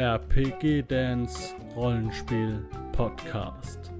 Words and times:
RPG 0.00 0.84
Dance 0.88 1.54
Rollenspiel 1.76 2.64
Podcast. 2.92 3.92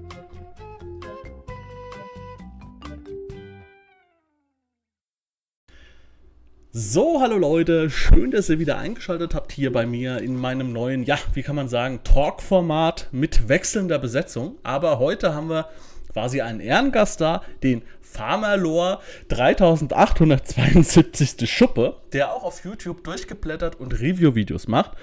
So, 6.71 7.21
hallo 7.21 7.37
Leute, 7.37 7.91
schön, 7.91 8.31
dass 8.31 8.49
ihr 8.49 8.57
wieder 8.57 8.79
eingeschaltet 8.79 9.35
habt 9.35 9.51
hier 9.51 9.71
bei 9.71 9.85
mir 9.85 10.23
in 10.23 10.35
meinem 10.35 10.73
neuen, 10.73 11.03
ja, 11.03 11.19
wie 11.35 11.43
kann 11.43 11.55
man 11.55 11.67
sagen, 11.67 11.99
Talk-Format 12.03 13.09
mit 13.11 13.47
wechselnder 13.47 13.99
Besetzung. 13.99 14.55
Aber 14.63 14.97
heute 14.97 15.35
haben 15.35 15.51
wir 15.51 15.67
quasi 16.13 16.41
einen 16.41 16.61
Ehrengast 16.61 17.21
da, 17.21 17.43
den 17.61 17.83
Farmerlore 18.01 19.01
3872. 19.29 21.47
Schuppe, 21.47 21.97
der 22.11 22.33
auch 22.33 22.43
auf 22.43 22.65
YouTube 22.65 23.03
durchgeblättert 23.03 23.79
und 23.79 23.93
Review-Videos 23.93 24.67
macht 24.67 24.93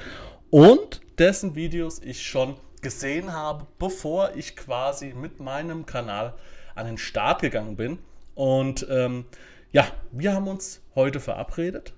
und 0.50 1.00
dessen 1.18 1.54
Videos 1.54 2.00
ich 2.02 2.26
schon 2.26 2.56
gesehen 2.80 3.32
habe, 3.32 3.66
bevor 3.78 4.34
ich 4.36 4.56
quasi 4.56 5.12
mit 5.14 5.40
meinem 5.40 5.86
Kanal 5.86 6.34
an 6.74 6.86
den 6.86 6.98
Start 6.98 7.40
gegangen 7.40 7.76
bin. 7.76 7.98
Und 8.34 8.86
ähm, 8.88 9.24
ja, 9.72 9.86
wir 10.12 10.32
haben 10.32 10.48
uns 10.48 10.80
heute 10.94 11.20
verabredet, 11.20 11.92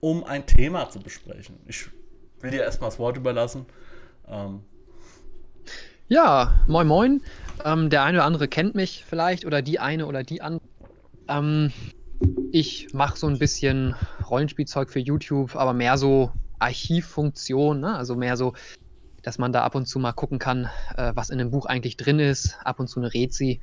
um 0.00 0.24
ein 0.24 0.46
Thema 0.46 0.90
zu 0.90 1.00
besprechen. 1.00 1.58
Ich 1.66 1.86
will 2.40 2.50
dir 2.50 2.62
erstmal 2.62 2.90
das 2.90 2.98
Wort 2.98 3.16
überlassen. 3.16 3.66
Ähm, 4.28 4.60
ja, 6.08 6.64
moin 6.68 6.86
moin. 6.86 7.22
Ähm, 7.64 7.90
der 7.90 8.04
eine 8.04 8.18
oder 8.18 8.26
andere 8.26 8.46
kennt 8.46 8.74
mich 8.74 9.04
vielleicht 9.08 9.44
oder 9.44 9.62
die 9.62 9.80
eine 9.80 10.06
oder 10.06 10.22
die 10.22 10.42
andere. 10.42 10.68
Ähm, 11.28 11.72
ich 12.52 12.92
mache 12.92 13.18
so 13.18 13.26
ein 13.26 13.38
bisschen 13.38 13.94
Rollenspielzeug 14.28 14.90
für 14.90 15.00
YouTube, 15.00 15.56
aber 15.56 15.72
mehr 15.72 15.98
so 15.98 16.30
Archivfunktion, 16.58 17.80
ne? 17.80 17.96
also 17.96 18.14
mehr 18.14 18.36
so, 18.36 18.54
dass 19.22 19.38
man 19.38 19.52
da 19.52 19.62
ab 19.64 19.74
und 19.74 19.86
zu 19.86 19.98
mal 19.98 20.12
gucken 20.12 20.38
kann, 20.38 20.70
äh, 20.96 21.12
was 21.14 21.30
in 21.30 21.38
dem 21.38 21.50
Buch 21.50 21.66
eigentlich 21.66 21.96
drin 21.96 22.20
ist, 22.20 22.58
ab 22.64 22.78
und 22.78 22.86
zu 22.86 23.00
eine 23.00 23.12
Rezi. 23.12 23.60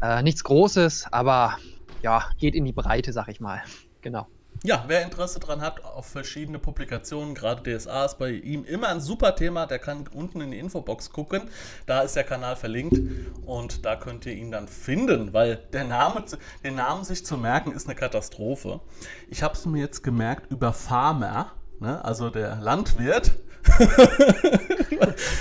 Äh, 0.00 0.22
nichts 0.22 0.44
Großes, 0.44 1.06
aber 1.10 1.58
ja, 2.02 2.24
geht 2.38 2.54
in 2.54 2.64
die 2.64 2.72
Breite, 2.72 3.12
sag 3.12 3.28
ich 3.28 3.40
mal. 3.40 3.62
Genau. 4.02 4.26
Ja, 4.62 4.84
wer 4.88 5.02
Interesse 5.02 5.40
daran 5.40 5.62
hat 5.62 5.84
auf 5.84 6.06
verschiedene 6.06 6.58
Publikationen, 6.58 7.34
gerade 7.34 7.62
DSA 7.62 8.04
ist 8.04 8.18
bei 8.18 8.30
ihm 8.30 8.64
immer 8.64 8.88
ein 8.88 9.00
super 9.00 9.34
Thema, 9.34 9.66
der 9.66 9.78
kann 9.78 10.06
unten 10.12 10.40
in 10.42 10.50
die 10.50 10.58
Infobox 10.58 11.10
gucken. 11.10 11.48
Da 11.86 12.00
ist 12.00 12.14
der 12.14 12.24
Kanal 12.24 12.56
verlinkt 12.56 12.98
und 13.46 13.86
da 13.86 13.96
könnt 13.96 14.26
ihr 14.26 14.34
ihn 14.34 14.50
dann 14.50 14.68
finden, 14.68 15.32
weil 15.32 15.56
der 15.72 15.84
Name, 15.84 16.24
den 16.62 16.74
Namen 16.74 17.04
sich 17.04 17.24
zu 17.24 17.38
merken 17.38 17.72
ist 17.72 17.88
eine 17.88 17.94
Katastrophe. 17.94 18.80
Ich 19.28 19.42
habe 19.42 19.54
es 19.54 19.64
mir 19.64 19.80
jetzt 19.80 20.02
gemerkt 20.02 20.50
über 20.50 20.72
Farmer, 20.74 21.52
ne? 21.80 22.04
also 22.04 22.30
der 22.30 22.56
Landwirt. 22.56 23.32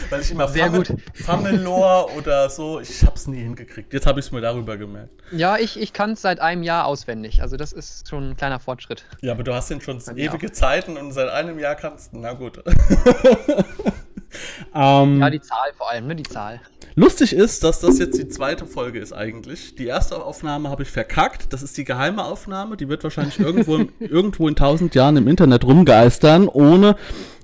Weil 0.09 0.21
ich 0.21 0.31
immer 0.31 0.47
Sehr 0.49 0.65
Famel, 0.65 0.83
gut. 0.83 1.01
Famelor 1.13 2.15
oder 2.17 2.49
so, 2.49 2.79
ich 2.79 3.03
habe 3.03 3.15
es 3.15 3.27
nie 3.27 3.41
hingekriegt. 3.41 3.93
Jetzt 3.93 4.05
habe 4.05 4.19
ich 4.19 4.25
es 4.25 4.31
mir 4.31 4.41
darüber 4.41 4.77
gemerkt. 4.77 5.11
Ja, 5.31 5.57
ich, 5.57 5.79
ich 5.79 5.93
kann 5.93 6.11
es 6.11 6.21
seit 6.21 6.39
einem 6.39 6.63
Jahr 6.63 6.85
auswendig. 6.85 7.41
Also 7.41 7.55
das 7.55 7.71
ist 7.71 8.09
schon 8.09 8.31
ein 8.31 8.37
kleiner 8.37 8.59
Fortschritt. 8.59 9.05
Ja, 9.21 9.31
aber 9.31 9.43
du 9.43 9.53
hast 9.53 9.69
den 9.69 9.79
schon 9.79 10.01
ewige 10.15 10.51
Zeiten 10.51 10.97
und 10.97 11.11
seit 11.13 11.29
einem 11.29 11.59
Jahr 11.59 11.75
kannst 11.75 12.13
du. 12.13 12.19
Na 12.19 12.33
gut. 12.33 12.61
ähm, 14.75 15.19
Ja, 15.19 15.29
die 15.29 15.41
Zahl 15.41 15.73
vor 15.77 15.89
allem, 15.89 16.07
ne? 16.07 16.15
Die 16.15 16.23
Zahl. 16.23 16.61
lustig 16.95 17.33
ist, 17.33 17.63
dass 17.63 17.79
das 17.79 17.99
jetzt 17.99 18.17
die 18.17 18.27
zweite 18.27 18.65
Folge 18.65 18.99
ist 18.99 19.13
eigentlich. 19.13 19.75
Die 19.75 19.85
erste 19.85 20.23
Aufnahme 20.23 20.69
habe 20.69 20.83
ich 20.83 20.89
verkackt. 20.89 21.51
Das 21.53 21.61
ist 21.63 21.77
die 21.77 21.83
geheime 21.83 22.23
Aufnahme. 22.23 22.77
Die 22.77 22.89
wird 22.89 23.03
wahrscheinlich 23.03 23.39
irgendwo, 23.39 23.77
im, 23.77 23.89
irgendwo 23.99 24.47
in 24.47 24.55
tausend 24.55 24.95
Jahren 24.95 25.17
im 25.17 25.27
Internet 25.27 25.63
rumgeistern, 25.65 26.47
ohne 26.47 26.95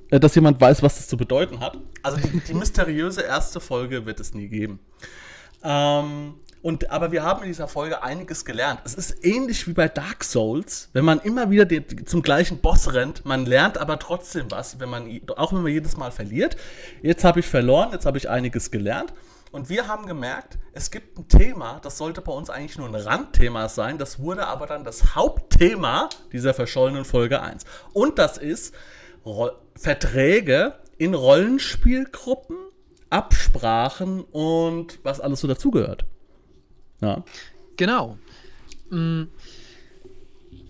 äh, 0.09 0.19
dass 0.19 0.35
jemand 0.35 0.61
weiß, 0.61 0.83
was 0.83 0.97
das 0.97 1.07
zu 1.07 1.17
bedeuten 1.17 1.59
hat. 1.59 1.77
Also 2.03 2.17
die, 2.17 2.39
die 2.39 2.53
mysteriöse 2.55 3.21
erste 3.21 3.59
Folge 3.59 4.05
wird 4.05 4.19
es 4.19 4.33
nie 4.33 4.47
geben. 4.47 4.79
Ähm, 5.63 6.35
und, 6.65 6.89
aber 6.89 7.11
wir 7.11 7.21
haben 7.21 7.43
in 7.43 7.49
dieser 7.49 7.67
Folge 7.67 8.01
einiges 8.01 8.43
gelernt. 8.43 8.79
Es 8.85 8.95
ist 8.95 9.23
ähnlich 9.23 9.67
wie 9.67 9.73
bei 9.73 9.87
Dark 9.87 10.23
Souls, 10.23 10.89
wenn 10.93 11.05
man 11.05 11.19
immer 11.19 11.51
wieder 11.51 11.63
den, 11.63 12.07
zum 12.07 12.23
gleichen 12.23 12.57
Boss 12.57 12.91
rennt, 12.91 13.23
man 13.23 13.45
lernt 13.45 13.77
aber 13.77 13.99
trotzdem 13.99 14.49
was, 14.49 14.79
wenn 14.79 14.89
man, 14.89 15.21
auch 15.35 15.53
wenn 15.53 15.61
man 15.61 15.71
jedes 15.71 15.95
Mal 15.95 16.09
verliert. 16.09 16.57
Jetzt 17.03 17.23
habe 17.23 17.41
ich 17.41 17.45
verloren, 17.45 17.89
jetzt 17.91 18.07
habe 18.07 18.17
ich 18.17 18.31
einiges 18.31 18.71
gelernt. 18.71 19.13
Und 19.51 19.69
wir 19.69 19.87
haben 19.87 20.07
gemerkt, 20.07 20.57
es 20.73 20.89
gibt 20.89 21.19
ein 21.19 21.27
Thema, 21.27 21.79
das 21.83 21.99
sollte 21.99 22.21
bei 22.21 22.31
uns 22.31 22.49
eigentlich 22.49 22.79
nur 22.79 22.87
ein 22.87 22.95
Randthema 22.95 23.69
sein, 23.69 23.99
das 23.99 24.17
wurde 24.17 24.47
aber 24.47 24.65
dann 24.65 24.83
das 24.83 25.13
Hauptthema 25.13 26.09
dieser 26.31 26.55
verschollenen 26.55 27.05
Folge 27.05 27.43
1. 27.43 27.63
Und 27.93 28.17
das 28.17 28.39
ist 28.39 28.73
Ro 29.23 29.51
Verträge 29.75 30.73
in 30.97 31.13
Rollenspielgruppen, 31.13 32.57
Absprachen 33.11 34.23
und 34.23 34.97
was 35.03 35.19
alles 35.19 35.41
so 35.41 35.47
dazugehört. 35.47 36.05
Ja. 37.01 37.23
Genau. 37.77 38.17
Mm, 38.89 39.23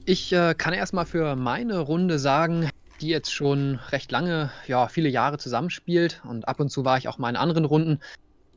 Ich 0.05 0.31
äh, 0.33 0.53
kann 0.55 0.73
erstmal 0.73 1.05
für 1.05 1.35
meine 1.35 1.79
Runde 1.79 2.19
sagen, 2.19 2.69
die 3.01 3.07
jetzt 3.09 3.33
schon 3.33 3.75
recht 3.89 4.11
lange, 4.11 4.51
ja, 4.67 4.87
viele 4.87 5.09
Jahre 5.09 5.37
zusammenspielt 5.37 6.21
und 6.27 6.47
ab 6.47 6.59
und 6.59 6.69
zu 6.69 6.85
war 6.85 6.97
ich 6.97 7.07
auch 7.07 7.17
mal 7.17 7.29
in 7.29 7.35
anderen 7.35 7.65
Runden, 7.65 7.99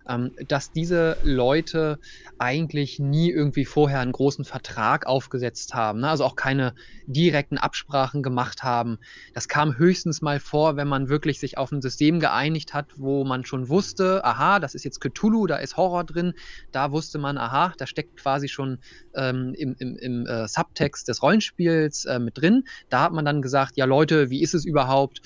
ähm, 0.09 0.33
dass 0.47 0.73
diese 0.73 1.19
Leute 1.23 1.99
eigentlich 2.39 2.99
nie 2.99 3.31
irgendwie 3.31 3.65
vorher 3.65 4.01
einen 4.01 4.13
großen 4.13 4.45
Vertrag 4.45 5.07
aufgesetzt 5.07 5.75
haben, 5.75 6.01
ne? 6.01 6.09
also 6.09 6.25
auch 6.25 6.37
keine 6.37 6.75
direkten 7.07 7.59
Absprachen 7.59 8.23
gemacht 8.23 8.63
haben. 8.63 8.99
Das 9.35 9.49
kam 9.49 9.77
höchstens 9.77 10.23
mal 10.23 10.41
vor, 10.41 10.77
wenn 10.77 10.89
man 10.89 11.09
wirklich 11.09 11.41
sich 11.41 11.59
auf 11.59 11.73
ein 11.73 11.83
System 11.83 12.21
geeinigt 12.21 12.75
hat, 12.75 12.93
wo 12.97 13.25
man 13.25 13.45
schon 13.45 13.69
wusste, 13.69 14.25
aha, 14.25 14.61
das 14.61 14.75
ist 14.75 14.85
jetzt 14.85 15.01
Cthulhu, 15.01 15.47
da 15.47 15.57
ist 15.57 15.77
Horror 15.77 16.05
drin, 16.05 16.35
da 16.73 16.93
wusste 16.93 17.19
man, 17.19 17.39
aha, 17.39 17.73
da 17.79 17.87
steckt 17.87 18.17
quasi 18.17 18.49
schon 18.49 18.79
ähm, 19.15 19.55
im, 19.57 19.75
im, 19.79 19.97
im 19.97 20.27
äh, 20.27 20.49
Subtext 20.49 21.09
des 21.09 21.23
Rollenspiels 21.23 22.05
äh, 22.05 22.19
mit 22.19 22.39
drin. 22.39 22.65
Da 22.89 23.03
hat 23.03 23.13
man 23.13 23.25
dann 23.25 23.43
gesagt, 23.43 23.77
ja 23.77 23.85
Leute, 23.85 24.31
wie 24.31 24.43
ist 24.43 24.55
es 24.55 24.65
überhaupt 24.65 25.21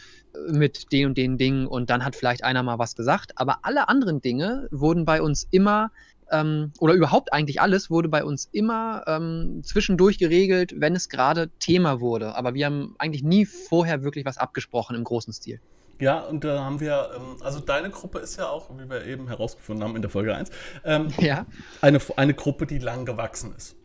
mit 0.48 0.92
den 0.92 1.08
und 1.08 1.18
den 1.18 1.38
Dingen? 1.38 1.66
Und 1.66 1.90
dann 1.90 2.04
hat 2.04 2.16
vielleicht 2.16 2.44
einer 2.44 2.62
mal 2.62 2.78
was 2.78 2.96
gesagt. 2.96 3.32
Aber 3.36 3.60
alle 3.62 3.88
anderen 3.88 4.20
Dinge 4.20 4.68
wurden 4.70 5.04
bei 5.04 5.22
uns 5.22 5.46
immer 5.50 5.90
ähm, 6.32 6.72
oder 6.80 6.94
überhaupt 6.94 7.32
eigentlich 7.32 7.60
alles 7.60 7.90
wurde 7.90 8.08
bei 8.08 8.24
uns 8.24 8.48
immer 8.50 9.04
ähm, 9.06 9.60
zwischendurch 9.62 10.18
geregelt, 10.18 10.74
wenn 10.76 10.96
es 10.96 11.08
gerade 11.08 11.50
Thema 11.58 12.00
wurde. 12.00 12.34
Aber 12.34 12.54
wir 12.54 12.66
haben 12.66 12.94
eigentlich 12.98 13.22
nie 13.22 13.46
vorher 13.46 14.02
wirklich 14.02 14.24
was 14.24 14.38
abgesprochen 14.38 14.96
im 14.96 15.04
großen 15.04 15.32
Stil. 15.32 15.60
Ja, 16.00 16.20
und 16.20 16.42
da 16.42 16.64
haben 16.64 16.80
wir, 16.80 17.10
ähm, 17.16 17.36
also 17.42 17.60
deine 17.60 17.90
Gruppe 17.90 18.18
ist 18.18 18.36
ja 18.36 18.48
auch, 18.48 18.70
wie 18.76 18.88
wir 18.90 19.04
eben 19.04 19.28
herausgefunden 19.28 19.84
haben 19.84 19.94
in 19.94 20.02
der 20.02 20.10
Folge 20.10 20.34
1, 20.34 20.50
ähm, 20.84 21.08
Ja. 21.20 21.46
eine, 21.80 22.00
eine 22.16 22.34
Gruppe, 22.34 22.66
die 22.66 22.78
lang 22.78 23.04
gewachsen 23.04 23.54
ist. 23.56 23.76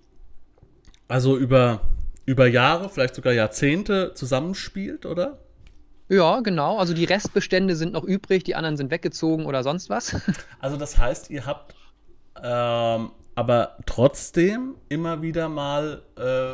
Also 1.07 1.37
über, 1.37 1.81
über 2.25 2.47
Jahre, 2.47 2.89
vielleicht 2.89 3.13
sogar 3.13 3.33
Jahrzehnte 3.33 4.13
zusammenspielt, 4.15 5.05
oder? 5.05 5.37
Ja, 6.09 6.39
genau. 6.39 6.77
Also 6.77 6.93
die 6.93 7.05
Restbestände 7.05 7.75
sind 7.75 7.93
noch 7.93 8.03
übrig, 8.03 8.43
die 8.43 8.55
anderen 8.55 8.77
sind 8.77 8.91
weggezogen 8.91 9.45
oder 9.45 9.63
sonst 9.63 9.89
was. 9.89 10.15
Also 10.59 10.77
das 10.77 10.97
heißt, 10.97 11.29
ihr 11.29 11.45
habt 11.45 11.75
ähm, 12.41 13.11
aber 13.35 13.77
trotzdem 13.85 14.75
immer 14.89 15.21
wieder 15.21 15.49
mal 15.49 16.01
äh, 16.17 16.53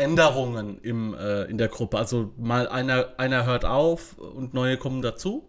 Änderungen 0.00 0.78
im, 0.82 1.14
äh, 1.14 1.44
in 1.44 1.58
der 1.58 1.68
Gruppe. 1.68 1.98
Also 1.98 2.32
mal 2.36 2.68
einer, 2.68 3.14
einer 3.18 3.44
hört 3.46 3.64
auf 3.64 4.18
und 4.18 4.54
neue 4.54 4.76
kommen 4.76 5.02
dazu. 5.02 5.48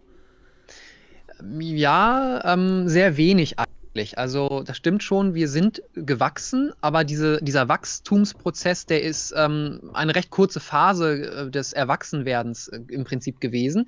Ja, 1.60 2.42
ähm, 2.54 2.88
sehr 2.88 3.18
wenig 3.18 3.58
eigentlich. 3.92 4.18
Also 4.18 4.64
das 4.66 4.78
stimmt 4.78 5.04
schon, 5.04 5.34
wir 5.34 5.48
sind 5.48 5.82
gewachsen, 5.94 6.72
aber 6.82 7.04
diese, 7.04 7.40
dieser 7.42 7.68
Wachstumsprozess, 7.68 8.86
der 8.86 9.04
ist 9.04 9.34
ähm, 9.36 9.92
eine 9.94 10.16
recht 10.16 10.30
kurze 10.30 10.60
Phase 10.60 11.48
äh, 11.48 11.52
des 11.52 11.74
Erwachsenwerdens 11.74 12.68
äh, 12.70 12.80
im 12.90 13.04
Prinzip 13.04 13.40
gewesen. 13.40 13.86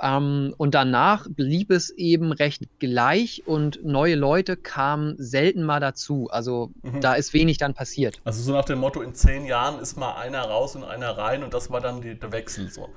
Ähm, 0.00 0.54
und 0.56 0.74
danach 0.74 1.26
blieb 1.28 1.70
es 1.70 1.90
eben 1.90 2.32
recht 2.32 2.62
gleich 2.80 3.42
und 3.46 3.84
neue 3.84 4.16
Leute 4.16 4.56
kamen 4.56 5.14
selten 5.18 5.62
mal 5.62 5.80
dazu. 5.80 6.28
Also 6.30 6.70
Mhm. 6.82 7.00
da 7.00 7.14
ist 7.14 7.34
wenig 7.34 7.58
dann 7.58 7.74
passiert. 7.74 8.20
Also 8.24 8.42
so 8.42 8.52
nach 8.52 8.64
dem 8.64 8.78
Motto, 8.78 9.02
in 9.02 9.14
zehn 9.14 9.44
Jahren 9.44 9.80
ist 9.80 9.96
mal 9.96 10.16
einer 10.16 10.42
raus 10.42 10.74
und 10.74 10.84
einer 10.84 11.10
rein 11.10 11.44
und 11.44 11.54
das 11.54 11.70
war 11.70 11.80
dann 11.80 12.00
die, 12.00 12.18
der 12.18 12.32
Wechsel 12.32 12.68
so. 12.70 12.88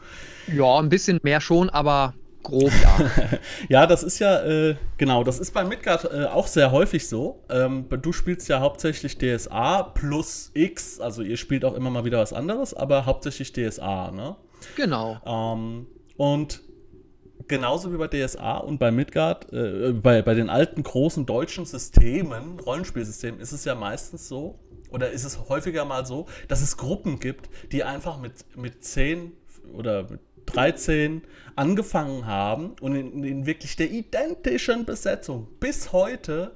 Ja, 0.48 0.80
ein 0.80 0.90
bisschen 0.90 1.20
mehr 1.24 1.42
schon, 1.42 1.70
aber 1.70 2.14
grob 2.46 2.72
ja. 2.82 3.12
Ja, 3.70 3.88
das 3.88 4.04
ist 4.04 4.20
ja, 4.20 4.44
äh, 4.44 4.76
genau, 4.98 5.24
das 5.24 5.40
ist 5.40 5.52
bei 5.52 5.64
Midgard 5.64 6.06
äh, 6.06 6.26
auch 6.26 6.48
sehr 6.48 6.72
häufig 6.72 7.08
so. 7.08 7.44
Ähm, 7.50 7.86
du 7.90 8.12
spielst 8.14 8.48
ja 8.48 8.60
hauptsächlich 8.60 9.18
DSA 9.18 9.84
plus 9.84 10.52
X, 10.54 11.00
also 11.00 11.22
ihr 11.22 11.38
spielt 11.38 11.66
auch 11.66 11.74
immer 11.74 11.90
mal 11.90 12.06
wieder 12.06 12.20
was 12.20 12.34
anderes, 12.34 12.74
aber 12.74 13.06
hauptsächlich 13.06 13.52
DSA, 13.52 14.12
ne? 14.12 14.36
genau. 14.76 15.18
Ähm, 15.26 15.88
und 16.18 16.62
genauso 17.48 17.92
wie 17.92 17.98
bei 17.98 18.08
DSA 18.08 18.58
und 18.58 18.80
bei 18.80 18.92
Midgard, 18.92 19.52
äh, 19.52 19.92
bei, 19.92 20.22
bei 20.22 20.34
den 20.34 20.50
alten 20.50 20.84
großen 20.84 21.26
deutschen 21.26 21.66
Systemen, 21.66 22.60
Rollenspielsystemen, 22.60 23.40
ist 23.40 23.52
es 23.52 23.66
ja 23.66 23.76
meistens 23.76 24.28
so, 24.28 24.60
oder 24.92 25.12
ist 25.12 25.26
es 25.26 25.50
häufiger 25.50 25.86
mal 25.86 26.06
so, 26.06 26.28
dass 26.48 26.62
es 26.62 26.78
Gruppen 26.78 27.20
gibt, 27.20 27.50
die 27.72 27.84
einfach 27.84 28.20
mit, 28.20 28.34
mit 28.56 28.84
10 28.84 29.34
oder 29.74 30.04
mit 30.04 30.22
13 30.48 31.22
angefangen 31.56 32.26
haben 32.26 32.76
und 32.82 32.96
in, 32.96 33.24
in 33.24 33.46
wirklich 33.46 33.76
der 33.76 33.90
identischen 33.92 34.86
Besetzung 34.86 35.48
bis 35.60 35.92
heute 35.92 36.56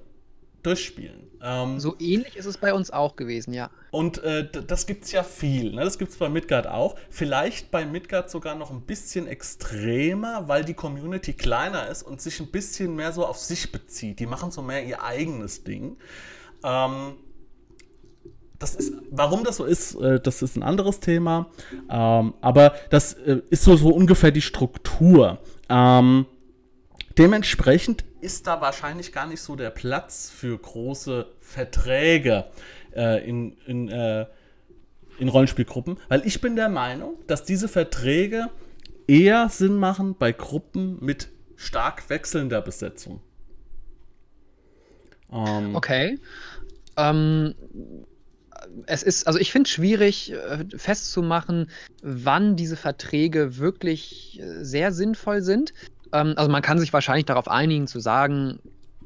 durchspielen. 0.64 1.30
Ähm, 1.42 1.80
so 1.80 1.96
ähnlich 2.00 2.36
ist 2.36 2.46
es 2.46 2.58
bei 2.58 2.74
uns 2.74 2.92
auch 2.92 3.16
gewesen, 3.16 3.54
ja. 3.54 3.70
Und 3.92 4.22
äh, 4.24 4.50
das 4.50 4.86
gibt 4.86 5.06
es 5.06 5.12
ja 5.12 5.24
viel. 5.24 5.74
Ne? 5.74 5.84
Das 5.84 5.98
gibt 5.98 6.12
es 6.12 6.18
bei 6.18 6.28
Midgard 6.28 6.68
auch. 6.68 6.96
Vielleicht 7.10 7.72
bei 7.72 7.86
Midgard 7.86 8.30
sogar 8.30 8.56
noch 8.56 8.70
ein 8.70 8.82
bisschen 8.82 9.26
extremer, 9.28 10.48
weil 10.48 10.66
die 10.66 10.74
Community 10.74 11.34
kleiner 11.34 11.88
ist 11.88 12.04
und 12.04 12.22
sich 12.22 12.40
ein 12.40 12.52
bisschen 12.52 12.96
mehr 12.96 13.14
so 13.14 13.26
auf 13.26 13.38
sich 13.38 13.72
bezieht. 13.72 14.20
Die 14.20 14.26
machen 14.26 14.52
so 14.52 14.62
mehr 14.62 14.84
ihr 14.84 15.02
eigenes 15.02 15.64
Ding. 15.64 15.98
Ähm, 16.64 17.14
das 18.60 18.76
ist, 18.76 18.94
warum 19.10 19.44
das 19.44 19.58
so 19.58 19.66
ist, 19.66 19.96
äh, 19.96 20.20
das 20.20 20.42
ist 20.42 20.58
ein 20.58 20.64
anderes 20.64 21.00
Thema. 21.00 21.48
Ähm, 21.90 22.34
aber 22.42 22.76
das 22.90 23.14
äh, 23.14 23.42
ist 23.50 23.64
so, 23.64 23.76
so 23.78 23.90
ungefähr 23.90 24.32
die 24.32 24.42
Struktur. 24.42 25.40
Ähm, 25.70 26.26
dementsprechend 27.18 28.04
ist 28.22 28.48
da 28.48 28.60
wahrscheinlich 28.60 29.14
gar 29.14 29.28
nicht 29.28 29.42
so 29.42 29.56
der 29.56 29.70
Platz 29.70 30.30
für 30.30 30.58
große 30.58 31.28
Verträge 31.40 32.46
äh, 32.94 33.28
in, 33.28 33.58
in, 33.66 33.88
äh, 33.90 34.26
in 35.20 35.30
Rollenspielgruppen, 35.30 35.98
weil 36.10 36.26
ich 36.26 36.42
bin 36.42 36.58
der 36.58 36.70
Meinung, 36.70 37.16
dass 37.28 37.46
diese 37.46 37.70
Verträge 37.70 38.50
eher 39.08 39.48
Sinn 39.50 39.76
machen 39.76 40.16
bei 40.20 40.34
Gruppen 40.34 40.98
mit 41.04 41.30
stark 41.56 42.10
wechselnder 42.10 42.62
Besetzung. 42.62 43.22
Ähm, 45.32 45.76
okay. 45.76 46.20
Ähm, 46.98 47.56
es 48.86 49.04
ist, 49.04 49.28
also 49.28 49.40
ich 49.40 49.52
finde 49.52 49.68
es 49.68 49.74
schwierig 49.74 50.32
äh, 50.32 50.66
festzumachen, 50.76 51.70
wann 52.02 52.56
diese 52.56 52.76
Verträge 52.76 53.58
wirklich 53.58 54.40
äh, 54.40 54.64
sehr 54.64 54.92
sinnvoll 54.92 55.42
sind. 55.42 55.74
Ähm, 56.14 56.34
also 56.36 56.50
man 56.52 56.62
kann 56.62 56.80
sich 56.80 56.94
wahrscheinlich 56.94 57.26
darauf 57.26 57.48
einigen 57.48 57.88
zu 57.88 58.00
sagen, 58.00 58.60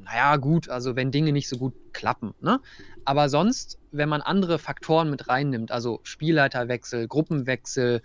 naja, 0.04 0.36
gut, 0.38 0.70
also 0.70 0.96
wenn 0.96 1.12
Dinge 1.12 1.32
nicht 1.32 1.50
so 1.50 1.58
gut 1.58 1.74
klappen. 1.94 2.34
Ne? 2.42 2.60
Aber 3.06 3.30
sonst, 3.30 3.80
wenn 3.92 4.10
man 4.10 4.22
andere 4.22 4.60
Faktoren 4.60 5.10
mit 5.10 5.28
reinnimmt, 5.28 5.72
also 5.72 6.00
Spielleiterwechsel, 6.04 7.08
Gruppenwechsel 7.08 8.02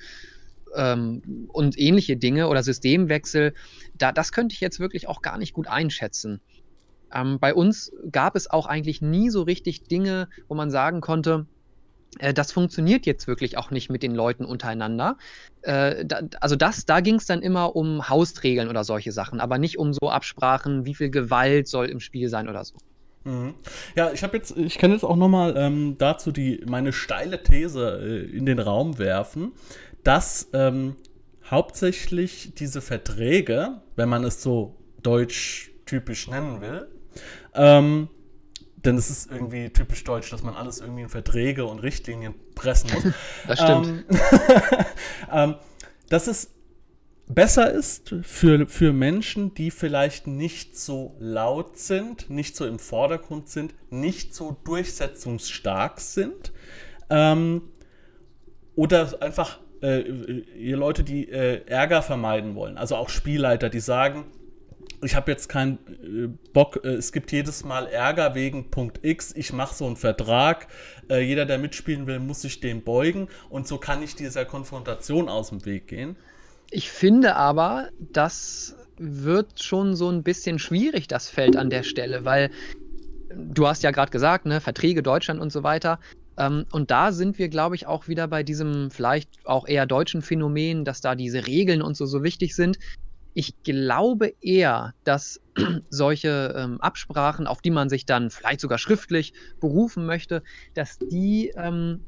ähm, 0.75 1.49
und 1.49 1.79
ähnliche 1.79 2.17
Dinge 2.17 2.49
oder 2.49 2.63
Systemwechsel, 2.63 3.55
da, 3.95 4.13
das 4.13 4.33
könnte 4.33 4.55
ich 4.55 4.61
jetzt 4.61 4.81
wirklich 4.81 5.09
auch 5.09 5.23
gar 5.23 5.39
nicht 5.39 5.53
gut 5.53 5.67
einschätzen. 5.67 6.41
Ähm, 7.13 7.39
bei 7.39 7.55
uns 7.55 7.93
gab 8.11 8.37
es 8.37 8.51
auch 8.51 8.67
eigentlich 8.67 9.03
nie 9.03 9.31
so 9.31 9.43
richtig 9.43 9.85
Dinge, 9.85 10.29
wo 10.49 10.55
man 10.55 10.71
sagen 10.71 11.01
konnte, 11.01 11.47
äh, 12.19 12.33
das 12.33 12.53
funktioniert 12.53 13.07
jetzt 13.07 13.27
wirklich 13.27 13.59
auch 13.59 13.71
nicht 13.71 13.91
mit 13.91 14.03
den 14.03 14.15
Leuten 14.15 14.45
untereinander. 14.45 15.17
Äh, 15.63 16.05
da, 16.05 16.21
also 16.41 16.57
das, 16.57 16.87
da 16.87 17.01
ging 17.01 17.17
es 17.17 17.27
dann 17.27 17.43
immer 17.43 17.77
um 17.77 18.09
Hausregeln 18.09 18.69
oder 18.69 18.85
solche 18.85 19.13
Sachen, 19.13 19.41
aber 19.41 19.59
nicht 19.59 19.79
um 19.79 19.93
so 19.93 20.11
Absprachen, 20.11 20.85
wie 20.87 20.95
viel 20.95 21.11
Gewalt 21.11 21.69
soll 21.69 21.87
im 21.87 22.01
Spiel 22.01 22.29
sein 22.29 22.49
oder 22.49 22.65
so. 22.65 22.77
Mhm. 23.25 23.55
Ja, 23.97 24.13
ich 24.13 24.23
habe 24.23 24.37
jetzt, 24.37 24.57
ich 24.57 24.79
kann 24.79 24.93
jetzt 24.93 25.05
auch 25.05 25.17
nochmal 25.17 25.55
ähm, 25.57 25.97
dazu 25.99 26.33
die 26.33 26.65
meine 26.67 26.93
steile 26.93 27.43
These 27.43 28.01
äh, 28.03 28.37
in 28.37 28.47
den 28.47 28.59
Raum 28.59 28.99
werfen, 28.99 29.53
dass 30.05 30.49
ähm, 30.53 30.97
hauptsächlich 31.51 32.55
diese 32.55 32.81
Verträge, 32.81 33.81
wenn 33.97 34.09
man 34.09 34.25
es 34.25 34.43
so 34.43 34.77
deutsch 35.03 35.71
typisch 35.85 36.29
nennen 36.29 36.61
will, 36.61 36.87
ähm, 37.59 38.09
denn 38.85 38.97
es 38.97 39.11
ist 39.11 39.31
irgendwie 39.31 39.71
typisch 39.71 40.05
deutsch, 40.05 40.31
dass 40.31 40.43
man 40.43 40.55
alles 40.55 40.81
irgendwie 40.81 41.03
in 41.03 41.09
Verträge 41.09 41.67
und 41.67 41.81
Richtlinien 41.81 42.35
pressen 42.55 42.91
muss. 42.95 43.13
das 43.47 43.61
stimmt. 43.61 43.87
Ähm, 43.89 44.05
ähm, 45.33 45.55
dass 46.09 46.27
es 46.29 46.51
besser 47.27 47.71
ist 47.71 48.15
für, 48.23 48.67
für 48.67 48.93
Menschen, 48.93 49.53
die 49.55 49.71
vielleicht 49.71 50.27
nicht 50.27 50.79
so 50.79 51.17
laut 51.19 51.77
sind, 51.79 52.31
nicht 52.31 52.57
so 52.57 52.67
im 52.67 52.79
Vordergrund 52.79 53.49
sind, 53.49 53.75
nicht 53.91 54.35
so 54.35 54.57
durchsetzungsstark 54.65 56.01
sind. 56.01 56.53
Ähm, 57.11 57.63
oder 58.77 59.21
einfach 59.21 59.59
äh, 59.83 60.01
ihr 60.01 60.77
Leute, 60.77 61.03
die 61.05 61.29
äh, 61.29 61.67
Ärger 61.67 62.03
vermeiden 62.03 62.55
wollen. 62.55 62.79
Also 62.79 62.97
auch 62.97 63.09
Spielleiter, 63.09 63.69
die 63.69 63.81
sagen, 63.81 64.25
ich 65.03 65.15
habe 65.15 65.31
jetzt 65.31 65.49
keinen 65.49 65.79
äh, 66.03 66.29
Bock, 66.53 66.81
äh, 66.85 66.89
es 66.89 67.13
gibt 67.13 67.33
jedes 67.33 67.65
Mal 67.65 67.87
Ärger 67.87 68.35
wegen 68.35 68.71
Punkt 68.71 69.01
X, 69.03 69.33
ich 69.37 69.53
mache 69.53 69.75
so 69.75 69.87
einen 69.87 69.97
Vertrag, 69.97 70.69
äh, 71.09 71.21
jeder, 71.21 71.47
der 71.47 71.59
mitspielen 71.59 72.07
will, 72.07 72.19
muss 72.19 72.43
sich 72.43 72.61
dem 72.61 72.83
beugen 72.83 73.29
und 73.51 73.67
so 73.67 73.79
kann 73.79 74.03
ich 74.03 74.15
dieser 74.15 74.45
Konfrontation 74.45 75.29
aus 75.29 75.51
dem 75.51 75.65
Weg 75.65 75.89
gehen. 75.89 76.17
Ich 76.71 76.91
finde 76.91 77.37
aber, 77.37 77.89
das 77.99 78.77
wird 78.99 79.63
schon 79.63 79.95
so 79.95 80.11
ein 80.11 80.23
bisschen 80.23 80.59
schwierig, 80.59 81.09
das 81.09 81.29
Feld 81.29 81.57
an 81.57 81.71
der 81.71 81.83
Stelle, 81.83 82.25
weil 82.25 82.51
du 83.35 83.67
hast 83.67 83.83
ja 83.83 83.91
gerade 83.91 84.11
gesagt, 84.11 84.47
ne, 84.47 84.61
Verträge 84.61 85.03
Deutschland 85.03 85.41
und 85.41 85.53
so 85.53 85.63
weiter. 85.63 85.99
Ähm, 86.37 86.67
und 86.73 86.91
da 86.91 87.13
sind 87.13 87.39
wir, 87.39 87.49
glaube 87.49 87.75
ich, 87.75 87.87
auch 87.87 88.09
wieder 88.09 88.29
bei 88.29 88.43
diesem 88.43 88.91
vielleicht 88.91 89.29
auch 89.45 89.67
eher 89.67 89.87
deutschen 89.87 90.23
Phänomen, 90.23 90.85
dass 90.85 91.01
da 91.01 91.15
diese 91.15 91.47
Regeln 91.47 91.83
und 91.83 91.97
so 91.97 92.07
so 92.07 92.23
wichtig 92.23 92.55
sind. 92.55 92.79
Ich 93.39 93.55
glaube 93.63 94.35
eher, 94.41 94.95
dass 95.05 95.41
solche 95.91 96.57
ähm, 96.57 96.81
Absprachen, 96.81 97.47
auf 97.47 97.63
die 97.63 97.71
man 97.71 97.89
sich 97.89 98.05
dann 98.05 98.31
vielleicht 98.31 98.59
sogar 98.59 98.79
schriftlich 98.79 99.33
berufen 99.61 100.07
möchte, 100.07 100.43
dass 100.75 100.99
die, 100.99 101.53
ähm, 101.55 102.01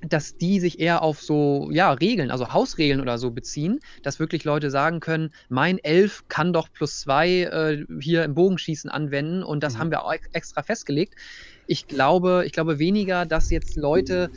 dass 0.00 0.38
die 0.38 0.58
sich 0.58 0.80
eher 0.80 1.02
auf 1.02 1.20
so 1.20 1.68
ja, 1.72 1.92
Regeln, 1.92 2.30
also 2.30 2.54
Hausregeln 2.54 3.02
oder 3.02 3.18
so 3.18 3.32
beziehen, 3.32 3.80
dass 4.02 4.18
wirklich 4.18 4.44
Leute 4.44 4.70
sagen 4.70 5.00
können, 5.00 5.30
mein 5.50 5.76
Elf 5.76 6.24
kann 6.28 6.54
doch 6.54 6.72
plus 6.72 7.00
zwei 7.00 7.42
äh, 7.42 7.84
hier 8.00 8.24
im 8.24 8.32
Bogenschießen 8.32 8.88
anwenden 8.88 9.42
und 9.42 9.62
das 9.62 9.74
mhm. 9.74 9.78
haben 9.80 9.90
wir 9.90 10.04
auch 10.04 10.14
extra 10.32 10.62
festgelegt. 10.62 11.16
Ich 11.66 11.86
glaube, 11.86 12.44
ich 12.46 12.52
glaube 12.52 12.78
weniger, 12.78 13.26
dass 13.26 13.50
jetzt 13.50 13.76
Leute 13.76 14.30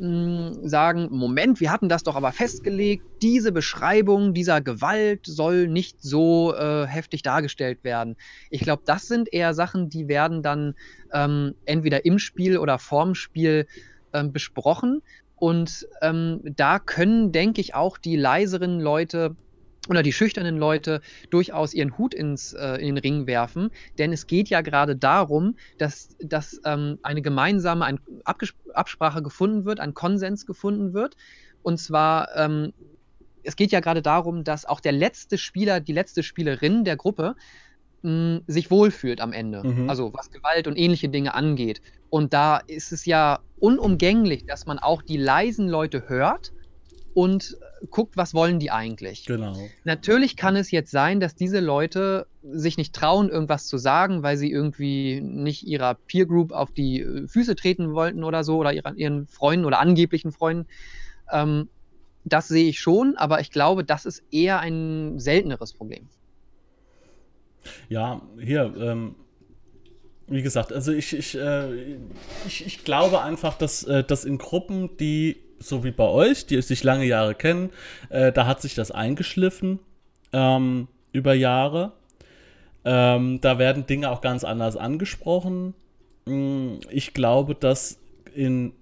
sagen, 0.00 1.08
Moment, 1.10 1.60
wir 1.60 1.72
hatten 1.72 1.88
das 1.88 2.04
doch 2.04 2.14
aber 2.14 2.32
festgelegt, 2.32 3.04
diese 3.20 3.50
Beschreibung 3.50 4.32
dieser 4.32 4.60
Gewalt 4.60 5.26
soll 5.26 5.66
nicht 5.66 6.00
so 6.00 6.54
äh, 6.54 6.86
heftig 6.86 7.22
dargestellt 7.22 7.82
werden. 7.82 8.16
Ich 8.50 8.60
glaube, 8.60 8.82
das 8.86 9.08
sind 9.08 9.32
eher 9.32 9.54
Sachen, 9.54 9.88
die 9.88 10.06
werden 10.06 10.42
dann 10.42 10.74
ähm, 11.12 11.54
entweder 11.64 12.04
im 12.04 12.18
Spiel 12.18 12.58
oder 12.58 12.78
vorm 12.78 13.14
Spiel 13.14 13.66
ähm, 14.12 14.32
besprochen. 14.32 15.02
Und 15.34 15.86
ähm, 16.00 16.40
da 16.44 16.78
können, 16.78 17.32
denke 17.32 17.60
ich, 17.60 17.74
auch 17.74 17.98
die 17.98 18.16
leiseren 18.16 18.80
Leute 18.80 19.36
oder 19.88 20.02
die 20.02 20.12
schüchternen 20.12 20.58
Leute 20.58 21.00
durchaus 21.30 21.74
ihren 21.74 21.96
Hut 21.98 22.14
ins, 22.14 22.52
äh, 22.52 22.76
in 22.76 22.94
den 22.94 22.98
Ring 22.98 23.26
werfen. 23.26 23.70
Denn 23.98 24.12
es 24.12 24.26
geht 24.26 24.48
ja 24.48 24.60
gerade 24.60 24.96
darum, 24.96 25.56
dass, 25.78 26.16
dass 26.20 26.60
ähm, 26.64 26.98
eine 27.02 27.22
gemeinsame 27.22 27.84
ein 27.84 28.00
Absprache 28.24 29.22
gefunden 29.22 29.64
wird, 29.64 29.80
ein 29.80 29.94
Konsens 29.94 30.46
gefunden 30.46 30.92
wird. 30.92 31.16
Und 31.62 31.78
zwar, 31.78 32.36
ähm, 32.36 32.72
es 33.42 33.56
geht 33.56 33.72
ja 33.72 33.80
gerade 33.80 34.02
darum, 34.02 34.44
dass 34.44 34.64
auch 34.64 34.80
der 34.80 34.92
letzte 34.92 35.38
Spieler, 35.38 35.80
die 35.80 35.92
letzte 35.92 36.22
Spielerin 36.22 36.84
der 36.84 36.96
Gruppe 36.96 37.34
mh, 38.02 38.40
sich 38.46 38.70
wohlfühlt 38.70 39.20
am 39.20 39.32
Ende. 39.32 39.66
Mhm. 39.66 39.88
Also 39.88 40.12
was 40.12 40.30
Gewalt 40.30 40.66
und 40.66 40.76
ähnliche 40.76 41.08
Dinge 41.08 41.34
angeht. 41.34 41.80
Und 42.10 42.32
da 42.32 42.58
ist 42.58 42.92
es 42.92 43.04
ja 43.06 43.40
unumgänglich, 43.58 44.46
dass 44.46 44.66
man 44.66 44.78
auch 44.78 45.02
die 45.02 45.16
leisen 45.16 45.68
Leute 45.68 46.08
hört 46.08 46.52
und 47.14 47.56
guckt, 47.90 48.16
was 48.16 48.34
wollen 48.34 48.58
die 48.58 48.70
eigentlich. 48.70 49.24
Genau. 49.24 49.56
Natürlich 49.84 50.36
kann 50.36 50.56
es 50.56 50.70
jetzt 50.70 50.90
sein, 50.90 51.20
dass 51.20 51.34
diese 51.34 51.60
Leute 51.60 52.26
sich 52.42 52.76
nicht 52.76 52.94
trauen, 52.94 53.28
irgendwas 53.28 53.66
zu 53.66 53.78
sagen, 53.78 54.22
weil 54.22 54.36
sie 54.36 54.50
irgendwie 54.50 55.20
nicht 55.20 55.66
ihrer 55.66 55.94
Peer 55.94 56.26
Group 56.26 56.52
auf 56.52 56.72
die 56.72 57.00
äh, 57.00 57.28
Füße 57.28 57.56
treten 57.56 57.94
wollten 57.94 58.24
oder 58.24 58.44
so 58.44 58.58
oder 58.58 58.72
ihren 58.72 59.26
Freunden 59.26 59.64
oder 59.64 59.80
angeblichen 59.80 60.32
Freunden. 60.32 60.66
Ähm, 61.30 61.68
das 62.24 62.48
sehe 62.48 62.68
ich 62.68 62.80
schon, 62.80 63.16
aber 63.16 63.40
ich 63.40 63.50
glaube, 63.50 63.84
das 63.84 64.04
ist 64.04 64.22
eher 64.30 64.60
ein 64.60 65.18
selteneres 65.18 65.72
Problem. 65.72 66.08
Ja, 67.88 68.22
hier, 68.40 68.74
ähm, 68.78 69.14
wie 70.26 70.42
gesagt, 70.42 70.72
also 70.72 70.92
ich, 70.92 71.14
ich, 71.14 71.36
äh, 71.36 71.96
ich, 72.46 72.66
ich 72.66 72.84
glaube 72.84 73.22
einfach, 73.22 73.56
dass, 73.56 73.84
äh, 73.84 74.04
dass 74.04 74.24
in 74.24 74.38
Gruppen, 74.38 74.96
die 74.98 75.42
so 75.58 75.84
wie 75.84 75.90
bei 75.90 76.06
euch, 76.06 76.46
die 76.46 76.60
sich 76.62 76.84
lange 76.84 77.04
Jahre 77.04 77.34
kennen, 77.34 77.70
äh, 78.10 78.32
da 78.32 78.46
hat 78.46 78.62
sich 78.62 78.74
das 78.74 78.90
eingeschliffen 78.90 79.80
ähm, 80.32 80.88
über 81.12 81.34
Jahre. 81.34 81.92
Ähm, 82.84 83.40
da 83.40 83.58
werden 83.58 83.86
Dinge 83.86 84.10
auch 84.10 84.20
ganz 84.20 84.44
anders 84.44 84.76
angesprochen. 84.76 85.74
Mm, 86.26 86.74
ich 86.90 87.14
glaube, 87.14 87.54
dass 87.54 87.98
in 88.34 88.72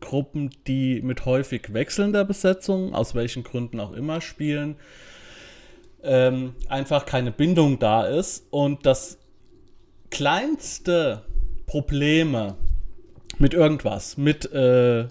Gruppen, 0.00 0.50
die 0.66 1.00
mit 1.02 1.26
häufig 1.26 1.72
wechselnder 1.72 2.24
Besetzung, 2.24 2.94
aus 2.94 3.14
welchen 3.14 3.44
Gründen 3.44 3.80
auch 3.80 3.92
immer 3.92 4.20
spielen, 4.20 4.76
ähm, 6.02 6.54
einfach 6.68 7.06
keine 7.06 7.30
Bindung 7.30 7.78
da 7.78 8.04
ist 8.04 8.46
und 8.50 8.84
das 8.84 9.18
kleinste 10.10 11.22
Probleme 11.66 12.56
mit 13.38 13.54
irgendwas, 13.54 14.16
mit 14.16 14.52
äh, 14.52 15.06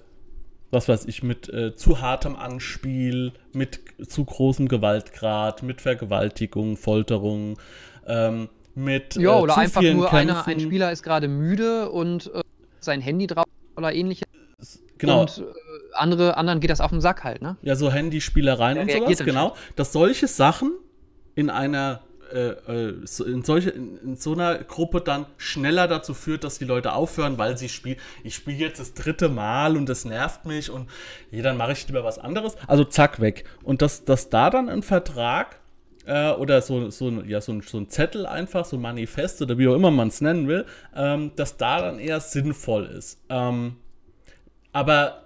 was 0.72 0.88
weiß 0.88 1.06
ich, 1.06 1.22
mit 1.22 1.50
äh, 1.50 1.76
zu 1.76 2.02
hartem 2.02 2.36
Anspiel, 2.36 3.34
mit 3.54 3.82
zu 4.08 4.24
großem 4.24 4.68
Gewaltgrad, 4.68 5.64
mit 5.64 5.82
Vergewaltigung, 5.82 6.78
Folterung, 6.78 7.58
ähm, 8.08 8.50
mit. 8.74 9.16
Ja, 9.16 9.38
äh, 9.38 9.42
oder 9.42 9.58
einfach 9.58 9.82
nur 9.82 10.12
einer, 10.12 10.48
ein 10.48 10.60
Spieler 10.60 10.92
ist 10.92 11.04
gerade 11.04 11.28
müde 11.28 11.90
und 11.90 12.34
äh, 12.34 12.42
sein 12.80 13.02
Handy 13.02 13.28
drauf 13.28 13.46
oder 13.76 13.94
ähnliches. 13.94 14.28
Genau. 14.98 15.22
Und 15.22 15.40
äh, 15.40 15.44
andere, 15.94 16.38
anderen 16.38 16.60
geht 16.62 16.70
das 16.70 16.80
auf 16.80 16.92
den 16.92 17.02
Sack 17.02 17.24
halt, 17.24 17.42
ne? 17.42 17.58
Ja, 17.62 17.76
so 17.76 17.92
Handyspielereien 17.92 18.78
und 18.78 18.92
sowas, 18.92 19.20
genau. 19.20 19.56
Dass 19.76 19.92
solche 19.92 20.28
Sachen 20.28 20.72
in 21.36 21.50
einer 21.50 22.02
äh, 22.32 22.50
äh, 22.68 22.94
in, 23.26 23.44
solche, 23.44 23.72
in, 23.72 24.16
so 24.16 24.34
einer 24.34 24.60
Gruppe 24.60 25.02
dann 25.02 25.26
schneller 25.38 25.88
dazu 25.88 26.14
führt, 26.14 26.44
dass 26.44 26.60
die 26.60 26.66
Leute 26.66 26.94
aufhören, 26.94 27.38
weil 27.38 27.58
sie 27.58 27.70
spielen, 27.70 27.98
ich 28.24 28.36
spiele 28.36 28.58
jetzt 28.58 28.80
das 28.80 28.94
dritte 28.94 29.30
Mal 29.30 29.78
und 29.78 29.88
das 29.88 30.06
nervt 30.06 30.46
mich 30.46 30.70
und 30.70 30.90
ja, 31.32 31.44
dann 31.44 31.58
mache 31.58 31.74
ich 31.74 31.88
lieber 31.88 32.04
was 32.04 32.20
anderes. 32.20 32.56
Also 32.68 32.84
zack, 32.84 33.20
weg. 33.20 33.46
Und 33.64 33.82
dass, 33.82 34.06
dass 34.06 34.30
da 34.30 34.50
dann 34.50 34.70
ein 34.70 34.84
Vertrag 34.84 35.60
äh, 36.06 36.32
oder 36.32 36.62
so, 36.62 36.90
so, 36.90 37.10
ja, 37.10 37.42
so, 37.42 37.54
ein, 37.54 37.62
so 37.62 37.78
ein 37.78 37.90
Zettel 37.90 38.26
einfach, 38.26 38.66
so 38.66 38.78
ein 38.78 38.82
Manifest 38.82 39.42
oder 39.42 39.58
wie 39.58 39.68
auch 39.68 39.76
immer 39.76 39.92
man 39.92 40.08
es 40.08 40.22
nennen 40.22 40.48
will, 40.48 40.66
ähm, 40.96 41.32
dass 41.36 41.58
da 41.58 41.82
dann 41.82 42.00
eher 42.00 42.20
sinnvoll 42.20 42.86
ist. 42.86 43.20
Ähm, 43.30 43.78
aber 44.72 45.24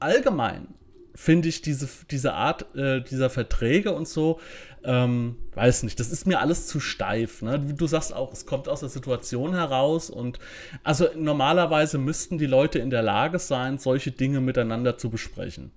allgemein 0.00 0.68
finde 1.14 1.48
ich 1.48 1.62
diese, 1.62 1.88
diese 2.10 2.34
Art 2.34 2.74
äh, 2.74 3.00
dieser 3.00 3.30
Verträge 3.30 3.92
und 3.92 4.08
so, 4.08 4.40
ähm, 4.84 5.36
weiß 5.54 5.82
nicht, 5.84 5.98
das 5.98 6.10
ist 6.10 6.26
mir 6.26 6.40
alles 6.40 6.66
zu 6.66 6.80
steif. 6.80 7.42
Ne? 7.42 7.58
Du 7.58 7.86
sagst 7.86 8.14
auch, 8.14 8.32
es 8.32 8.46
kommt 8.46 8.68
aus 8.68 8.80
der 8.80 8.88
Situation 8.88 9.54
heraus 9.54 10.10
und 10.10 10.38
also 10.82 11.08
normalerweise 11.16 11.98
müssten 11.98 12.38
die 12.38 12.46
Leute 12.46 12.78
in 12.78 12.90
der 12.90 13.02
Lage 13.02 13.38
sein, 13.38 13.78
solche 13.78 14.10
Dinge 14.10 14.40
miteinander 14.40 14.98
zu 14.98 15.10
besprechen. 15.10 15.70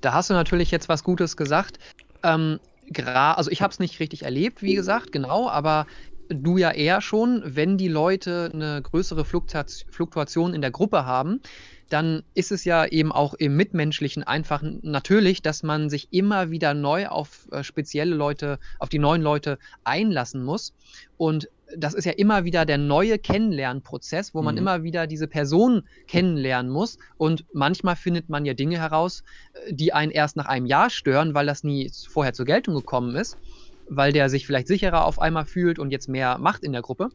Da 0.00 0.14
hast 0.14 0.30
du 0.30 0.34
natürlich 0.34 0.70
jetzt 0.70 0.88
was 0.88 1.04
Gutes 1.04 1.36
gesagt. 1.36 1.78
Ähm, 2.22 2.60
also 2.96 3.50
ich 3.50 3.62
habe 3.62 3.72
es 3.72 3.78
nicht 3.78 4.00
richtig 4.00 4.24
erlebt, 4.24 4.62
wie 4.62 4.74
gesagt, 4.74 5.12
genau, 5.12 5.48
aber 5.48 5.86
du 6.28 6.58
ja 6.58 6.70
eher 6.70 7.00
schon, 7.00 7.42
wenn 7.44 7.76
die 7.76 7.88
Leute 7.88 8.50
eine 8.52 8.82
größere 8.82 9.24
Fluktuation 9.24 10.54
in 10.54 10.60
der 10.60 10.70
Gruppe 10.70 11.04
haben, 11.04 11.40
dann 11.90 12.22
ist 12.34 12.52
es 12.52 12.64
ja 12.64 12.86
eben 12.86 13.12
auch 13.12 13.34
im 13.34 13.56
Mitmenschlichen 13.56 14.22
einfach 14.22 14.62
natürlich, 14.62 15.42
dass 15.42 15.62
man 15.62 15.90
sich 15.90 16.08
immer 16.12 16.50
wieder 16.50 16.72
neu 16.72 17.08
auf 17.08 17.48
äh, 17.50 17.62
spezielle 17.62 18.14
Leute, 18.14 18.58
auf 18.78 18.88
die 18.88 18.98
neuen 18.98 19.22
Leute 19.22 19.58
einlassen 19.84 20.42
muss. 20.42 20.72
Und 21.16 21.50
das 21.76 21.94
ist 21.94 22.04
ja 22.04 22.12
immer 22.12 22.44
wieder 22.44 22.64
der 22.64 22.78
neue 22.78 23.18
Kennenlernprozess, 23.18 24.34
wo 24.34 24.42
man 24.42 24.54
mhm. 24.54 24.60
immer 24.60 24.82
wieder 24.82 25.06
diese 25.06 25.26
Person 25.26 25.82
kennenlernen 26.06 26.70
muss. 26.70 26.98
Und 27.18 27.44
manchmal 27.52 27.96
findet 27.96 28.28
man 28.28 28.44
ja 28.44 28.54
Dinge 28.54 28.78
heraus, 28.78 29.24
äh, 29.66 29.72
die 29.72 29.92
einen 29.92 30.12
erst 30.12 30.36
nach 30.36 30.46
einem 30.46 30.66
Jahr 30.66 30.90
stören, 30.90 31.34
weil 31.34 31.46
das 31.46 31.64
nie 31.64 31.90
vorher 32.08 32.32
zur 32.32 32.46
Geltung 32.46 32.74
gekommen 32.74 33.16
ist, 33.16 33.36
weil 33.88 34.12
der 34.12 34.30
sich 34.30 34.46
vielleicht 34.46 34.68
sicherer 34.68 35.04
auf 35.06 35.18
einmal 35.18 35.44
fühlt 35.44 35.80
und 35.80 35.90
jetzt 35.90 36.08
mehr 36.08 36.38
macht 36.38 36.62
in 36.62 36.72
der 36.72 36.82
Gruppe. 36.82 37.08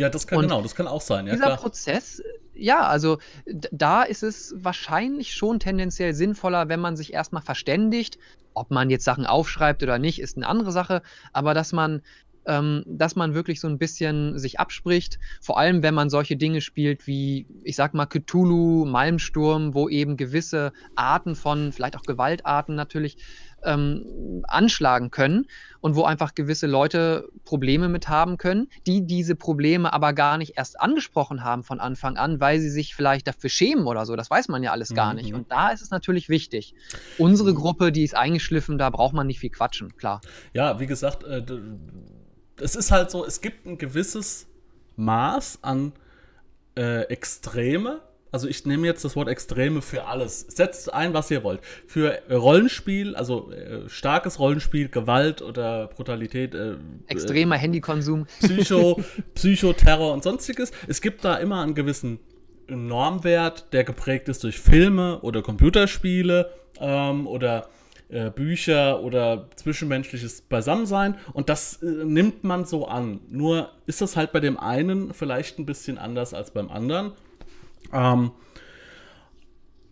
Ja, 0.00 0.08
das 0.08 0.26
kann 0.26 0.38
und 0.38 0.44
genau, 0.44 0.62
das 0.62 0.74
kann 0.74 0.86
auch 0.86 1.02
sein. 1.02 1.26
Ja, 1.26 1.34
dieser 1.34 1.44
klar. 1.44 1.58
Prozess, 1.58 2.22
ja, 2.54 2.80
also 2.86 3.18
da 3.44 4.02
ist 4.02 4.22
es 4.22 4.54
wahrscheinlich 4.56 5.34
schon 5.34 5.60
tendenziell 5.60 6.14
sinnvoller, 6.14 6.70
wenn 6.70 6.80
man 6.80 6.96
sich 6.96 7.12
erstmal 7.12 7.42
verständigt. 7.42 8.16
Ob 8.54 8.70
man 8.70 8.88
jetzt 8.88 9.04
Sachen 9.04 9.26
aufschreibt 9.26 9.82
oder 9.82 9.98
nicht, 9.98 10.18
ist 10.18 10.38
eine 10.38 10.46
andere 10.46 10.72
Sache, 10.72 11.02
aber 11.34 11.52
dass 11.52 11.74
man 11.74 12.00
ähm, 12.46 12.82
dass 12.86 13.14
man 13.14 13.34
wirklich 13.34 13.60
so 13.60 13.68
ein 13.68 13.76
bisschen 13.76 14.38
sich 14.38 14.58
abspricht, 14.58 15.18
vor 15.42 15.58
allem 15.58 15.82
wenn 15.82 15.92
man 15.92 16.08
solche 16.08 16.38
Dinge 16.38 16.62
spielt 16.62 17.06
wie, 17.06 17.46
ich 17.62 17.76
sag 17.76 17.92
mal, 17.92 18.06
Cthulhu, 18.06 18.86
Malmsturm, 18.86 19.74
wo 19.74 19.90
eben 19.90 20.16
gewisse 20.16 20.72
Arten 20.94 21.34
von, 21.34 21.72
vielleicht 21.72 21.96
auch 21.96 22.02
Gewaltarten 22.02 22.74
natürlich, 22.74 23.18
ähm, 23.64 24.44
anschlagen 24.46 25.10
können 25.10 25.46
und 25.80 25.96
wo 25.96 26.04
einfach 26.04 26.34
gewisse 26.34 26.66
Leute 26.66 27.28
Probleme 27.44 27.88
mit 27.88 28.08
haben 28.08 28.36
können, 28.36 28.68
die 28.86 29.06
diese 29.06 29.34
Probleme 29.34 29.92
aber 29.92 30.12
gar 30.12 30.38
nicht 30.38 30.56
erst 30.56 30.80
angesprochen 30.80 31.42
haben 31.44 31.62
von 31.62 31.80
Anfang 31.80 32.16
an, 32.16 32.40
weil 32.40 32.60
sie 32.60 32.70
sich 32.70 32.94
vielleicht 32.94 33.26
dafür 33.26 33.50
schämen 33.50 33.86
oder 33.86 34.06
so. 34.06 34.16
Das 34.16 34.30
weiß 34.30 34.48
man 34.48 34.62
ja 34.62 34.72
alles 34.72 34.94
gar 34.94 35.12
mhm. 35.12 35.20
nicht. 35.20 35.34
Und 35.34 35.50
da 35.50 35.70
ist 35.70 35.82
es 35.82 35.90
natürlich 35.90 36.28
wichtig. 36.28 36.74
Unsere 37.18 37.54
Gruppe, 37.54 37.92
die 37.92 38.04
ist 38.04 38.14
eingeschliffen, 38.14 38.78
da 38.78 38.90
braucht 38.90 39.14
man 39.14 39.26
nicht 39.26 39.40
viel 39.40 39.50
quatschen, 39.50 39.96
klar. 39.96 40.20
Ja, 40.52 40.80
wie 40.80 40.86
gesagt, 40.86 41.24
äh, 41.24 41.42
es 42.60 42.76
ist 42.76 42.90
halt 42.90 43.10
so, 43.10 43.24
es 43.24 43.40
gibt 43.40 43.66
ein 43.66 43.78
gewisses 43.78 44.46
Maß 44.96 45.60
an 45.62 45.92
äh, 46.76 47.02
Extreme, 47.04 48.00
also 48.32 48.48
ich 48.48 48.64
nehme 48.64 48.86
jetzt 48.86 49.04
das 49.04 49.16
Wort 49.16 49.28
Extreme 49.28 49.82
für 49.82 50.06
alles. 50.06 50.40
Setzt 50.40 50.92
ein, 50.92 51.14
was 51.14 51.30
ihr 51.30 51.42
wollt. 51.42 51.60
Für 51.86 52.20
Rollenspiel, 52.30 53.16
also 53.16 53.50
äh, 53.52 53.88
starkes 53.88 54.38
Rollenspiel, 54.38 54.88
Gewalt 54.88 55.42
oder 55.42 55.88
Brutalität. 55.88 56.54
Äh, 56.54 56.74
Extremer 57.08 57.56
äh, 57.56 57.58
Handykonsum. 57.58 58.26
Psycho, 58.40 59.02
Psychoterror 59.34 60.12
und 60.12 60.22
sonstiges. 60.22 60.70
Es 60.86 61.00
gibt 61.00 61.24
da 61.24 61.36
immer 61.36 61.62
einen 61.62 61.74
gewissen 61.74 62.20
Normwert, 62.68 63.72
der 63.72 63.84
geprägt 63.84 64.28
ist 64.28 64.44
durch 64.44 64.60
Filme 64.60 65.20
oder 65.22 65.42
Computerspiele 65.42 66.50
ähm, 66.80 67.26
oder 67.26 67.68
äh, 68.10 68.30
Bücher 68.30 69.02
oder 69.02 69.48
zwischenmenschliches 69.56 70.42
Beisammensein. 70.42 71.16
Und 71.32 71.48
das 71.48 71.82
äh, 71.82 71.86
nimmt 71.86 72.44
man 72.44 72.64
so 72.64 72.86
an. 72.86 73.20
Nur 73.28 73.70
ist 73.86 74.00
das 74.00 74.16
halt 74.16 74.32
bei 74.32 74.40
dem 74.40 74.58
einen 74.58 75.14
vielleicht 75.14 75.58
ein 75.58 75.66
bisschen 75.66 75.98
anders 75.98 76.34
als 76.34 76.50
beim 76.52 76.70
anderen. 76.70 77.12
Ähm, 77.92 78.32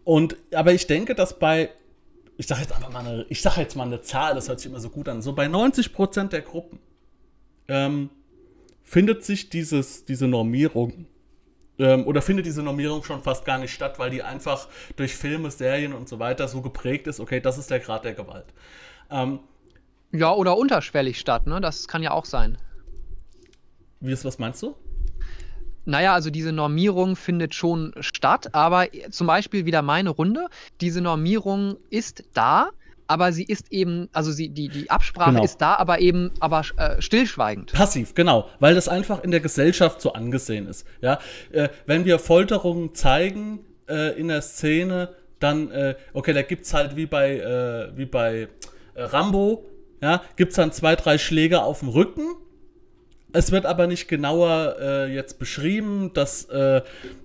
und, 0.05 0.37
aber 0.55 0.73
ich 0.73 0.87
denke, 0.87 1.15
dass 1.15 1.39
bei, 1.39 1.71
ich 2.37 2.47
sage 2.47 2.63
jetzt 2.63 2.73
einfach 2.73 2.91
mal 2.91 3.01
eine, 3.01 3.27
ich 3.29 3.43
sage 3.43 3.61
jetzt 3.61 3.77
mal 3.77 3.85
eine 3.85 4.01
Zahl, 4.01 4.35
das 4.35 4.49
hört 4.49 4.61
sich 4.61 4.71
immer 4.71 4.81
so 4.81 4.91
gut 4.91 5.09
an, 5.09 5.23
so 5.23 5.35
bei 5.35 5.49
90 5.49 5.93
Prozent 5.93 6.33
der 6.33 6.43
Gruppen 6.43 6.79
ähm, 7.69 8.11
findet 8.85 9.25
sich 9.25 9.51
dieses, 9.51 10.07
diese 10.07 10.27
Normierung 10.27 11.07
ähm, 11.79 12.07
oder 12.07 12.23
findet 12.23 12.47
diese 12.47 12.63
Normierung 12.63 13.05
schon 13.05 13.23
fast 13.23 13.45
gar 13.45 13.59
nicht 13.59 13.73
statt, 13.73 13.99
weil 13.99 14.11
die 14.11 14.23
einfach 14.23 14.69
durch 14.97 15.15
Filme, 15.15 15.51
Serien 15.51 15.93
und 15.93 16.09
so 16.09 16.19
weiter 16.19 16.49
so 16.49 16.63
geprägt 16.63 17.07
ist, 17.07 17.21
okay, 17.21 17.41
das 17.41 17.59
ist 17.59 17.71
der 17.71 17.81
Grad 17.81 18.05
der 18.05 18.15
Gewalt. 18.15 18.47
Ähm, 19.11 19.41
ja, 20.11 20.33
oder 20.33 20.57
unterschwellig 20.57 21.21
statt, 21.21 21.47
ne? 21.47 21.61
Das 21.61 21.87
kann 21.87 22.03
ja 22.03 22.13
auch 22.13 22.25
sein. 22.25 22.57
Wie 24.01 24.13
ist, 24.13 24.25
was 24.25 24.39
meinst 24.39 24.63
du? 24.63 24.75
Naja, 25.89 26.13
also 26.13 26.29
diese 26.29 26.53
Normierung 26.53 27.17
findet 27.17 27.55
schon 27.55 27.95
statt, 28.01 28.55
aber 28.55 28.89
zum 29.11 29.27
Beispiel 29.27 29.65
wieder 29.65 29.81
meine 29.81 30.11
Runde. 30.11 30.49
Diese 30.83 31.01
Normierung 31.01 31.79
ist 31.89 32.25
da, 32.35 32.69
aber 33.07 33.33
sie 33.33 33.45
ist 33.45 33.73
eben, 33.73 34.11
also 34.13 34.31
sie, 34.31 34.51
die, 34.51 34.69
die 34.69 34.91
Absprache 34.91 35.31
genau. 35.31 35.45
ist 35.45 35.63
da, 35.63 35.77
aber 35.77 36.01
eben 36.01 36.31
aber 36.41 36.63
äh, 36.77 37.01
stillschweigend. 37.01 37.73
Passiv, 37.73 38.15
genau, 38.15 38.51
weil 38.61 38.75
das 38.75 38.87
einfach 38.87 39.25
in 39.25 39.31
der 39.31 39.41
Gesellschaft 39.41 40.03
so 40.03 40.13
angesehen 40.13 40.67
ist. 40.67 40.87
Ja? 41.01 41.21
Äh, 41.53 41.71
wenn 41.87 42.05
wir 42.05 42.19
Folterungen 42.19 42.95
zeigen 42.95 43.61
äh, 43.89 44.19
in 44.21 44.29
der 44.29 44.43
Szene, 44.43 45.15
dann, 45.39 45.71
äh, 45.71 45.95
okay, 46.13 46.35
da 46.35 46.43
gibt 46.43 46.67
es 46.67 46.75
halt 46.75 46.97
wie 46.97 47.07
bei, 47.07 47.39
äh, 47.39 47.97
wie 47.97 48.05
bei 48.05 48.49
äh, 48.95 49.03
Rambo, 49.03 49.65
ja, 50.03 50.23
gibt 50.37 50.51
es 50.51 50.57
dann 50.57 50.71
zwei, 50.71 50.97
drei 50.97 51.17
Schläge 51.17 51.63
auf 51.63 51.81
dem 51.81 51.89
Rücken 51.89 52.37
es 53.33 53.53
wird 53.53 53.67
aber 53.67 53.87
nicht 53.87 54.09
genauer 54.09 54.77
äh, 54.81 55.15
jetzt 55.15 55.39
beschrieben, 55.39 56.13
dass, 56.15 56.45
äh, 56.45 56.83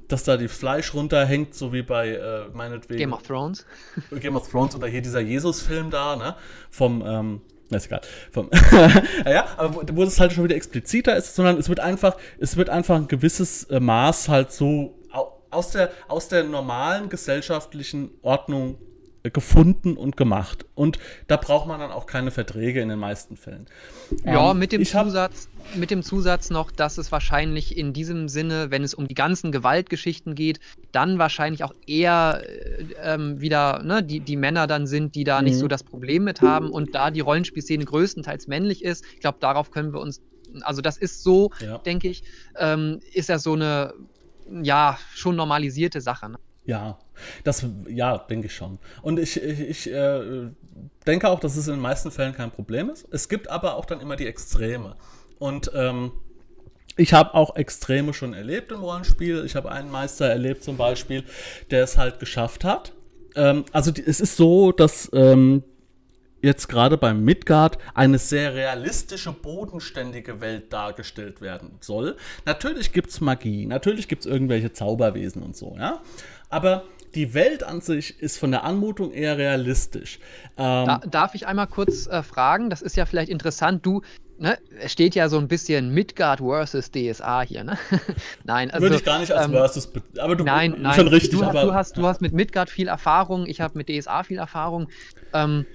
dass 0.08 0.24
da 0.24 0.38
die 0.38 0.48
Fleisch 0.48 0.94
runterhängt, 0.94 1.56
so 1.56 1.72
wie 1.72 1.82
bei 1.82 2.10
äh, 2.10 2.46
meinetwegen. 2.54 3.00
Game 3.00 3.14
of 3.14 3.24
Thrones. 3.24 3.66
Game 4.20 4.36
of 4.36 4.50
Thrones 4.50 4.76
oder 4.76 4.88
hier 4.88 5.02
dieser 5.02 5.22
Jesus-Film 5.22 5.90
da, 5.90 6.16
ne? 6.16 6.36
Vom, 6.70 7.04
ähm, 7.06 7.42
ist 7.70 7.86
egal. 7.86 8.02
Vom 8.32 8.50
ja, 9.26 9.48
aber 9.58 9.76
wo, 9.76 9.96
wo 9.96 10.04
es 10.04 10.20
halt 10.20 10.34
schon 10.34 10.44
wieder 10.44 10.56
expliziter 10.56 11.16
ist, 11.16 11.36
sondern 11.36 11.58
es 11.58 11.70
wird 11.70 11.80
einfach, 11.80 12.18
es 12.38 12.58
wird 12.58 12.70
einfach 12.70 12.96
ein 12.96 13.08
gewisses 13.08 13.64
äh, 13.66 13.80
Maß 13.80 14.30
halt 14.30 14.52
so 14.52 15.00
aus 15.54 15.72
der, 15.72 15.92
aus 16.08 16.28
der 16.28 16.44
normalen 16.44 17.10
gesellschaftlichen 17.10 18.10
Ordnung 18.22 18.78
gefunden 19.32 19.96
und 19.96 20.18
gemacht. 20.18 20.66
Und 20.76 21.00
da 21.28 21.38
braucht 21.38 21.68
man 21.68 21.80
dann 21.80 21.92
auch 21.92 22.06
keine 22.06 22.32
Verträge 22.32 22.82
in 22.82 22.90
den 22.90 23.00
meisten 23.00 23.38
Fällen. 23.38 23.68
Ja, 24.26 24.52
ähm, 24.52 24.60
mit, 24.60 24.74
dem 24.74 24.84
Zusatz, 24.84 25.48
mit 25.76 25.92
dem 25.92 26.04
Zusatz 26.04 26.50
noch, 26.50 26.72
dass 26.72 26.98
es 26.98 27.12
wahrscheinlich 27.12 27.78
in 27.78 27.94
diesem 27.94 28.28
Sinne, 28.28 28.70
wenn 28.70 28.84
es 28.84 28.94
um 28.94 29.08
die 29.08 29.16
ganzen 29.16 29.52
Gewaltgeschichten 29.52 30.36
geht, 30.36 30.60
dann 30.92 31.20
wahrscheinlich 31.20 31.64
auch 31.64 31.74
eher 31.88 32.44
äh, 32.44 32.86
ähm, 33.02 33.40
wieder 33.40 33.82
ne, 33.84 34.04
die, 34.04 34.20
die 34.20 34.36
Männer 34.36 34.68
dann 34.68 34.88
sind, 34.88 35.16
die 35.16 35.24
da 35.24 35.40
mhm. 35.40 35.46
nicht 35.46 35.58
so 35.58 35.68
das 35.68 35.84
Problem 35.84 36.26
mit 36.26 36.42
haben. 36.42 36.70
Und 36.70 36.94
da 36.94 37.10
die 37.10 37.22
Rollenspielszene 37.22 37.86
größtenteils 37.86 38.48
männlich 38.48 38.84
ist, 38.84 39.06
ich 39.14 39.22
glaube, 39.22 39.38
darauf 39.40 39.72
können 39.72 39.94
wir 39.94 40.02
uns, 40.02 40.22
also 40.62 40.82
das 40.82 40.98
ist 40.98 41.24
so, 41.24 41.52
ja. 41.62 41.78
denke 41.78 42.10
ich, 42.10 42.24
ähm, 42.58 43.00
ist 43.14 43.30
ja 43.30 43.40
so 43.40 43.54
eine, 43.54 43.94
ja, 44.62 44.98
schon 45.14 45.38
normalisierte 45.38 46.02
Sache. 46.02 46.30
Ne? 46.30 46.38
Ja, 46.66 46.98
das, 47.44 47.66
ja, 47.88 48.18
denke 48.18 48.48
ich 48.48 48.56
schon. 48.56 48.80
Und 49.02 49.20
ich, 49.20 49.42
ich, 49.42 49.60
ich 49.60 49.92
äh, 49.92 50.50
denke 51.06 51.30
auch, 51.30 51.40
dass 51.40 51.58
es 51.58 51.68
in 51.68 51.74
den 51.74 51.82
meisten 51.82 52.10
Fällen 52.10 52.34
kein 52.34 52.52
Problem 52.52 52.90
ist. 52.90 53.06
Es 53.12 53.28
gibt 53.28 53.50
aber 53.50 53.76
auch 53.76 53.86
dann 53.86 54.00
immer 54.00 54.16
die 54.16 54.28
Extreme. 54.28 54.96
Und 55.40 55.72
ähm, 55.76 56.14
ich 56.96 57.14
habe 57.14 57.34
auch 57.34 57.56
Extreme 57.56 58.14
schon 58.14 58.34
erlebt 58.34 58.72
im 58.72 58.80
Rollenspiel. 58.80 59.44
Ich 59.46 59.56
habe 59.56 59.72
einen 59.72 59.92
Meister 59.92 60.28
erlebt 60.28 60.64
zum 60.64 60.78
Beispiel, 60.78 61.24
der 61.72 61.84
es 61.84 61.98
halt 61.98 62.20
geschafft 62.20 62.64
hat. 62.64 62.94
Ähm, 63.36 63.66
also 63.72 63.92
die, 63.92 64.04
es 64.04 64.22
ist 64.22 64.38
so, 64.38 64.72
dass 64.72 65.10
ähm, 65.14 65.64
jetzt 66.44 66.68
gerade 66.68 66.98
beim 66.98 67.24
Midgard 67.24 67.78
eine 67.96 68.20
sehr 68.20 68.54
realistische, 68.54 69.32
bodenständige 69.32 70.42
Welt 70.42 70.72
dargestellt 70.72 71.42
werden 71.42 71.78
soll. 71.80 72.16
Natürlich 72.46 72.92
gibt 72.92 73.10
es 73.10 73.22
Magie, 73.22 73.66
natürlich 73.66 74.08
gibt 74.08 74.26
es 74.26 74.32
irgendwelche 74.32 74.74
Zauberwesen 74.74 75.42
und 75.42 75.56
so, 75.56 75.76
ja. 75.80 76.02
Aber 76.54 76.84
die 77.16 77.34
Welt 77.34 77.64
an 77.64 77.82
sich 77.82 78.20
ist 78.22 78.38
von 78.38 78.52
der 78.52 78.64
Anmutung 78.64 79.12
eher 79.12 79.38
realistisch. 79.38 80.20
Ähm, 80.58 80.86
da, 80.86 81.02
darf 81.10 81.36
ich 81.36 81.48
einmal 81.48 81.68
kurz 81.68 82.08
äh, 82.08 82.22
fragen? 82.24 82.70
Das 82.70 82.82
ist 82.82 82.96
ja 82.96 83.06
vielleicht 83.06 83.30
interessant. 83.30 83.86
Du, 83.86 84.02
ne, 84.38 84.58
es 84.80 84.92
steht 84.92 85.16
ja 85.16 85.30
so 85.30 85.40
ein 85.40 85.48
bisschen 85.48 85.94
Midgard 85.94 86.40
versus 86.40 86.92
DSA 86.92 87.42
hier, 87.42 87.64
ne? 87.64 87.78
nein, 88.44 88.72
also. 88.72 88.84
Würde 88.84 88.96
ich 88.98 89.04
gar 89.04 89.20
nicht 89.20 89.32
als 89.32 89.46
ähm, 89.46 89.52
versus, 89.52 89.92
aber 90.20 90.36
du 90.36 90.44
nein, 90.44 90.76
nein, 90.80 90.94
schon 90.94 91.08
richtig. 91.08 91.32
Du, 91.32 91.44
aber, 91.44 91.64
du, 91.64 91.74
hast, 91.74 91.98
du 91.98 92.06
hast 92.06 92.22
mit 92.22 92.34
Midgard 92.34 92.70
viel 92.70 92.88
Erfahrung, 92.88 93.48
ich 93.48 93.62
habe 93.62 93.78
mit 93.78 93.90
DSA 93.90 94.24
viel 94.24 94.38
Erfahrung. 94.38 94.90
Ähm, 95.34 95.66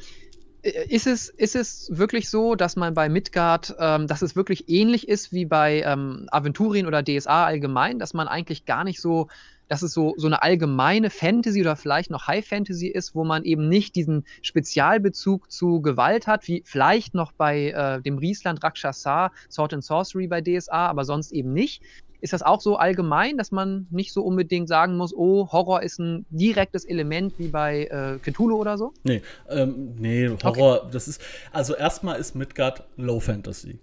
ist 0.62 1.06
es, 1.06 1.28
ist 1.28 1.54
es 1.56 1.88
wirklich 1.92 2.28
so, 2.30 2.56
dass 2.56 2.76
man 2.76 2.94
bei 2.94 3.08
Midgard, 3.08 3.74
ähm, 3.78 4.06
dass 4.06 4.22
es 4.22 4.34
wirklich 4.34 4.68
ähnlich 4.68 5.08
ist 5.08 5.32
wie 5.32 5.44
bei 5.44 5.82
ähm, 5.82 6.26
Aventurien 6.30 6.86
oder 6.86 7.02
DSA 7.02 7.46
allgemein, 7.46 7.98
dass 7.98 8.12
man 8.12 8.28
eigentlich 8.28 8.64
gar 8.64 8.84
nicht 8.84 9.00
so 9.00 9.28
dass 9.68 9.82
es 9.82 9.92
so, 9.92 10.14
so 10.16 10.26
eine 10.26 10.42
allgemeine 10.42 11.10
Fantasy 11.10 11.60
oder 11.60 11.76
vielleicht 11.76 12.10
noch 12.10 12.26
High 12.26 12.46
Fantasy 12.46 12.88
ist, 12.88 13.14
wo 13.14 13.24
man 13.24 13.44
eben 13.44 13.68
nicht 13.68 13.94
diesen 13.94 14.24
Spezialbezug 14.42 15.50
zu 15.50 15.80
Gewalt 15.80 16.26
hat, 16.26 16.48
wie 16.48 16.62
vielleicht 16.64 17.14
noch 17.14 17.32
bei 17.32 17.70
äh, 17.70 18.02
dem 18.02 18.18
Riesland 18.18 18.62
Rakshasa, 18.64 19.30
Sword 19.50 19.74
and 19.74 19.84
Sorcery 19.84 20.26
bei 20.26 20.40
DSA, 20.40 20.88
aber 20.88 21.04
sonst 21.04 21.32
eben 21.32 21.52
nicht. 21.52 21.82
Ist 22.20 22.32
das 22.32 22.42
auch 22.42 22.60
so 22.60 22.76
allgemein, 22.76 23.36
dass 23.36 23.52
man 23.52 23.86
nicht 23.90 24.12
so 24.12 24.22
unbedingt 24.22 24.68
sagen 24.68 24.96
muss, 24.96 25.14
oh, 25.14 25.52
Horror 25.52 25.82
ist 25.82 26.00
ein 26.00 26.26
direktes 26.30 26.84
Element 26.84 27.34
wie 27.38 27.46
bei 27.46 27.84
äh, 27.84 28.18
Cthulhu 28.18 28.56
oder 28.56 28.76
so? 28.76 28.92
Nee, 29.04 29.22
ähm, 29.48 29.94
nee, 29.96 30.28
Horror, 30.42 30.82
okay. 30.82 30.88
das 30.90 31.06
ist, 31.06 31.22
also 31.52 31.76
erstmal 31.76 32.18
ist 32.18 32.34
Midgard 32.34 32.82
Low 32.96 33.20
Fantasy. 33.20 33.78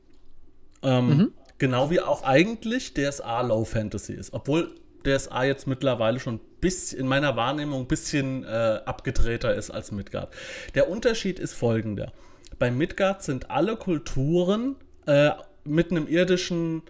Ähm, 0.84 1.08
mhm. 1.08 1.32
Genau 1.60 1.90
wie 1.90 2.02
auch 2.02 2.24
eigentlich 2.24 2.94
DSA 2.94 3.42
Low 3.42 3.64
Fantasy 3.64 4.14
ist. 4.14 4.34
Obwohl 4.34 4.76
DSA 5.06 5.44
jetzt 5.44 5.68
mittlerweile 5.68 6.20
schon 6.20 6.40
bis 6.62 6.94
in 6.94 7.08
meiner 7.08 7.36
Wahrnehmung 7.36 7.82
ein 7.82 7.88
bisschen 7.88 8.44
äh, 8.44 8.80
abgedrehter 8.86 9.54
ist 9.56 9.72
als 9.72 9.92
Midgard. 9.92 10.34
Der 10.74 10.90
Unterschied 10.90 11.40
ist 11.40 11.54
folgender. 11.54 12.12
Bei 12.58 12.72
Midgard 12.72 13.24
sind 13.24 13.52
alle 13.52 13.76
Kulturen 13.76 14.76
äh, 15.06 15.32
mit 15.64 15.92
einem 15.92 16.08
irdischen 16.08 16.84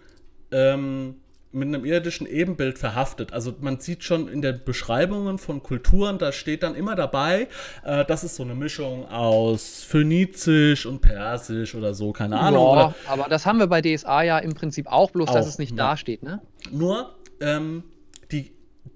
ähm, 0.52 1.16
mit 1.56 1.68
einem 1.68 1.84
irdischen 1.86 2.26
Ebenbild 2.26 2.78
verhaftet. 2.78 3.32
Also 3.32 3.54
man 3.60 3.80
sieht 3.80 4.04
schon 4.04 4.28
in 4.28 4.42
den 4.42 4.60
Beschreibungen 4.64 5.38
von 5.38 5.62
Kulturen, 5.62 6.18
da 6.18 6.30
steht 6.30 6.62
dann 6.62 6.74
immer 6.74 6.94
dabei, 6.94 7.48
äh, 7.82 8.04
das 8.04 8.24
ist 8.24 8.36
so 8.36 8.42
eine 8.42 8.54
Mischung 8.54 9.08
aus 9.08 9.82
Phönizisch 9.82 10.84
und 10.84 11.00
Persisch 11.00 11.74
oder 11.74 11.94
so, 11.94 12.12
keine 12.12 12.38
Ahnung. 12.38 12.76
Ja, 12.76 12.94
aber 13.08 13.28
das 13.30 13.46
haben 13.46 13.58
wir 13.58 13.68
bei 13.68 13.80
DSA 13.80 14.22
ja 14.22 14.38
im 14.38 14.54
Prinzip 14.54 14.86
auch, 14.86 15.10
bloß 15.10 15.30
auch, 15.30 15.34
dass 15.34 15.46
es 15.46 15.58
nicht 15.58 15.70
ja. 15.70 15.76
dasteht, 15.76 16.22
ne? 16.22 16.42
Nur, 16.70 17.14
ähm, 17.40 17.84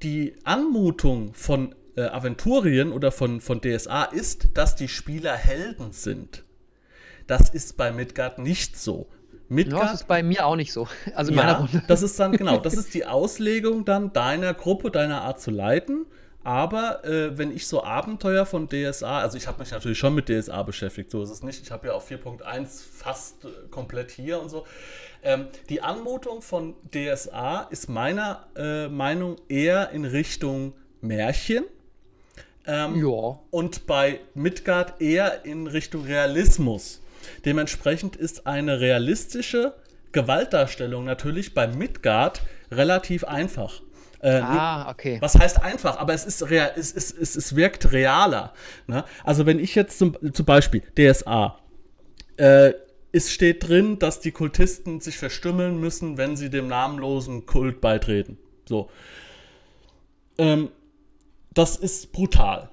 die, 0.03 0.35
Anmutung 0.45 1.35
von 1.35 1.75
äh, 1.97 2.03
Aventurien 2.03 2.93
oder 2.93 3.13
von, 3.13 3.41
von 3.41 3.61
DSA 3.61 4.05
ist, 4.05 4.49
dass 4.55 4.77
die 4.77 4.89
Spieler 4.89 5.35
Helden 5.35 5.93
sind. 5.93 6.45
Das 7.27 7.49
ist 7.49 7.77
bei 7.77 7.93
Midgard 7.93 8.39
nicht 8.39 8.79
so. 8.79 9.07
Midgard, 9.49 9.83
das 9.83 9.95
ist 9.95 10.09
bei 10.09 10.23
mir 10.23 10.47
auch 10.47 10.57
nicht 10.57 10.73
so. 10.73 10.89
Also 11.15 11.33
in 11.33 11.39
ja, 11.39 11.45
meiner 11.45 11.59
Runde. 11.59 11.83
Das 11.89 12.03
ist 12.03 12.19
dann, 12.19 12.33
genau, 12.33 12.59
das 12.59 12.75
ist 12.79 12.95
die 12.95 13.05
Auslegung 13.05 13.85
dann 13.85 14.13
deiner 14.13 14.55
Gruppe, 14.55 14.91
deiner 14.91 15.23
Art 15.23 15.41
zu 15.41 15.51
leiten. 15.51 16.07
Aber 16.43 17.05
äh, 17.05 17.37
wenn 17.37 17.55
ich 17.55 17.67
so 17.67 17.85
Abenteuer 17.85 18.47
von 18.47 18.69
DSA, 18.69 19.21
also 19.21 19.37
ich 19.37 19.47
habe 19.47 19.61
mich 19.61 19.73
natürlich 19.73 19.99
schon 19.99 20.15
mit 20.15 20.29
DSA 20.29 20.63
beschäftigt, 20.63 21.11
so 21.11 21.23
ist 21.23 21.31
es 21.31 21.43
nicht. 21.43 21.63
Ich 21.63 21.71
habe 21.71 21.89
ja 21.89 21.93
auch 21.93 22.07
4.1 22.07 22.83
fast 22.93 23.45
äh, 23.45 23.49
komplett 23.71 24.11
hier 24.11 24.41
und 24.41 24.49
so. 24.49 24.67
Ähm, 25.23 25.49
die 25.69 25.83
Anmutung 25.83 26.41
von 26.41 26.75
DSA 26.95 27.69
ist 27.71 27.91
meiner 27.91 28.47
äh, 28.57 28.89
Meinung 28.89 29.37
eher 29.49 29.91
in 29.91 30.07
Richtung 30.07 30.73
Märchen. 31.03 31.65
Ähm, 32.67 33.07
ja. 33.07 33.39
Und 33.51 33.87
bei 33.87 34.21
Midgard 34.35 35.01
eher 35.01 35.45
in 35.45 35.67
Richtung 35.67 36.05
Realismus. 36.05 37.03
Dementsprechend 37.45 38.17
ist 38.17 38.47
eine 38.47 38.81
realistische 38.81 39.75
Gewaltdarstellung 40.13 41.05
natürlich 41.05 41.53
bei 41.53 41.67
Midgard 41.67 42.43
relativ 42.71 43.25
einfach. 43.25 43.83
Äh, 44.23 44.41
ah, 44.41 44.91
okay. 44.91 45.19
Was 45.21 45.39
heißt 45.39 45.63
einfach? 45.63 45.99
Aber 45.99 46.13
es 46.13 46.27
ist 46.27 46.51
real, 46.51 46.73
es, 46.77 46.93
es, 46.93 47.11
es, 47.11 47.37
es 47.37 47.57
wirkt 47.57 47.93
realer. 47.93 48.53
Ne? 48.87 49.05
Also 49.25 49.47
wenn 49.47 49.59
ich 49.59 49.75
jetzt 49.75 49.99
zum, 49.99 50.17
zum 50.33 50.45
Beispiel 50.45 50.83
DSA, 50.95 51.59
äh, 52.37 52.75
es 53.13 53.33
steht 53.33 53.69
drin, 53.69 53.99
dass 53.99 54.21
die 54.21 54.31
Kultisten 54.31 55.01
sich 55.01 55.17
verstümmeln 55.17 55.81
müssen, 55.81 56.17
wenn 56.17 56.37
sie 56.37 56.51
dem 56.51 56.69
namenlosen 56.69 57.47
Kult 57.47 57.81
beitreten. 57.81 58.39
So. 58.69 58.91
Ähm, 60.39 60.71
das 61.53 61.77
ist 61.77 62.13
brutal. 62.13 62.71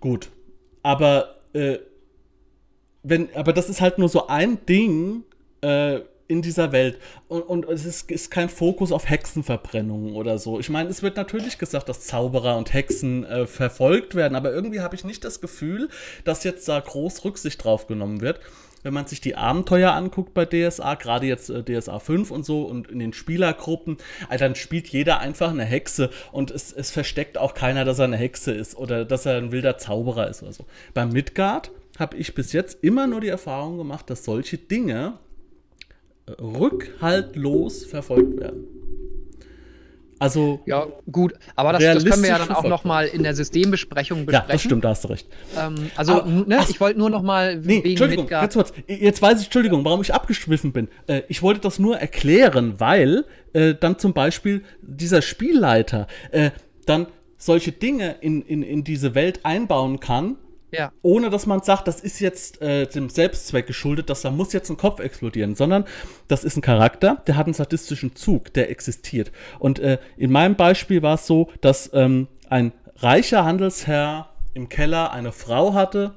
Gut. 0.00 0.30
Aber, 0.82 1.40
äh, 1.54 1.78
wenn, 3.02 3.34
aber 3.34 3.52
das 3.52 3.68
ist 3.68 3.80
halt 3.80 3.98
nur 3.98 4.08
so 4.08 4.28
ein 4.28 4.64
Ding 4.66 5.24
äh, 5.60 6.00
in 6.28 6.42
dieser 6.42 6.72
Welt. 6.72 6.98
Und, 7.26 7.42
und 7.42 7.68
es 7.68 7.84
ist, 7.84 8.10
ist, 8.10 8.30
kein 8.30 8.48
Fokus 8.48 8.92
auf 8.92 9.08
Hexenverbrennungen 9.08 10.14
oder 10.14 10.38
so. 10.38 10.60
Ich 10.60 10.68
meine, 10.68 10.88
es 10.90 11.02
wird 11.02 11.16
natürlich 11.16 11.58
gesagt, 11.58 11.88
dass 11.88 12.02
Zauberer 12.02 12.56
und 12.56 12.72
Hexen 12.72 13.24
äh, 13.24 13.46
verfolgt 13.46 14.14
werden, 14.14 14.36
aber 14.36 14.52
irgendwie 14.52 14.80
habe 14.80 14.94
ich 14.94 15.04
nicht 15.04 15.24
das 15.24 15.40
Gefühl, 15.40 15.88
dass 16.24 16.44
jetzt 16.44 16.68
da 16.68 16.78
groß 16.78 17.24
Rücksicht 17.24 17.64
drauf 17.64 17.86
genommen 17.86 18.20
wird 18.20 18.40
wenn 18.82 18.94
man 18.94 19.06
sich 19.06 19.20
die 19.20 19.36
Abenteuer 19.36 19.92
anguckt 19.92 20.34
bei 20.34 20.44
DSA, 20.44 20.94
gerade 20.94 21.26
jetzt 21.26 21.50
äh, 21.50 21.62
DSA 21.62 21.98
5 21.98 22.30
und 22.30 22.44
so 22.44 22.62
und 22.62 22.88
in 22.88 22.98
den 22.98 23.12
Spielergruppen, 23.12 23.98
äh, 24.30 24.38
dann 24.38 24.54
spielt 24.54 24.88
jeder 24.88 25.20
einfach 25.20 25.50
eine 25.50 25.64
Hexe 25.64 26.10
und 26.32 26.50
es, 26.50 26.72
es 26.72 26.90
versteckt 26.90 27.38
auch 27.38 27.54
keiner, 27.54 27.84
dass 27.84 27.98
er 27.98 28.04
eine 28.04 28.16
Hexe 28.16 28.52
ist 28.52 28.76
oder 28.76 29.04
dass 29.04 29.26
er 29.26 29.36
ein 29.36 29.52
wilder 29.52 29.78
Zauberer 29.78 30.28
ist 30.28 30.42
oder 30.42 30.52
so. 30.52 30.64
Beim 30.94 31.10
Midgard 31.10 31.70
habe 31.98 32.16
ich 32.16 32.34
bis 32.34 32.52
jetzt 32.52 32.82
immer 32.82 33.06
nur 33.06 33.20
die 33.20 33.28
Erfahrung 33.28 33.76
gemacht, 33.76 34.08
dass 34.08 34.24
solche 34.24 34.58
Dinge 34.58 35.18
rückhaltlos 36.40 37.84
verfolgt 37.84 38.40
werden. 38.40 38.66
Also 40.20 40.60
ja, 40.66 40.86
gut, 41.10 41.34
aber 41.54 41.72
das, 41.72 41.82
das 41.82 42.04
können 42.04 42.22
wir 42.22 42.30
ja 42.30 42.38
dann 42.38 42.50
auch 42.50 42.64
noch 42.64 42.82
mal 42.84 43.06
in 43.06 43.22
der 43.22 43.34
Systembesprechung 43.34 44.26
besprechen. 44.26 44.48
Ja, 44.48 44.52
das 44.52 44.62
stimmt, 44.62 44.84
da 44.84 44.88
hast 44.90 45.04
du 45.04 45.08
recht. 45.08 45.28
Ähm, 45.56 45.90
also, 45.94 46.22
aber, 46.22 46.28
ne, 46.28 46.58
ich 46.68 46.80
wollte 46.80 46.98
nur 46.98 47.08
noch 47.08 47.22
mal 47.22 47.56
nee, 47.56 47.68
wegen 47.68 47.90
Entschuldigung, 47.90 48.24
Midgard 48.24 48.42
jetzt, 48.42 48.54
kurz, 48.54 48.72
jetzt 48.88 49.22
weiß 49.22 49.38
ich, 49.38 49.46
Entschuldigung, 49.46 49.84
warum 49.84 50.00
ich 50.00 50.12
abgeschwiffen 50.12 50.72
bin. 50.72 50.88
Äh, 51.06 51.22
ich 51.28 51.42
wollte 51.42 51.60
das 51.60 51.78
nur 51.78 51.98
erklären, 51.98 52.74
weil 52.78 53.26
äh, 53.52 53.74
dann 53.78 53.98
zum 53.98 54.12
Beispiel 54.12 54.64
dieser 54.82 55.22
Spielleiter 55.22 56.08
äh, 56.32 56.50
dann 56.84 57.06
solche 57.36 57.70
Dinge 57.70 58.16
in, 58.20 58.42
in, 58.42 58.64
in 58.64 58.82
diese 58.82 59.14
Welt 59.14 59.40
einbauen 59.44 60.00
kann, 60.00 60.36
ja. 60.70 60.92
Ohne 61.02 61.30
dass 61.30 61.46
man 61.46 61.62
sagt, 61.62 61.88
das 61.88 62.00
ist 62.00 62.20
jetzt 62.20 62.60
äh, 62.60 62.86
dem 62.86 63.08
Selbstzweck 63.08 63.66
geschuldet, 63.66 64.10
dass 64.10 64.22
da 64.22 64.30
muss 64.30 64.52
jetzt 64.52 64.70
ein 64.70 64.76
Kopf 64.76 65.00
explodieren, 65.00 65.54
sondern 65.54 65.84
das 66.28 66.44
ist 66.44 66.56
ein 66.56 66.62
Charakter, 66.62 67.22
der 67.26 67.36
hat 67.36 67.46
einen 67.46 67.54
sadistischen 67.54 68.14
Zug, 68.16 68.52
der 68.52 68.70
existiert. 68.70 69.32
Und 69.58 69.78
äh, 69.78 69.98
in 70.16 70.30
meinem 70.30 70.56
Beispiel 70.56 71.02
war 71.02 71.14
es 71.14 71.26
so, 71.26 71.50
dass 71.60 71.90
ähm, 71.94 72.28
ein 72.48 72.72
reicher 72.96 73.44
Handelsherr 73.44 74.30
im 74.54 74.68
Keller 74.68 75.12
eine 75.12 75.32
Frau 75.32 75.74
hatte, 75.74 76.14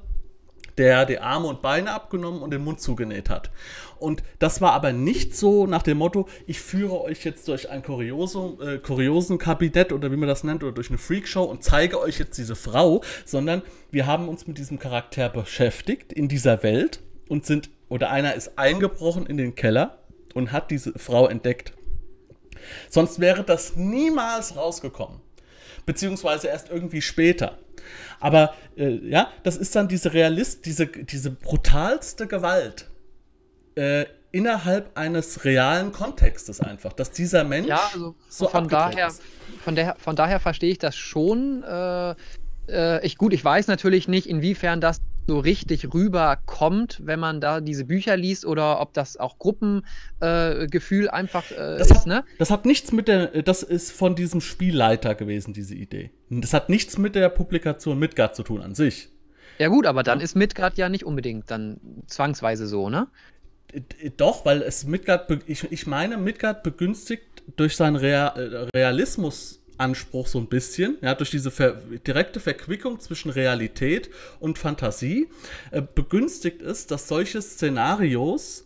der 0.78 1.04
die 1.06 1.18
Arme 1.18 1.48
und 1.48 1.62
Beine 1.62 1.92
abgenommen 1.92 2.42
und 2.42 2.50
den 2.50 2.64
Mund 2.64 2.80
zugenäht 2.80 3.30
hat. 3.30 3.50
Und 3.98 4.22
das 4.38 4.60
war 4.60 4.72
aber 4.72 4.92
nicht 4.92 5.36
so 5.36 5.66
nach 5.66 5.82
dem 5.82 5.98
Motto, 5.98 6.28
ich 6.46 6.60
führe 6.60 7.00
euch 7.02 7.24
jetzt 7.24 7.46
durch 7.48 7.70
ein 7.70 7.82
Kuriosum, 7.82 8.60
äh, 8.60 8.78
Kuriosenkabinett 8.78 9.92
oder 9.92 10.10
wie 10.10 10.16
man 10.16 10.28
das 10.28 10.44
nennt, 10.44 10.62
oder 10.64 10.72
durch 10.72 10.88
eine 10.88 10.98
Freakshow 10.98 11.44
und 11.44 11.62
zeige 11.62 12.00
euch 12.00 12.18
jetzt 12.18 12.36
diese 12.36 12.56
Frau, 12.56 13.02
sondern 13.24 13.62
wir 13.90 14.06
haben 14.06 14.28
uns 14.28 14.46
mit 14.46 14.58
diesem 14.58 14.78
Charakter 14.78 15.28
beschäftigt 15.28 16.12
in 16.12 16.28
dieser 16.28 16.62
Welt 16.62 17.00
und 17.28 17.46
sind, 17.46 17.70
oder 17.88 18.10
einer 18.10 18.34
ist 18.34 18.58
eingebrochen 18.58 19.26
in 19.26 19.36
den 19.36 19.54
Keller 19.54 19.98
und 20.34 20.50
hat 20.50 20.70
diese 20.70 20.98
Frau 20.98 21.28
entdeckt. 21.28 21.72
Sonst 22.88 23.20
wäre 23.20 23.44
das 23.44 23.76
niemals 23.76 24.56
rausgekommen. 24.56 25.20
Beziehungsweise 25.86 26.48
erst 26.48 26.70
irgendwie 26.70 27.02
später. 27.02 27.58
Aber 28.20 28.54
äh, 28.76 28.90
ja, 29.08 29.32
das 29.42 29.56
ist 29.56 29.74
dann 29.74 29.88
diese 29.88 30.12
Realist, 30.12 30.64
diese, 30.66 30.86
diese 30.86 31.30
brutalste 31.30 32.26
Gewalt, 32.26 32.88
äh, 33.74 34.06
innerhalb 34.30 34.96
eines 34.96 35.44
realen 35.44 35.92
Kontextes 35.92 36.60
einfach, 36.60 36.92
dass 36.92 37.10
dieser 37.10 37.44
Mensch 37.44 37.68
ja, 37.68 37.90
also 37.92 38.14
so 38.28 38.48
von 38.48 38.68
daher, 38.68 39.08
ist. 39.08 39.22
Von, 39.62 39.74
der, 39.74 39.96
von 39.98 40.16
daher 40.16 40.40
verstehe 40.40 40.70
ich 40.70 40.78
das 40.78 40.96
schon. 40.96 41.62
Äh, 41.62 42.14
äh, 42.68 43.04
ich, 43.04 43.18
gut, 43.18 43.32
ich 43.32 43.44
weiß 43.44 43.66
natürlich 43.66 44.08
nicht, 44.08 44.26
inwiefern 44.28 44.80
das 44.80 45.00
so 45.26 45.38
richtig 45.38 45.92
rüberkommt, 45.92 47.00
wenn 47.04 47.20
man 47.20 47.40
da 47.40 47.60
diese 47.60 47.84
Bücher 47.84 48.16
liest 48.16 48.44
oder 48.44 48.80
ob 48.80 48.92
das 48.92 49.16
auch 49.16 49.38
Gruppengefühl 49.38 51.06
äh, 51.06 51.10
einfach 51.10 51.50
äh, 51.50 51.78
das 51.78 51.90
ist. 51.90 52.00
Hat, 52.00 52.06
ne? 52.06 52.24
Das 52.38 52.50
hat 52.50 52.66
nichts 52.66 52.92
mit 52.92 53.08
der, 53.08 53.42
das 53.42 53.62
ist 53.62 53.92
von 53.92 54.14
diesem 54.14 54.40
Spielleiter 54.40 55.14
gewesen, 55.14 55.52
diese 55.52 55.74
Idee. 55.74 56.10
Das 56.28 56.52
hat 56.52 56.68
nichts 56.68 56.98
mit 56.98 57.14
der 57.14 57.28
Publikation 57.28 57.98
Midgard 57.98 58.34
zu 58.34 58.42
tun 58.42 58.62
an 58.62 58.74
sich. 58.74 59.10
Ja 59.58 59.68
gut, 59.68 59.86
aber 59.86 60.02
dann 60.02 60.20
ist 60.20 60.34
Midgard 60.34 60.76
ja 60.78 60.88
nicht 60.88 61.04
unbedingt 61.04 61.50
dann 61.50 61.80
zwangsweise 62.06 62.66
so, 62.66 62.88
ne? 62.88 63.06
Doch, 64.16 64.44
weil 64.44 64.60
es 64.62 64.84
Midgard, 64.84 65.30
ich, 65.46 65.70
ich 65.70 65.86
meine, 65.86 66.18
Midgard 66.18 66.62
begünstigt 66.62 67.42
durch 67.56 67.76
seinen 67.76 67.96
Real, 67.96 68.68
Realismus 68.74 69.61
Anspruch 69.82 70.26
so 70.26 70.38
ein 70.38 70.46
bisschen, 70.46 70.96
ja, 71.02 71.14
durch 71.14 71.30
diese 71.30 71.50
ver 71.50 71.72
direkte 72.06 72.40
Verquickung 72.40 73.00
zwischen 73.00 73.30
Realität 73.30 74.10
und 74.40 74.58
Fantasie, 74.58 75.28
äh, 75.70 75.82
begünstigt 75.82 76.62
es, 76.62 76.86
dass 76.86 77.08
solche 77.08 77.42
Szenarios 77.42 78.64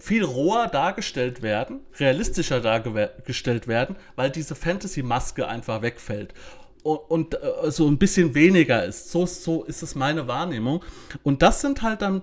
viel 0.00 0.24
roher 0.24 0.68
dargestellt 0.68 1.42
werden, 1.42 1.80
realistischer 1.98 2.60
dargestellt 2.60 3.68
werden, 3.68 3.96
weil 4.16 4.30
diese 4.30 4.54
Fantasy-Maske 4.54 5.46
einfach 5.46 5.82
wegfällt 5.82 6.34
und, 6.82 6.98
und 7.08 7.34
äh, 7.34 7.70
so 7.70 7.88
ein 7.88 7.98
bisschen 7.98 8.34
weniger 8.34 8.84
ist. 8.84 9.10
So, 9.10 9.26
so 9.26 9.64
ist 9.64 9.82
es 9.82 9.94
meine 9.94 10.28
Wahrnehmung. 10.28 10.82
Und 11.22 11.42
das 11.42 11.60
sind 11.60 11.82
halt 11.82 12.02
dann 12.02 12.22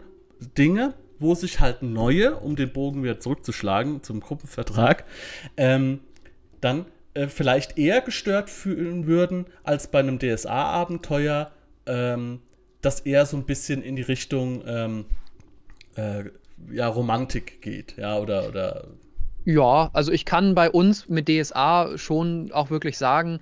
Dinge, 0.58 0.94
wo 1.20 1.36
sich 1.36 1.60
halt 1.60 1.84
neue, 1.84 2.36
um 2.36 2.56
den 2.56 2.72
Bogen 2.72 3.04
wieder 3.04 3.20
zurückzuschlagen 3.20 4.04
zum 4.04 4.20
Gruppenvertrag, 4.20 5.06
ähm, 5.58 6.02
dann 6.60 6.86
äh, 7.14 7.28
vielleicht 7.28 7.78
eher 7.78 8.02
gestört 8.02 8.50
fühlen 8.50 9.08
würden 9.08 9.46
als 9.64 9.88
bei 9.88 10.00
einem 10.00 10.20
DSA-Abenteuer, 10.20 11.52
ähm, 11.86 12.42
das 12.82 13.02
eher 13.02 13.26
so 13.26 13.38
ein 13.38 13.46
bisschen 13.46 13.82
in 13.82 13.96
die 13.96 14.02
Richtung 14.02 14.64
ähm, 14.68 15.06
äh, 15.96 16.26
ja, 16.72 16.88
Romantik 16.88 17.62
geht, 17.62 17.98
ja, 17.98 18.18
oder, 18.18 18.48
oder 18.48 18.88
ja, 19.46 19.90
also 19.94 20.12
ich 20.12 20.26
kann 20.26 20.56
bei 20.56 20.70
uns 20.72 21.10
mit 21.10 21.28
DSA 21.28 21.98
schon 21.98 22.52
auch 22.54 22.70
wirklich 22.70 22.98
sagen, 22.98 23.40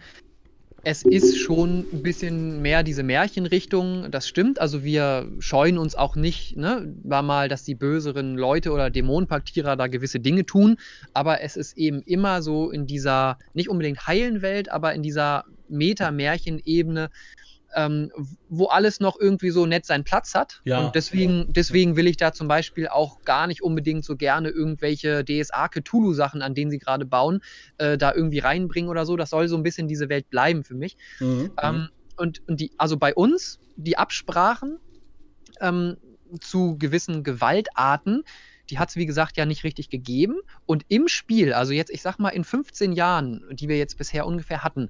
es 0.84 1.04
ist 1.04 1.38
schon 1.38 1.86
ein 1.94 2.02
bisschen 2.02 2.62
mehr 2.62 2.82
diese 2.82 3.04
Märchenrichtung, 3.04 4.10
das 4.10 4.28
stimmt. 4.28 4.60
Also 4.60 4.84
wir 4.84 5.32
scheuen 5.39 5.78
uns 5.78 5.96
auch 5.96 6.15
nicht, 6.15 6.58
ne, 6.58 6.96
war 7.04 7.22
mal, 7.22 7.50
dass 7.50 7.63
die 7.63 7.76
böseren 7.76 8.36
Leute 8.36 8.72
oder 8.72 8.89
Dämonenpaktierer 8.89 9.76
da 9.76 9.88
gewisse 9.88 10.20
Dinge 10.20 10.46
tun, 10.46 10.78
aber 11.13 11.41
es 11.41 11.56
ist 11.56 11.78
eben 11.78 12.02
immer 12.02 12.41
so 12.41 12.72
in 12.72 12.88
dieser, 12.88 13.38
nicht 13.54 13.70
unbedingt 13.70 14.08
heilen 14.08 14.41
Welt, 14.41 14.72
aber 14.72 14.94
in 14.94 15.04
dieser 15.04 15.46
Meta-Märchen-Ebene, 15.70 17.10
ähm, 17.75 18.12
wo 18.49 18.65
alles 18.65 18.99
noch 18.99 19.19
irgendwie 19.19 19.51
so 19.51 19.65
nett 19.65 19.86
seinen 19.86 20.03
Platz 20.03 20.34
hat. 20.36 20.62
Ja. 20.65 20.79
Und 20.79 20.95
deswegen, 20.95 21.51
deswegen 21.53 21.95
will 21.95 22.07
ich 22.07 22.17
da 22.17 22.34
zum 22.34 22.47
Beispiel 22.47 22.88
auch 22.88 23.21
gar 23.21 23.47
nicht 23.47 23.62
unbedingt 23.62 24.05
so 24.05 24.15
gerne 24.15 24.49
irgendwelche 24.49 25.23
DSA 25.23 25.67
Cthulhu-Sachen, 25.69 26.41
an 26.41 26.53
denen 26.53 26.71
sie 26.71 26.79
gerade 26.79 27.05
bauen, 27.05 27.41
äh, 27.77 27.97
da 27.97 28.13
irgendwie 28.13 28.39
reinbringen 28.39 28.89
oder 28.89 29.05
so. 29.05 29.15
Das 29.15 29.29
soll 29.29 29.47
so 29.47 29.55
ein 29.55 29.63
bisschen 29.63 29.88
diese 29.88 30.10
Welt 30.10 30.29
bleiben 30.29 30.63
für 30.63 30.75
mich. 30.75 30.97
Mhm. 31.19 31.51
Ähm, 31.62 31.89
und, 32.17 32.47
und 32.47 32.60
die, 32.60 32.71
also 32.77 32.97
bei 32.97 33.13
uns, 33.13 33.60
die 33.75 33.97
Absprachen 33.97 34.77
ähm, 35.60 35.97
zu 36.39 36.77
gewissen 36.77 37.23
Gewaltarten, 37.23 38.23
die 38.69 38.79
hat 38.79 38.89
es, 38.89 38.95
wie 38.95 39.05
gesagt, 39.05 39.38
ja 39.38 39.45
nicht 39.45 39.63
richtig 39.63 39.89
gegeben. 39.89 40.39
Und 40.65 40.86
im 40.88 41.07
Spiel, 41.07 41.53
also 41.53 41.73
jetzt, 41.73 41.91
ich 41.91 42.01
sag 42.01 42.19
mal, 42.19 42.29
in 42.29 42.43
15 42.43 42.93
Jahren, 42.93 43.43
die 43.51 43.67
wir 43.67 43.77
jetzt 43.77 43.97
bisher 43.97 44.25
ungefähr 44.25 44.63
hatten, 44.63 44.89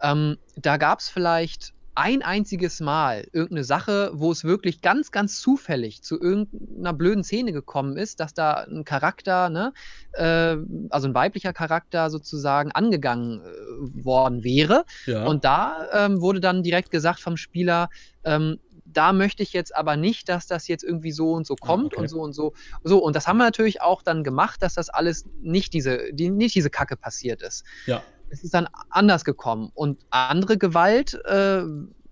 ähm, 0.00 0.38
da 0.56 0.76
gab 0.76 1.00
es 1.00 1.08
vielleicht 1.08 1.74
ein 1.98 2.22
einziges 2.22 2.78
Mal 2.78 3.26
irgendeine 3.32 3.64
Sache, 3.64 4.12
wo 4.14 4.30
es 4.30 4.44
wirklich 4.44 4.82
ganz, 4.82 5.10
ganz 5.10 5.40
zufällig 5.40 6.00
zu 6.00 6.20
irgendeiner 6.20 6.92
blöden 6.92 7.24
Szene 7.24 7.52
gekommen 7.52 7.96
ist, 7.96 8.20
dass 8.20 8.32
da 8.32 8.52
ein 8.52 8.84
Charakter, 8.84 9.50
ne, 9.50 9.72
äh, 10.12 10.56
also 10.90 11.08
ein 11.08 11.14
weiblicher 11.14 11.52
Charakter 11.52 12.08
sozusagen 12.08 12.70
angegangen 12.70 13.40
äh, 13.40 14.04
worden 14.04 14.44
wäre. 14.44 14.84
Ja. 15.06 15.26
Und 15.26 15.44
da 15.44 15.88
ähm, 15.92 16.20
wurde 16.20 16.38
dann 16.38 16.62
direkt 16.62 16.92
gesagt 16.92 17.18
vom 17.18 17.36
Spieler, 17.36 17.88
ähm, 18.22 18.60
da 18.84 19.12
möchte 19.12 19.42
ich 19.42 19.52
jetzt 19.52 19.74
aber 19.74 19.96
nicht, 19.96 20.28
dass 20.28 20.46
das 20.46 20.68
jetzt 20.68 20.84
irgendwie 20.84 21.10
so 21.12 21.32
und 21.32 21.48
so 21.48 21.56
ah, 21.60 21.66
kommt 21.66 21.94
okay. 21.94 22.02
und 22.02 22.08
so 22.08 22.20
und 22.20 22.32
so. 22.32 22.54
So, 22.84 22.98
und 23.02 23.16
das 23.16 23.26
haben 23.26 23.38
wir 23.38 23.44
natürlich 23.44 23.82
auch 23.82 24.02
dann 24.02 24.22
gemacht, 24.22 24.62
dass 24.62 24.74
das 24.74 24.88
alles 24.88 25.24
nicht 25.42 25.72
diese, 25.74 26.12
die, 26.12 26.30
nicht 26.30 26.54
diese 26.54 26.70
Kacke 26.70 26.96
passiert 26.96 27.42
ist. 27.42 27.64
Ja 27.86 28.02
es 28.30 28.44
ist 28.44 28.54
dann 28.54 28.68
anders 28.90 29.24
gekommen. 29.24 29.70
Und 29.74 29.98
andere 30.10 30.58
Gewalt, 30.58 31.14
äh, 31.24 31.62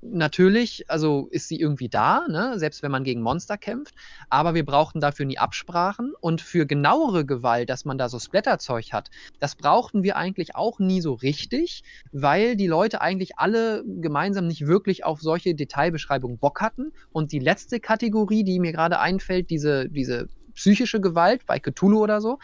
natürlich, 0.02 0.88
also 0.88 1.29
ist 1.31 1.48
sie 1.48 1.59
irgendwie 1.59 1.88
da, 1.88 2.26
ne? 2.29 2.59
selbst 2.59 2.83
wenn 2.83 2.90
man 2.90 3.05
gegen 3.05 3.22
Monster 3.22 3.57
kämpft, 3.57 3.94
aber 4.31 4.55
wir 4.55 4.64
brauchten 4.64 5.00
dafür 5.00 5.26
nie 5.26 5.38
Absprachen 5.38 6.12
und 6.20 6.40
für 6.40 6.66
genauere 6.66 7.24
Gewalt, 7.24 7.70
dass 7.70 7.85
man 7.85 7.98
da 7.98 8.09
so 8.09 8.18
Splatterzeug 8.18 8.92
hat, 8.92 9.11
das 9.40 9.57
brauchten 9.57 10.02
wir 10.02 10.16
eigentlich 10.16 10.55
auch 10.55 10.79
nie 10.79 11.00
so 11.00 11.14
richtig, 11.14 11.83
weil 12.12 12.57
die 12.57 12.66
Leute 12.66 13.00
eigentlich 13.00 13.38
alle 13.38 13.85
gemeinsam 13.85 14.46
nicht 14.46 14.66
wirklich 14.66 15.05
auf 15.05 15.20
solche 15.20 15.55
Detailbeschreibungen 15.55 16.38
Bock 16.38 16.61
hatten 16.61 16.92
und 17.12 17.33
die 17.33 17.40
letzte 17.40 17.81
Kategorie, 17.81 18.44
die 18.44 18.61
mir 18.61 18.72
gerade 18.72 18.98
einfällt, 19.00 19.50
diese, 19.50 19.88
diese 19.88 20.29
psychische 20.56 21.00
Gewalt 21.00 21.46
bei 21.46 21.60
Cthulhu 21.60 22.02
oder 22.02 22.20
so. 22.20 22.38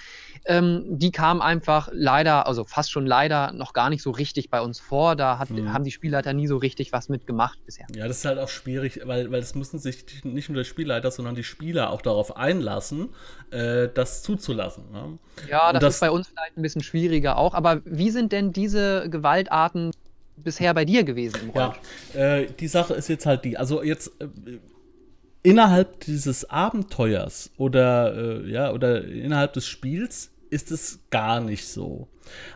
Ähm, 0.44 0.84
die 0.86 1.10
kam 1.10 1.40
einfach 1.40 1.88
leider, 1.92 2.46
also 2.46 2.64
fast 2.64 2.92
schon 2.92 3.06
leider, 3.06 3.52
noch 3.52 3.72
gar 3.72 3.90
nicht 3.90 4.02
so 4.02 4.10
richtig 4.10 4.50
bei 4.50 4.60
uns 4.60 4.78
vor. 4.78 5.16
Da 5.16 5.38
hat, 5.38 5.50
mhm. 5.50 5.72
haben 5.72 5.82
die 5.82 5.90
Spielleiter 5.90 6.32
nie 6.32 6.46
so 6.46 6.56
richtig 6.56 6.92
was 6.92 7.08
mitgemacht 7.08 7.58
bisher. 7.66 7.86
Ja, 7.96 8.06
das 8.06 8.18
ist 8.18 8.24
halt 8.24 8.38
auch 8.38 8.48
schwierig, 8.48 9.00
weil, 9.04 9.32
weil 9.32 9.40
es 9.40 9.54
müssen 9.54 9.78
sich 9.78 10.04
nicht 10.24 10.48
nur 10.48 10.58
der 10.58 10.64
Spielleiter, 10.64 11.10
sondern 11.10 11.34
die 11.34 11.44
Spieler 11.44 11.90
auch 11.90 12.02
darauf 12.02 12.36
einlassen, 12.36 13.08
äh, 13.50 13.88
das 13.92 14.22
zuzulassen. 14.22 14.84
Ne? 14.92 15.18
Ja, 15.48 15.72
das, 15.72 15.80
das, 15.80 15.94
ist 15.94 16.00
bei 16.00 16.10
uns 16.10 16.28
vielleicht 16.28 16.56
ein 16.56 16.62
bisschen 16.62 16.82
schwieriger 16.82 17.36
auch. 17.36 17.54
Aber 17.54 17.80
wie 17.84 18.10
sind 18.10 18.32
denn 18.32 18.52
diese 18.52 19.08
Gewaltarten 19.08 19.90
bisher 20.36 20.74
bei 20.74 20.84
dir 20.84 21.04
gewesen 21.04 21.52
Ja, 21.54 21.74
äh, 22.14 22.46
die 22.46 22.68
Sache 22.68 22.94
ist 22.94 23.08
jetzt 23.08 23.26
halt 23.26 23.44
die, 23.44 23.56
also 23.56 23.82
jetzt 23.82 24.12
äh, 24.20 24.28
innerhalb 25.42 26.00
dieses 26.00 26.48
Abenteuers 26.48 27.50
oder, 27.56 28.14
äh, 28.14 28.50
ja, 28.50 28.72
oder 28.72 29.04
innerhalb 29.04 29.52
des 29.52 29.66
Spiels 29.66 30.30
ist 30.50 30.70
es 30.70 31.00
gar 31.10 31.40
nicht 31.40 31.66
so. 31.66 32.08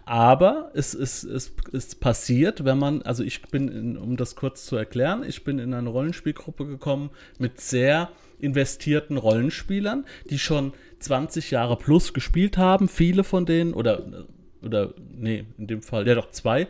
Aber 0.04 0.70
es 0.74 0.94
ist, 0.94 1.24
es 1.24 1.52
ist 1.72 1.98
passiert, 1.98 2.64
wenn 2.64 2.78
man, 2.78 3.02
also 3.02 3.24
ich 3.24 3.42
bin, 3.42 3.68
in, 3.68 3.96
um 3.96 4.16
das 4.16 4.36
kurz 4.36 4.66
zu 4.66 4.76
erklären, 4.76 5.24
ich 5.26 5.44
bin 5.44 5.58
in 5.58 5.74
eine 5.74 5.88
Rollenspielgruppe 5.88 6.66
gekommen 6.66 7.10
mit 7.38 7.60
sehr 7.60 8.10
investierten 8.38 9.16
Rollenspielern, 9.16 10.04
die 10.28 10.38
schon 10.38 10.74
20 11.00 11.50
Jahre 11.50 11.76
plus 11.76 12.12
gespielt 12.12 12.58
haben, 12.58 12.88
viele 12.88 13.24
von 13.24 13.46
denen, 13.46 13.72
oder, 13.72 14.04
oder 14.62 14.92
nee, 15.16 15.44
in 15.58 15.66
dem 15.66 15.82
Fall, 15.82 16.06
ja 16.06 16.14
doch 16.14 16.30
zwei, 16.30 16.68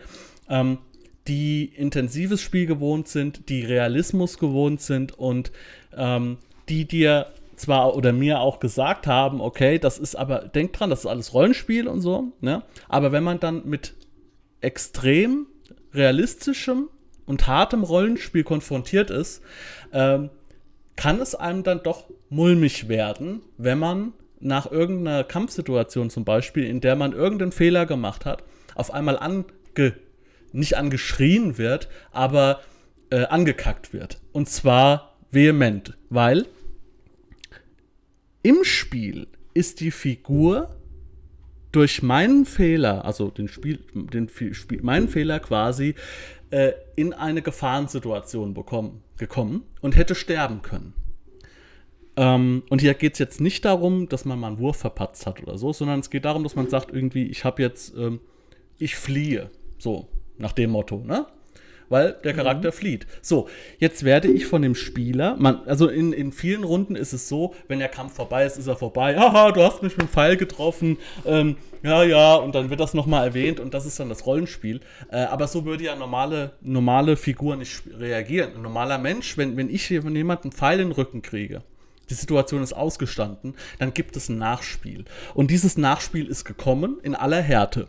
ähm, 0.49 0.79
die 1.27 1.65
intensives 1.65 2.41
Spiel 2.41 2.67
gewohnt 2.67 3.09
sind, 3.09 3.49
die 3.49 3.65
Realismus 3.65 4.39
gewohnt 4.39 4.81
sind 4.81 5.19
und 5.19 5.51
ähm, 5.97 6.39
die 6.69 6.87
dir 6.87 7.27
zwar 7.57 7.97
oder 7.97 8.13
mir 8.13 8.41
auch 8.41 8.61
gesagt 8.61 9.07
haben, 9.07 9.41
okay, 9.41 9.79
das 9.79 9.99
ist 9.99 10.15
aber, 10.15 10.41
denk 10.41 10.73
dran, 10.75 10.91
das 10.91 11.01
ist 11.01 11.07
alles 11.07 11.33
Rollenspiel 11.33 11.89
und 11.89 12.01
so, 12.01 12.33
ne? 12.41 12.63
Aber 12.89 13.13
wenn 13.13 13.25
man 13.25 13.41
dann 13.41 13.67
mit 13.67 13.95
extrem 14.61 15.47
realistischem 15.93 16.89
und 17.25 17.47
hartem 17.47 17.83
Rollenspiel 17.83 18.45
konfrontiert 18.45 19.11
ist, 19.11 19.43
ähm, 19.93 20.31
kann 20.97 21.21
es 21.21 21.35
einem 21.35 21.63
dann 21.63 21.83
doch 21.83 22.05
mulmig 22.29 22.89
werden, 22.89 23.43
wenn 23.59 23.79
man 23.79 24.13
nach 24.41 24.71
irgendeiner 24.71 25.25
Kampfsituation 25.25 26.11
zum 26.11 26.25
Beispiel, 26.25 26.65
in 26.67 26.81
der 26.81 26.97
man 26.97 27.13
irgendeinen 27.13 27.53
Fehler 27.53 27.87
gemacht 27.87 28.25
hat, 28.25 28.43
auf 28.75 28.93
einmal 28.93 29.19
ange 29.19 29.45
nicht 30.53 30.77
angeschrien 30.77 31.59
wird, 31.59 31.89
aber 32.13 32.61
äh, 33.11 33.25
angekackt 33.25 33.93
wird. 33.93 34.21
Und 34.33 34.49
zwar 34.49 35.16
vehement, 35.31 35.97
weil 36.11 36.47
im 38.43 38.65
Spiel 38.65 39.27
ist 39.55 39.81
die 39.81 39.91
Figur 39.91 40.77
durch 41.73 42.03
meinen 42.03 42.47
Fehler, 42.47 43.05
also 43.05 43.31
den 43.31 43.49
Spiel, 43.49 43.81
den 43.93 44.29
Spiel, 44.29 44.83
meinen 44.83 45.09
Fehler 45.09 45.41
quasi 45.41 45.95
äh, 46.51 46.73
in 46.95 47.13
eine 47.13 47.43
Gefahrensituation 47.43 48.55
bekommen, 48.55 49.03
gekommen 49.19 49.65
und 49.81 49.97
hätte 49.97 50.15
sterben 50.15 50.63
können. 50.63 50.95
Ähm, 52.17 52.63
und 52.71 52.81
hier 52.81 52.95
geht 52.95 53.15
es 53.15 53.19
jetzt 53.19 53.41
nicht 53.41 53.65
darum, 53.65 54.09
dass 54.09 54.25
man 54.25 54.39
mal 54.39 54.49
einen 54.49 54.59
Wurf 54.59 54.77
verpatzt 54.79 55.27
hat 55.27 55.43
oder 55.43 55.59
so, 55.59 55.73
sondern 55.73 56.01
es 56.01 56.09
geht 56.09 56.25
darum, 56.25 56.43
dass 56.45 56.57
man 56.57 56.69
sagt 56.69 56.93
irgendwie, 56.93 57.25
ich 57.25 57.45
habe 57.45 57.63
jetzt, 57.63 57.95
ähm, 57.97 58.21
ich 58.79 58.97
fliehe, 58.97 59.51
so 59.79 60.09
nach 60.39 60.53
dem 60.53 60.71
Motto, 60.71 60.99
ne? 61.05 61.27
Weil 61.89 62.17
der 62.25 62.35
Charakter 62.35 62.69
mhm. 62.69 62.75
flieht. 62.75 63.07
So, 63.23 63.49
jetzt 63.79 64.05
werde 64.05 64.29
ich 64.29 64.47
von 64.47 64.63
dem 64.63 64.75
Spieler, 64.75 65.37
man, 65.39 65.61
also 65.67 65.89
in, 65.89 66.13
in 66.13 66.33
vielen 66.33 66.65
Runden 66.65 66.97
ist 66.97 67.13
es 67.13 67.29
so, 67.29 67.55
wenn 67.69 67.79
der 67.79 67.89
Kampf 67.89 68.15
vorbei 68.15 68.45
ist, 68.45 68.57
ist 68.57 68.67
er 68.67 68.77
vorbei. 68.77 69.17
Haha, 69.17 69.53
du 69.53 69.63
hast 69.63 69.83
mich 69.83 69.97
mit 69.97 70.07
dem 70.07 70.09
Pfeil 70.09 70.37
getroffen. 70.37 70.99
Ähm, 71.25 71.57
ja, 71.83 72.03
ja, 72.03 72.35
und 72.35 72.55
dann 72.55 72.71
wird 72.71 72.81
das 72.81 72.95
nochmal 72.95 73.29
erwähnt 73.29 73.61
und 73.61 73.75
das 73.75 73.87
ist 73.87 74.01
dann 74.01 74.09
das 74.09 74.27
Rollenspiel. 74.27 74.81
Äh, 75.11 75.19
aber 75.19 75.47
so 75.47 75.65
würde 75.65 75.85
ja 75.85 75.95
normale, 75.95 76.53
normale 76.61 77.17
Figur 77.17 77.57
nicht 77.57 77.83
reagieren. 77.99 78.57
Ein 78.57 78.63
normaler 78.63 78.99
Mensch, 78.99 79.37
wenn, 79.37 79.57
wenn 79.57 79.71
ich 79.71 79.91
einen 79.91 80.53
Pfeil 80.53 80.81
in 80.81 80.89
den 80.89 80.93
Rücken 80.93 81.23
kriege, 81.23 81.63
die 82.11 82.15
Situation 82.15 82.63
ist 82.63 82.73
ausgestanden, 82.73 83.55
dann 83.79 83.95
gibt 83.95 84.17
es 84.17 84.29
ein 84.29 84.39
Nachspiel. 84.39 85.05
Und 85.35 85.51
dieses 85.51 85.77
Nachspiel 85.77 86.27
ist 86.27 86.45
gekommen 86.45 86.99
in 87.03 87.15
aller 87.15 87.41
Härte. 87.41 87.89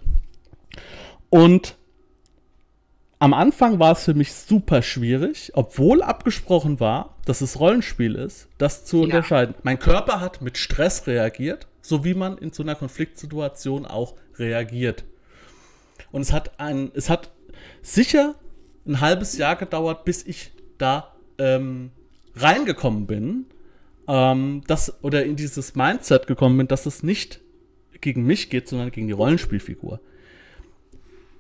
Und 1.30 1.76
am 3.20 3.34
Anfang 3.34 3.80
war 3.80 3.94
es 3.94 4.04
für 4.04 4.14
mich 4.14 4.34
super 4.34 4.82
schwierig, 4.82 5.52
obwohl 5.56 6.04
abgesprochen 6.04 6.80
war, 6.80 7.18
dass 7.26 7.42
es 7.42 7.60
Rollenspiel 7.60 8.16
ist, 8.16 8.48
das 8.58 8.86
zu 8.86 8.98
ja. 8.98 9.04
unterscheiden. 9.06 9.56
Mein 9.64 9.80
Körper 9.80 10.22
hat 10.22 10.42
mit 10.42 10.58
Stress 10.58 11.08
reagiert, 11.08 11.68
so 11.82 12.04
wie 12.04 12.14
man 12.14 12.38
in 12.38 12.52
so 12.52 12.62
einer 12.62 12.76
Konfliktsituation 12.76 13.86
auch 13.86 14.16
reagiert. 14.38 15.04
Und 16.12 16.22
es 16.22 16.32
hat 16.32 16.60
ein, 16.60 16.92
es 16.94 17.10
hat 17.10 17.32
sicher 17.82 18.36
ein 18.86 19.02
halbes 19.02 19.38
Jahr 19.38 19.56
gedauert, 19.56 20.06
bis 20.06 20.26
ich 20.26 20.52
da 20.78 21.16
ähm, 21.40 21.92
reingekommen 22.36 23.08
bin, 23.08 23.46
ähm, 24.08 24.62
dass, 24.68 25.04
oder 25.04 25.26
in 25.26 25.36
dieses 25.36 25.76
Mindset 25.76 26.28
gekommen 26.28 26.58
bin, 26.58 26.68
dass 26.68 26.86
es 26.86 27.02
nicht 27.02 27.42
gegen 28.00 28.24
mich 28.24 28.52
geht, 28.52 28.68
sondern 28.68 28.92
gegen 28.92 29.08
die 29.08 29.14
Rollenspielfigur 29.14 30.00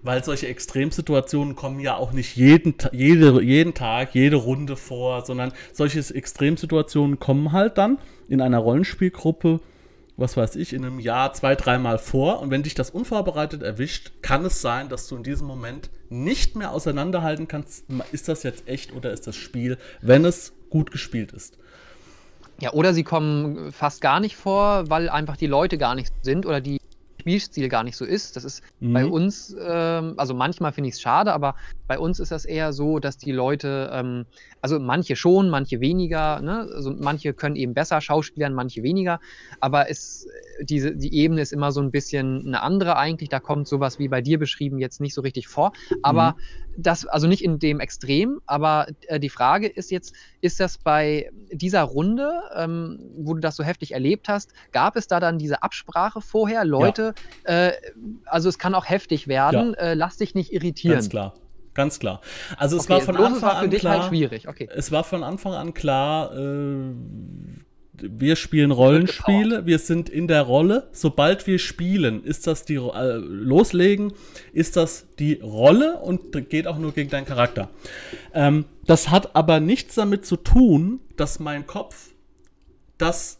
weil 0.01 0.23
solche 0.23 0.47
Extremsituationen 0.47 1.55
kommen 1.55 1.79
ja 1.79 1.95
auch 1.95 2.12
nicht 2.12 2.36
jeden, 2.36 2.75
jede, 2.91 3.41
jeden 3.41 3.73
Tag, 3.73 4.13
jede 4.13 4.38
Runde 4.38 4.75
vor, 4.75 5.25
sondern 5.25 5.51
solche 5.73 5.99
Extremsituationen 5.99 7.19
kommen 7.19 7.51
halt 7.51 7.77
dann 7.77 7.97
in 8.29 8.41
einer 8.41 8.60
Rollenspielgruppe, 8.60 9.60
was 10.15 10.38
weiß 10.38 10.55
ich, 10.55 10.73
in 10.73 10.83
einem 10.83 10.99
Jahr 10.99 11.33
zwei, 11.33 11.55
dreimal 11.55 11.99
vor. 11.99 12.39
Und 12.41 12.51
wenn 12.51 12.63
dich 12.63 12.75
das 12.75 12.89
unvorbereitet 12.89 13.62
erwischt, 13.62 14.12
kann 14.21 14.45
es 14.45 14.62
sein, 14.62 14.89
dass 14.89 15.07
du 15.07 15.15
in 15.15 15.23
diesem 15.23 15.47
Moment 15.47 15.89
nicht 16.10 16.55
mehr 16.55 16.71
auseinanderhalten 16.71 17.47
kannst, 17.47 17.86
ist 18.12 18.27
das 18.27 18.43
jetzt 18.43 18.67
echt 18.67 18.93
oder 18.93 19.12
ist 19.12 19.27
das 19.27 19.36
Spiel, 19.36 19.77
wenn 20.01 20.25
es 20.25 20.53
gut 20.69 20.91
gespielt 20.91 21.31
ist. 21.33 21.57
Ja, 22.60 22.73
oder 22.73 22.93
sie 22.93 23.03
kommen 23.03 23.71
fast 23.71 24.01
gar 24.01 24.19
nicht 24.19 24.36
vor, 24.36 24.89
weil 24.89 25.10
einfach 25.10 25.38
die 25.38 25.47
Leute 25.47 25.77
gar 25.77 25.93
nicht 25.93 26.12
sind 26.23 26.45
oder 26.45 26.60
die 26.60 26.79
Spielstil 27.27 27.67
gar 27.67 27.83
nicht 27.83 27.97
so 27.97 28.05
ist. 28.05 28.37
Das 28.37 28.45
ist 28.45 28.63
mhm. 28.79 28.93
bei 28.93 29.05
uns, 29.05 29.53
ähm, 29.59 30.13
also 30.15 30.33
manchmal 30.33 30.71
finde 30.71 30.87
ich 30.87 30.95
es 30.95 31.01
schade, 31.01 31.33
aber 31.33 31.55
bei 31.85 31.99
uns 31.99 32.21
ist 32.21 32.31
das 32.31 32.45
eher 32.45 32.71
so, 32.71 32.99
dass 32.99 33.17
die 33.17 33.33
Leute, 33.33 33.89
ähm, 33.91 34.25
also 34.61 34.79
manche 34.79 35.17
schon, 35.17 35.49
manche 35.49 35.81
weniger, 35.81 36.41
ne? 36.41 36.69
also 36.73 36.95
manche 36.97 37.33
können 37.33 37.57
eben 37.57 37.73
besser 37.73 37.99
schauspielern, 37.99 38.53
manche 38.53 38.81
weniger, 38.81 39.19
aber 39.59 39.89
es, 39.89 40.25
diese, 40.61 40.95
die 40.95 41.13
Ebene 41.15 41.41
ist 41.41 41.51
immer 41.51 41.73
so 41.73 41.81
ein 41.81 41.91
bisschen 41.91 42.47
eine 42.47 42.61
andere 42.61 42.95
eigentlich. 42.95 43.27
Da 43.27 43.41
kommt 43.41 43.67
sowas 43.67 43.99
wie 43.99 44.07
bei 44.07 44.21
dir 44.21 44.39
beschrieben 44.39 44.79
jetzt 44.79 45.01
nicht 45.01 45.13
so 45.13 45.19
richtig 45.19 45.49
vor, 45.49 45.73
aber 46.03 46.31
mhm. 46.37 46.81
das, 46.81 47.05
also 47.05 47.27
nicht 47.27 47.43
in 47.43 47.59
dem 47.59 47.81
Extrem, 47.81 48.39
aber 48.45 48.87
äh, 49.07 49.19
die 49.19 49.29
Frage 49.29 49.67
ist 49.67 49.91
jetzt, 49.91 50.15
ist 50.39 50.61
das 50.61 50.77
bei 50.77 51.29
dieser 51.51 51.83
Runde, 51.83 52.31
ähm, 52.55 52.99
wo 53.17 53.33
du 53.33 53.41
das 53.41 53.57
so 53.57 53.65
heftig 53.65 53.91
erlebt 53.91 54.29
hast, 54.29 54.53
gab 54.71 54.95
es 54.95 55.07
da 55.07 55.19
dann 55.19 55.37
diese 55.37 55.61
Absprache 55.61 56.21
vorher, 56.21 56.63
Leute, 56.63 57.13
ja. 57.15 57.16
Äh, 57.43 57.71
also 58.25 58.49
es 58.49 58.60
kann 58.60 58.75
auch 58.75 58.86
heftig 58.86 59.27
werden, 59.27 59.75
ja. 59.77 59.88
äh, 59.88 59.93
lass 59.93 60.17
dich 60.17 60.36
nicht 60.36 60.53
irritieren. 60.53 60.95
Ganz 60.95 61.10
klar. 61.10 61.34
Ganz 61.73 61.99
klar. 61.99 62.21
Also 62.58 62.75
es 62.75 62.86
okay, 62.86 62.93
war 62.93 63.01
von 63.01 63.17
Anfang 63.17 63.41
war 63.43 63.56
an 63.58 63.69
halt 63.69 63.80
klar. 63.80 63.99
Halt 63.99 64.10
schwierig. 64.10 64.47
Okay. 64.47 64.67
Es 64.73 64.91
war 64.91 65.03
von 65.03 65.23
Anfang 65.23 65.53
an 65.53 65.75
klar, 65.75 66.36
äh, 66.36 66.93
wir 68.01 68.36
spielen 68.36 68.71
Rollenspiele, 68.71 69.65
wir 69.65 69.80
sind 69.80 70.10
in 70.10 70.27
der 70.27 70.41
Rolle. 70.41 70.89
Sobald 70.91 71.47
wir 71.47 71.60
spielen, 71.60 72.23
ist 72.23 72.47
das 72.47 72.65
die 72.65 72.75
äh, 72.75 73.15
loslegen, 73.15 74.13
ist 74.53 74.75
das 74.75 75.06
die 75.19 75.36
Rolle 75.36 75.99
und 75.99 76.49
geht 76.49 76.67
auch 76.67 76.77
nur 76.77 76.93
gegen 76.93 77.10
deinen 77.10 77.25
Charakter. 77.25 77.69
Ähm, 78.34 78.65
das 78.86 79.10
hat 79.10 79.36
aber 79.36 79.60
nichts 79.60 79.95
damit 79.95 80.25
zu 80.25 80.38
tun, 80.38 80.99
dass 81.15 81.39
mein 81.39 81.67
Kopf 81.67 82.10
das 82.97 83.39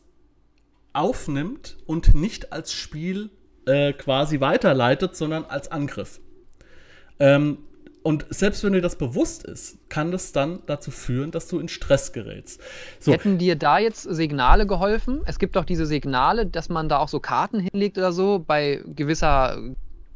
aufnimmt 0.94 1.78
und 1.86 2.16
nicht 2.16 2.52
als 2.52 2.74
Spiel 2.74 3.30
äh, 3.67 3.93
quasi 3.93 4.39
weiterleitet, 4.39 5.15
sondern 5.15 5.45
als 5.45 5.71
Angriff. 5.71 6.19
Ähm, 7.19 7.60
und 8.03 8.25
selbst 8.30 8.63
wenn 8.63 8.71
dir 8.71 8.82
das 8.82 8.95
bewusst 8.95 9.43
ist, 9.43 9.77
kann 9.89 10.12
das 10.12 10.32
dann 10.32 10.60
dazu 10.65 10.91
führen, 10.91 11.32
dass 11.32 11.49
du 11.49 11.60
in 11.60 11.67
Stress 11.67 12.13
gerätst. 12.13 12.62
So. 12.99 13.12
Hätten 13.12 13.38
dir 13.38 13.58
da 13.58 13.80
jetzt 13.80 14.03
Signale 14.03 14.65
geholfen? 14.65 15.23
Es 15.25 15.39
gibt 15.39 15.58
doch 15.58 15.65
diese 15.65 15.86
Signale, 15.86 16.45
dass 16.45 16.69
man 16.69 16.88
da 16.88 16.99
auch 16.99 17.10
so 17.10 17.19
Karten 17.19 17.60
hinlegt 17.60 17.97
oder 17.97 18.13
so 18.13 18.39
bei 18.39 18.82
gewisser 18.95 19.58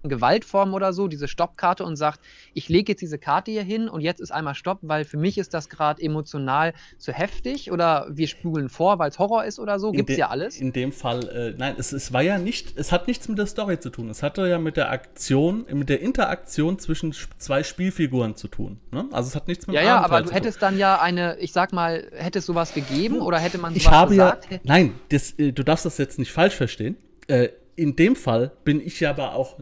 Gewaltform 0.04 0.74
oder 0.74 0.94
so, 0.94 1.08
diese 1.08 1.28
Stoppkarte 1.28 1.84
und 1.84 1.96
sagt, 1.96 2.20
ich 2.54 2.70
lege 2.70 2.92
jetzt 2.92 3.02
diese 3.02 3.18
Karte 3.18 3.52
hier 3.52 3.64
hin 3.64 3.88
und 3.88 4.02
jetzt 4.02 4.20
ist 4.20 4.32
einmal 4.32 4.56
Stopp, 4.56 4.80
weil 4.82 5.06
für 5.06 5.18
mich 5.18 5.38
ist 5.38 5.54
das 5.54 5.70
gerade 5.70 6.02
emotional 6.02 6.74
zu 6.98 7.12
heftig 7.12 7.72
oder 7.72 8.08
wir 8.10 8.28
spulen 8.28 8.70
vor, 8.70 9.00
weil 9.00 9.10
es 9.10 9.20
Horror 9.20 9.46
ist 9.46 9.60
oder 9.60 9.80
so. 9.80 9.92
Gibt 9.92 10.10
es 10.10 10.18
ja 10.18 10.30
alles. 10.30 10.60
In 10.60 10.74
dem 10.74 10.92
Fall, 10.92 11.28
äh, 11.30 11.54
nein, 11.58 11.76
es, 11.78 11.92
es 11.92 12.14
war 12.14 12.22
ja 12.22 12.38
nicht, 12.38 12.78
es 12.78 12.92
hat 12.92 13.08
nichts 13.08 13.28
mit 13.28 13.38
der 13.38 13.46
Story 13.46 13.80
zu 13.80 13.90
tun. 13.90 14.10
Es 14.10 14.24
hatte 14.24 14.48
ja 14.48 14.58
mit 14.58 14.78
der 14.78 14.92
Aktion, 14.92 15.66
mit 15.72 15.90
der 15.90 16.02
Interaktion 16.02 16.80
zwischen 16.80 17.14
zwei 17.38 17.64
Spielfiguren 17.64 18.36
zu 18.36 18.48
tun. 18.48 18.80
Ne? 18.92 19.08
Also 19.12 19.30
es 19.30 19.36
hat 19.36 19.48
nichts 19.48 19.68
mit 19.68 19.76
Ja, 19.76 19.82
ja, 19.82 20.02
aber 20.02 20.22
du 20.22 20.32
hättest 20.32 20.62
dann 20.62 20.78
ja 20.78 21.00
eine, 21.00 21.38
ich 21.40 21.52
sag 21.52 21.74
mal, 21.74 22.08
hättest 22.14 22.48
sowas 22.48 22.74
gegeben 22.74 23.20
oder 23.20 23.38
hätte 23.40 23.58
man 23.58 23.74
sowas 23.74 23.84
ich 23.84 23.92
habe 23.92 24.10
gesagt? 24.12 24.52
Ja, 24.52 24.60
nein, 24.64 24.94
das, 25.10 25.32
äh, 25.38 25.52
du 25.52 25.64
darfst 25.64 25.86
das 25.86 25.98
jetzt 25.98 26.18
nicht 26.20 26.32
falsch 26.32 26.56
verstehen. 26.56 26.98
Äh, 27.28 27.50
in 27.76 27.96
dem 27.96 28.16
Fall 28.16 28.52
bin 28.64 28.86
ich 28.86 29.00
ja 29.00 29.10
aber 29.12 29.34
auch 29.34 29.58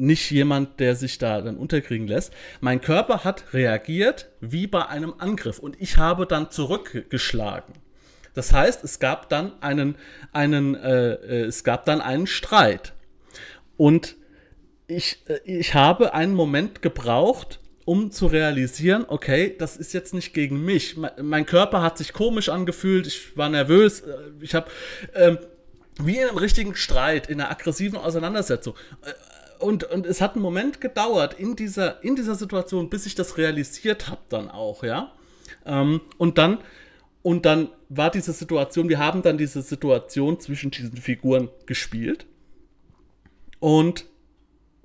nicht 0.00 0.30
jemand, 0.30 0.80
der 0.80 0.96
sich 0.96 1.18
da 1.18 1.40
dann 1.40 1.56
unterkriegen 1.56 2.08
lässt. 2.08 2.32
Mein 2.60 2.80
Körper 2.80 3.24
hat 3.24 3.52
reagiert 3.52 4.30
wie 4.40 4.66
bei 4.66 4.86
einem 4.86 5.14
Angriff 5.18 5.58
und 5.58 5.80
ich 5.80 5.96
habe 5.96 6.26
dann 6.26 6.50
zurückgeschlagen. 6.50 7.74
Das 8.34 8.52
heißt, 8.52 8.84
es 8.84 8.98
gab 8.98 9.28
dann 9.28 9.60
einen, 9.62 9.96
einen, 10.32 10.74
äh, 10.74 11.12
äh, 11.12 11.44
es 11.44 11.64
gab 11.64 11.84
dann 11.84 12.00
einen 12.00 12.26
Streit. 12.26 12.94
Und 13.76 14.16
ich, 14.86 15.22
äh, 15.28 15.40
ich 15.44 15.74
habe 15.74 16.14
einen 16.14 16.34
Moment 16.34 16.82
gebraucht, 16.82 17.60
um 17.84 18.12
zu 18.12 18.26
realisieren, 18.26 19.04
okay, 19.08 19.56
das 19.58 19.76
ist 19.76 19.92
jetzt 19.92 20.14
nicht 20.14 20.32
gegen 20.32 20.64
mich. 20.64 20.96
Mein 21.20 21.44
Körper 21.44 21.82
hat 21.82 21.98
sich 21.98 22.12
komisch 22.12 22.48
angefühlt, 22.48 23.06
ich 23.06 23.36
war 23.36 23.48
nervös, 23.48 24.00
äh, 24.00 24.16
ich 24.40 24.54
habe 24.54 24.70
ähm, 25.14 25.38
wie 25.98 26.18
in 26.18 26.28
einem 26.28 26.38
richtigen 26.38 26.74
Streit, 26.76 27.28
in 27.28 27.40
einer 27.40 27.50
aggressiven 27.50 27.98
Auseinandersetzung. 27.98 28.74
Äh, 29.60 29.64
und, 29.64 29.84
und 29.84 30.06
es 30.06 30.20
hat 30.20 30.34
einen 30.34 30.42
Moment 30.42 30.80
gedauert 30.80 31.34
in 31.38 31.56
dieser, 31.56 32.02
in 32.02 32.16
dieser 32.16 32.34
Situation, 32.34 32.90
bis 32.90 33.06
ich 33.06 33.14
das 33.14 33.38
realisiert 33.38 34.08
habe 34.08 34.20
dann 34.28 34.50
auch, 34.50 34.82
ja. 34.82 35.12
Ähm, 35.66 36.00
und 36.18 36.38
dann, 36.38 36.58
und 37.22 37.44
dann 37.44 37.68
war 37.88 38.10
diese 38.10 38.32
Situation, 38.32 38.88
wir 38.88 38.98
haben 38.98 39.22
dann 39.22 39.38
diese 39.38 39.62
Situation 39.62 40.40
zwischen 40.40 40.70
diesen 40.70 40.96
Figuren 40.96 41.48
gespielt 41.66 42.26
und 43.58 44.06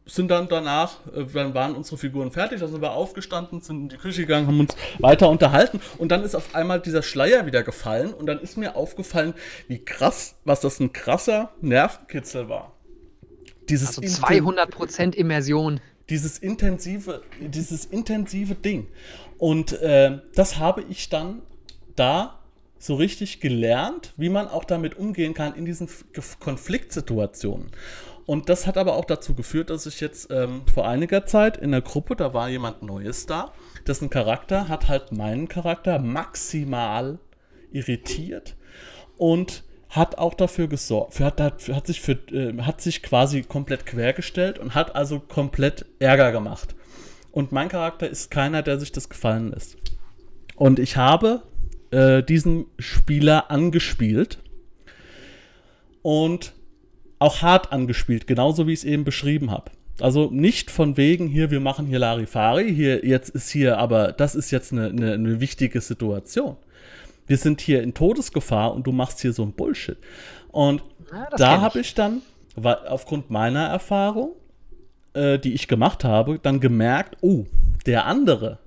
sind 0.08 0.30
dann 0.30 0.48
danach, 0.48 1.00
äh, 1.16 1.26
dann 1.34 1.54
waren 1.54 1.76
unsere 1.76 1.98
Figuren 1.98 2.32
fertig, 2.32 2.60
sind 2.60 2.82
wir 2.82 2.92
aufgestanden, 2.92 3.62
sind 3.62 3.82
in 3.82 3.90
die 3.90 3.98
Küche 3.98 4.22
gegangen, 4.22 4.48
haben 4.48 4.60
uns 4.60 4.76
weiter 5.00 5.30
unterhalten 5.30 5.80
und 5.98 6.10
dann 6.10 6.24
ist 6.24 6.36
auf 6.36 6.54
einmal 6.54 6.80
dieser 6.80 7.02
Schleier 7.02 7.46
wieder 7.46 7.64
gefallen 7.64 8.14
und 8.14 8.26
dann 8.28 8.40
ist 8.40 8.58
mir 8.58 8.76
aufgefallen, 8.76 9.34
wie 9.68 9.84
krass, 9.84 10.36
was 10.44 10.62
das 10.62 10.80
ein 10.80 10.94
krasser 10.94 11.52
Nervenkitzel 11.62 12.50
war. 12.50 12.75
Dieses 13.69 13.97
also 13.97 14.01
200% 14.01 15.15
Immersion. 15.15 15.80
Dieses 16.10 16.38
intensive, 16.38 17.23
dieses 17.39 17.86
intensive 17.86 18.56
Ding. 18.56 18.88
Und 19.38 19.73
äh, 19.82 20.19
das 20.36 20.60
habe 20.60 20.84
ich 20.88 21.10
dann 21.10 21.41
da 21.95 22.39
so 22.78 22.95
richtig 22.95 23.39
gelernt, 23.39 24.13
wie 24.17 24.30
man 24.30 24.47
auch 24.47 24.63
damit 24.63 24.95
umgehen 24.95 25.34
kann 25.34 25.56
in 25.56 25.65
diesen 25.65 25.89
Konfliktsituationen. 26.39 27.71
Und 28.25 28.49
das 28.49 28.65
hat 28.65 28.78
aber 28.78 28.95
auch 28.95 29.06
dazu 29.06 29.36
geführt, 29.36 29.69
dass 29.69 29.86
ich 29.86 29.99
jetzt 30.01 30.30
ähm, 30.32 30.63
vor 30.71 30.88
einiger 30.88 31.25
Zeit 31.25 31.58
in 31.58 31.71
der 31.71 31.82
Gruppe, 31.82 32.15
da 32.15 32.34
war 32.34 32.49
jemand 32.49 32.82
Neues 32.82 33.25
da, 33.25 33.54
dessen 33.88 34.10
Charakter 34.10 34.67
hat 34.67 34.88
halt 34.88 35.12
meinen 35.12 35.47
Charakter 35.47 35.99
maximal 35.99 37.19
irritiert. 37.71 38.56
Und 39.17 39.63
hat 39.95 40.17
auch 40.17 40.34
dafür 40.34 40.67
gesorgt, 40.67 41.19
hat, 41.19 41.39
hat, 41.39 41.67
hat, 41.69 41.88
sich 41.88 42.01
für, 42.01 42.13
äh, 42.31 42.62
hat 42.62 42.81
sich 42.81 43.01
quasi 43.01 43.43
komplett 43.43 43.86
quergestellt 43.86 44.60
und 44.60 44.75
hat 44.75 44.95
also 44.95 45.19
komplett 45.19 45.86
Ärger 45.99 46.31
gemacht. 46.31 46.75
Und 47.31 47.51
mein 47.51 47.69
Charakter 47.69 48.10
ist 48.10 48.31
keiner, 48.31 48.62
der 48.62 48.79
sich 48.79 48.91
das 48.91 49.10
gefallen 49.10 49.51
lässt. 49.51 49.77
Und 50.55 50.79
ich 50.79 50.95
habe 50.97 51.43
äh, 51.91 52.23
diesen 52.23 52.65
Spieler 52.79 53.51
angespielt 53.51 54.39
und 56.01 56.53
auch 57.19 57.41
hart 57.41 57.71
angespielt, 57.71 58.27
genauso 58.27 58.67
wie 58.67 58.73
ich 58.73 58.79
es 58.79 58.86
eben 58.86 59.03
beschrieben 59.03 59.51
habe. 59.51 59.71
Also 59.99 60.29
nicht 60.29 60.71
von 60.71 60.97
wegen 60.97 61.27
hier, 61.27 61.51
wir 61.51 61.62
machen 61.62 61.88
hier 61.88 61.99
Larifari, 61.99 62.73
hier 62.73 63.05
jetzt 63.05 63.29
ist 63.29 63.49
hier, 63.49 63.77
aber 63.77 64.12
das 64.12 64.36
ist 64.36 64.51
jetzt 64.51 64.73
eine, 64.73 64.88
eine, 64.88 65.13
eine 65.13 65.39
wichtige 65.39 65.79
Situation. 65.79 66.58
Wir 67.28 67.38
sind 67.38 67.62
hier 67.62 67.82
in 67.82 67.94
Todesgefahr 67.94 68.74
und 68.74 68.86
du 68.86 68.92
machst 68.92 69.22
hier 69.22 69.34
so 69.34 69.44
ein 69.44 69.54
Bullshit. 69.54 69.98
Und 70.50 70.84
ja, 71.12 71.30
da 71.38 71.62
habe 71.62 71.80
ich 71.80 71.94
dann, 71.94 72.22
weil, 72.56 72.88
aufgrund 72.88 73.30
meiner 73.30 73.68
Erfahrung, 73.68 74.34
äh, 75.14 75.40
die 75.40 75.54
ich 75.54 75.68
gemacht 75.68 76.04
habe, 76.04 76.40
dann 76.40 76.60
gemerkt, 76.60 77.18
oh, 77.22 77.46
der 77.86 78.06
andere, 78.06 78.60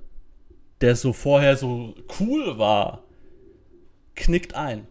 der 0.81 0.97
so 0.97 1.13
vorher 1.13 1.57
so 1.57 1.95
cool 2.21 2.59
war, 2.59 3.05
knickt 4.15 4.55
ein. 4.55 4.87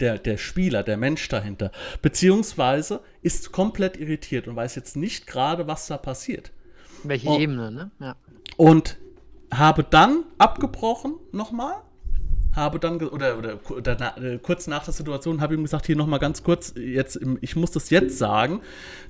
Der, 0.00 0.18
der 0.18 0.38
Spieler, 0.38 0.82
der 0.82 0.96
Mensch 0.96 1.28
dahinter. 1.28 1.70
Beziehungsweise 2.02 3.00
ist 3.22 3.52
komplett 3.52 3.96
irritiert 3.96 4.48
und 4.48 4.56
weiß 4.56 4.74
jetzt 4.74 4.96
nicht 4.96 5.26
gerade, 5.26 5.68
was 5.68 5.86
da 5.86 5.98
passiert. 5.98 6.50
Welche 7.04 7.28
und, 7.28 7.40
Ebene, 7.40 7.70
ne? 7.70 7.90
Ja. 8.00 8.16
Und 8.56 8.98
habe 9.52 9.84
dann 9.84 10.24
abgebrochen 10.36 11.14
nochmal 11.30 11.76
habe 12.54 12.78
dann, 12.78 13.00
oder, 13.02 13.38
oder, 13.38 13.58
oder 13.70 14.16
äh, 14.18 14.38
kurz 14.38 14.66
nach 14.66 14.84
der 14.84 14.94
Situation 14.94 15.40
habe 15.40 15.54
ich 15.54 15.58
ihm 15.58 15.64
gesagt, 15.64 15.86
hier 15.86 15.96
nochmal 15.96 16.20
ganz 16.20 16.42
kurz, 16.42 16.74
jetzt, 16.76 17.20
ich 17.40 17.56
muss 17.56 17.70
das 17.70 17.90
jetzt 17.90 18.18
sagen, 18.18 18.60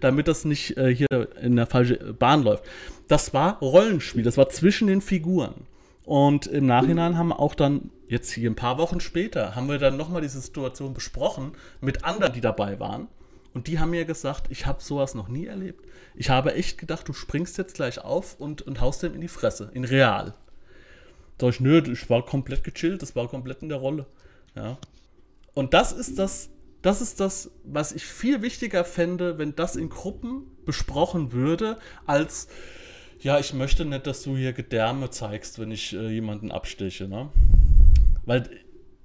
damit 0.01 0.29
das 0.29 0.45
nicht 0.45 0.77
äh, 0.77 0.95
hier 0.95 1.29
in 1.41 1.57
der 1.57 1.67
falschen 1.67 2.17
Bahn 2.17 2.43
läuft. 2.43 2.65
Das 3.09 3.35
war 3.35 3.59
Rollenspiel, 3.61 4.23
das 4.23 4.37
war 4.37 4.49
zwischen 4.49 4.89
den 4.89 5.01
Figuren. 5.01 5.67
Und 6.05 6.47
im 6.47 6.67
Nachhinein 6.67 7.17
haben 7.17 7.29
wir 7.29 7.41
auch 7.41 7.55
dann, 7.55 7.91
jetzt 8.09 8.31
hier 8.31 8.51
ein 8.51 8.57
paar 8.57 8.79
Wochen 8.79 9.01
später, 9.01 9.55
haben 9.57 9.69
wir 9.69 9.79
dann 9.79 9.97
nochmal 9.97 10.21
diese 10.21 10.41
Situation 10.41 10.93
besprochen 10.93 11.53
mit 11.81 12.05
anderen, 12.05 12.33
die 12.33 12.43
dabei 12.43 12.79
waren. 12.79 13.09
Und 13.55 13.69
die 13.69 13.79
haben 13.79 13.91
mir 13.91 14.05
gesagt, 14.05 14.47
ich 14.51 14.67
habe 14.67 14.83
sowas 14.83 15.15
noch 15.15 15.29
nie 15.29 15.47
erlebt. 15.47 15.85
Ich 16.15 16.29
habe 16.29 16.55
echt 16.55 16.77
gedacht, 16.77 17.09
du 17.09 17.13
springst 17.13 17.57
jetzt 17.57 17.75
gleich 17.75 18.05
auf 18.05 18.39
und, 18.39 18.63
und 18.63 18.81
haust 18.81 19.03
dem 19.03 19.15
in 19.15 19.21
die 19.21 19.29
Fresse, 19.29 19.71
in 19.73 19.85
real. 19.85 20.35
Da 21.39 21.49
ich, 21.49 21.61
nö, 21.61 21.83
ich 21.91 22.09
war 22.11 22.25
komplett 22.25 22.65
gechillt, 22.65 23.03
das 23.03 23.17
war 23.17 23.29
komplett 23.29 23.63
in 23.63 23.69
der 23.69 23.79
Rolle. 23.79 24.07
Ja. 24.55 24.79
Und 25.55 25.75
das 25.75 25.93
ist 25.93 26.19
das, 26.19 26.51
das 26.83 27.01
ist 27.01 27.21
das, 27.21 27.51
was 27.65 27.93
ich 27.93 28.05
viel 28.05 28.43
wichtiger 28.43 28.85
fände, 28.85 29.39
wenn 29.39 29.55
das 29.55 29.77
in 29.77 29.89
Gruppen 29.89 30.45
besprochen 30.65 31.33
würde, 31.33 31.79
als 32.07 32.49
ja, 33.21 33.39
ich 33.39 33.55
möchte 33.55 33.85
nicht, 33.87 34.07
dass 34.07 34.23
du 34.23 34.37
hier 34.37 34.53
Gedärme 34.53 35.09
zeigst, 35.11 35.59
wenn 35.59 35.71
ich 35.71 35.95
äh, 35.95 36.11
jemanden 36.11 36.53
absteche, 36.53 37.09
ne? 37.09 37.31
Weil 38.27 38.51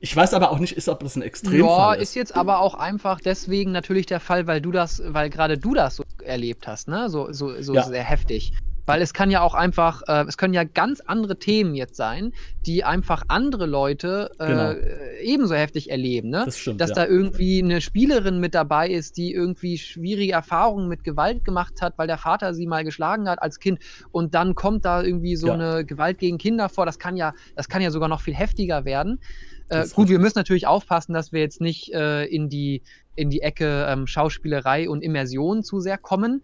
ich 0.01 0.15
weiß 0.15 0.33
aber 0.33 0.51
auch 0.51 0.59
nicht, 0.59 0.73
ist, 0.73 0.89
ob 0.89 1.01
das 1.01 1.15
ein 1.15 1.21
Extremfall 1.21 1.67
ja, 1.67 1.93
ist. 1.93 2.09
ist 2.09 2.15
jetzt 2.15 2.35
aber 2.35 2.59
auch 2.59 2.73
einfach 2.73 3.19
deswegen 3.19 3.71
natürlich 3.71 4.05
der 4.05 4.19
Fall, 4.19 4.47
weil 4.47 4.61
du 4.61 4.71
das, 4.71 5.01
weil 5.05 5.29
gerade 5.29 5.57
du 5.57 5.73
das 5.73 5.97
so 5.97 6.03
erlebt 6.23 6.67
hast, 6.67 6.87
ne? 6.87 7.09
So, 7.09 7.31
so, 7.31 7.61
so 7.61 7.75
ja. 7.75 7.83
sehr 7.83 8.03
heftig. 8.03 8.53
Weil 8.89 9.03
es 9.03 9.13
kann 9.13 9.29
ja 9.29 9.41
auch 9.41 9.53
einfach, 9.53 10.01
äh, 10.07 10.25
es 10.27 10.35
können 10.35 10.55
ja 10.55 10.63
ganz 10.63 10.99
andere 10.99 11.37
Themen 11.37 11.75
jetzt 11.75 11.95
sein, 11.95 12.33
die 12.65 12.83
einfach 12.83 13.21
andere 13.27 13.67
Leute 13.67 14.31
äh, 14.39 14.47
genau. 14.47 14.73
ebenso 15.21 15.53
heftig 15.53 15.91
erleben. 15.91 16.29
Ne? 16.29 16.41
Das 16.43 16.57
stimmt, 16.57 16.81
Dass 16.81 16.89
ja. 16.89 16.95
da 16.95 17.05
irgendwie 17.05 17.61
eine 17.61 17.81
Spielerin 17.81 18.39
mit 18.39 18.55
dabei 18.55 18.89
ist, 18.89 19.17
die 19.17 19.31
irgendwie 19.31 19.77
schwierige 19.77 20.33
Erfahrungen 20.33 20.87
mit 20.87 21.03
Gewalt 21.03 21.45
gemacht 21.45 21.83
hat, 21.83 21.99
weil 21.99 22.07
der 22.07 22.17
Vater 22.17 22.55
sie 22.55 22.65
mal 22.65 22.83
geschlagen 22.83 23.29
hat 23.29 23.43
als 23.43 23.59
Kind 23.59 23.77
und 24.09 24.33
dann 24.33 24.55
kommt 24.55 24.85
da 24.85 25.03
irgendwie 25.03 25.35
so 25.35 25.49
ja. 25.49 25.53
eine 25.53 25.85
Gewalt 25.85 26.17
gegen 26.17 26.39
Kinder 26.39 26.67
vor. 26.67 26.87
Das 26.87 26.97
kann 26.97 27.15
ja, 27.15 27.35
das 27.55 27.69
kann 27.69 27.83
ja 27.83 27.91
sogar 27.91 28.09
noch 28.09 28.21
viel 28.21 28.33
heftiger 28.33 28.85
werden. 28.85 29.19
Äh, 29.67 29.87
gut, 29.93 30.09
wir 30.09 30.17
müssen 30.17 30.39
natürlich 30.39 30.65
aufpassen, 30.65 31.13
dass 31.13 31.31
wir 31.31 31.41
jetzt 31.41 31.61
nicht 31.61 31.93
äh, 31.93 32.25
in, 32.25 32.49
die, 32.49 32.81
in 33.15 33.29
die 33.29 33.43
Ecke 33.43 33.85
ähm, 33.87 34.07
Schauspielerei 34.07 34.89
und 34.89 35.03
Immersion 35.03 35.61
zu 35.61 35.79
sehr 35.79 35.99
kommen. 35.99 36.41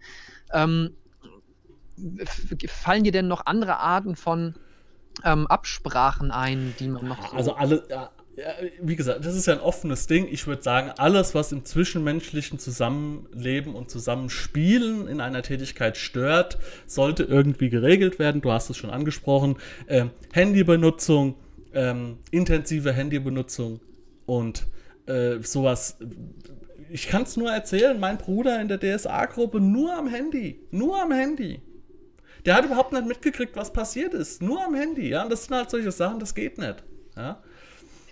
Ähm, 0.52 0.90
fallen 2.68 3.04
dir 3.04 3.12
denn 3.12 3.28
noch 3.28 3.46
andere 3.46 3.78
Arten 3.78 4.16
von 4.16 4.54
ähm, 5.24 5.46
Absprachen 5.46 6.30
ein, 6.30 6.74
die 6.78 6.88
man 6.88 7.08
noch 7.08 7.30
so 7.30 7.36
Also 7.36 7.54
alle, 7.54 7.84
ja, 7.88 8.10
wie 8.82 8.96
gesagt, 8.96 9.24
das 9.24 9.34
ist 9.34 9.46
ja 9.46 9.54
ein 9.54 9.60
offenes 9.60 10.06
Ding. 10.06 10.28
Ich 10.30 10.46
würde 10.46 10.62
sagen, 10.62 10.92
alles, 10.98 11.34
was 11.34 11.52
im 11.52 11.64
zwischenmenschlichen 11.64 12.58
Zusammenleben 12.58 13.74
und 13.74 13.90
Zusammenspielen 13.90 15.08
in 15.08 15.22
einer 15.22 15.42
Tätigkeit 15.42 15.96
stört, 15.96 16.58
sollte 16.86 17.22
irgendwie 17.22 17.70
geregelt 17.70 18.18
werden. 18.18 18.42
Du 18.42 18.52
hast 18.52 18.68
es 18.68 18.76
schon 18.76 18.90
angesprochen. 18.90 19.56
Ähm, 19.88 20.10
Handybenutzung, 20.32 21.36
ähm, 21.72 22.18
intensive 22.30 22.92
Handybenutzung 22.92 23.80
und 24.26 24.66
äh, 25.06 25.38
sowas. 25.40 25.96
Ich 26.90 27.08
kann 27.08 27.22
es 27.22 27.38
nur 27.38 27.50
erzählen, 27.50 27.98
mein 27.98 28.18
Bruder 28.18 28.60
in 28.60 28.68
der 28.68 28.78
DSA-Gruppe 28.78 29.60
nur 29.60 29.96
am 29.96 30.08
Handy. 30.08 30.60
Nur 30.70 31.02
am 31.02 31.10
Handy. 31.10 31.62
Der 32.46 32.54
hat 32.54 32.64
überhaupt 32.64 32.92
nicht 32.92 33.06
mitgekriegt, 33.06 33.56
was 33.56 33.72
passiert 33.72 34.14
ist. 34.14 34.40
Nur 34.40 34.64
am 34.64 34.74
Handy, 34.74 35.08
ja. 35.08 35.24
Und 35.24 35.30
das 35.30 35.44
sind 35.44 35.56
halt 35.56 35.68
solche 35.68 35.90
Sachen, 35.90 36.20
das 36.20 36.34
geht 36.34 36.58
nicht. 36.58 36.76
Ja, 37.16 37.42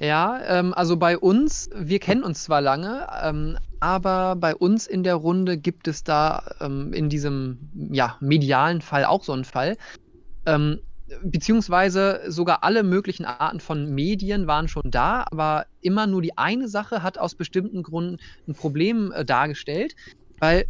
ja 0.00 0.40
ähm, 0.46 0.74
also 0.74 0.96
bei 0.96 1.16
uns, 1.16 1.70
wir 1.72 2.00
kennen 2.00 2.24
uns 2.24 2.42
zwar 2.42 2.60
lange, 2.60 3.06
ähm, 3.22 3.56
aber 3.78 4.34
bei 4.34 4.56
uns 4.56 4.88
in 4.88 5.04
der 5.04 5.14
Runde 5.14 5.56
gibt 5.56 5.86
es 5.86 6.02
da 6.02 6.42
ähm, 6.60 6.92
in 6.92 7.08
diesem 7.08 7.70
ja, 7.92 8.16
medialen 8.20 8.80
Fall 8.80 9.04
auch 9.04 9.22
so 9.22 9.32
einen 9.32 9.44
Fall. 9.44 9.76
Ähm, 10.46 10.80
beziehungsweise 11.22 12.22
sogar 12.26 12.64
alle 12.64 12.82
möglichen 12.82 13.24
Arten 13.24 13.60
von 13.60 13.94
Medien 13.94 14.48
waren 14.48 14.66
schon 14.66 14.90
da, 14.90 15.26
aber 15.30 15.66
immer 15.80 16.08
nur 16.08 16.22
die 16.22 16.36
eine 16.36 16.66
Sache 16.66 17.04
hat 17.04 17.18
aus 17.18 17.36
bestimmten 17.36 17.84
Gründen 17.84 18.18
ein 18.48 18.54
Problem 18.54 19.12
äh, 19.12 19.24
dargestellt, 19.24 19.94
weil 20.40 20.66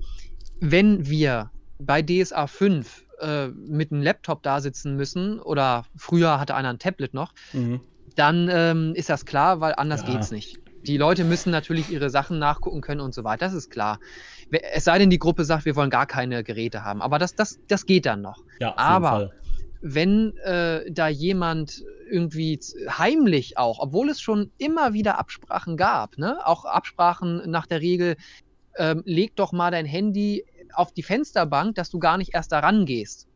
wenn 0.61 1.09
wir 1.09 1.51
bei 1.79 2.03
DSA 2.03 2.47
5 2.47 3.04
äh, 3.21 3.49
mit 3.49 3.93
einem 3.93 4.03
Laptop 4.03 4.43
da 4.43 4.61
sitzen 4.61 4.97
müssen 4.97 5.41
oder 5.41 5.85
früher 5.97 6.41
hatte 6.41 6.55
einer 6.55 6.71
ein 6.71 6.79
Tablet 6.79 7.15
noch, 7.15 7.33
mhm. 7.53 7.81
dann 8.17 8.49
ähm, 8.51 8.93
ist 8.95 9.11
das 9.11 9.25
klar, 9.27 9.61
weil 9.61 9.75
anders 9.77 10.03
ja. 10.07 10.19
es 10.19 10.31
nicht. 10.31 10.59
Die 10.83 10.99
Leute 10.99 11.25
müssen 11.25 11.51
natürlich 11.51 11.91
ihre 11.91 12.11
Sachen 12.11 12.39
nachgucken 12.39 12.83
können 12.83 13.01
und 13.01 13.15
so 13.15 13.25
weiter, 13.25 13.47
das 13.47 13.55
ist 13.55 13.71
klar. 13.71 13.99
Es 14.73 14.85
sei 14.85 14.99
denn, 14.99 15.09
die 15.09 15.19
Gruppe 15.19 15.45
sagt, 15.45 15.65
wir 15.65 15.77
wollen 15.77 15.91
gar 15.91 16.07
keine 16.07 16.45
Geräte 16.45 16.85
haben, 16.85 17.01
aber 17.01 17.19
das, 17.19 17.35
das, 17.35 17.59
das 17.69 17.87
geht 17.87 18.05
dann 18.05 18.21
noch. 18.21 18.43
Ja, 18.61 18.77
aber 18.77 19.31
wenn 19.81 20.37
äh, 20.39 20.91
da 20.91 21.09
jemand 21.09 21.85
irgendwie 22.11 22.59
heimlich 22.89 23.59
auch, 23.59 23.79
obwohl 23.81 24.09
es 24.09 24.21
schon 24.21 24.51
immer 24.59 24.95
wieder 24.95 25.19
Absprachen 25.19 25.77
gab, 25.77 26.17
ne? 26.17 26.39
auch 26.45 26.65
Absprachen 26.65 27.43
nach 27.51 27.67
der 27.67 27.81
Regel, 27.81 28.17
ähm, 28.77 29.03
leg 29.05 29.37
doch 29.37 29.53
mal 29.53 29.71
dein 29.71 29.87
Handy 29.87 30.45
auf 30.77 30.93
die 30.93 31.03
Fensterbank, 31.03 31.75
dass 31.75 31.91
du 31.91 31.99
gar 31.99 32.19
nicht 32.19 32.35
erst 32.35 32.53
daran 32.53 32.87
gehst. 32.87 33.29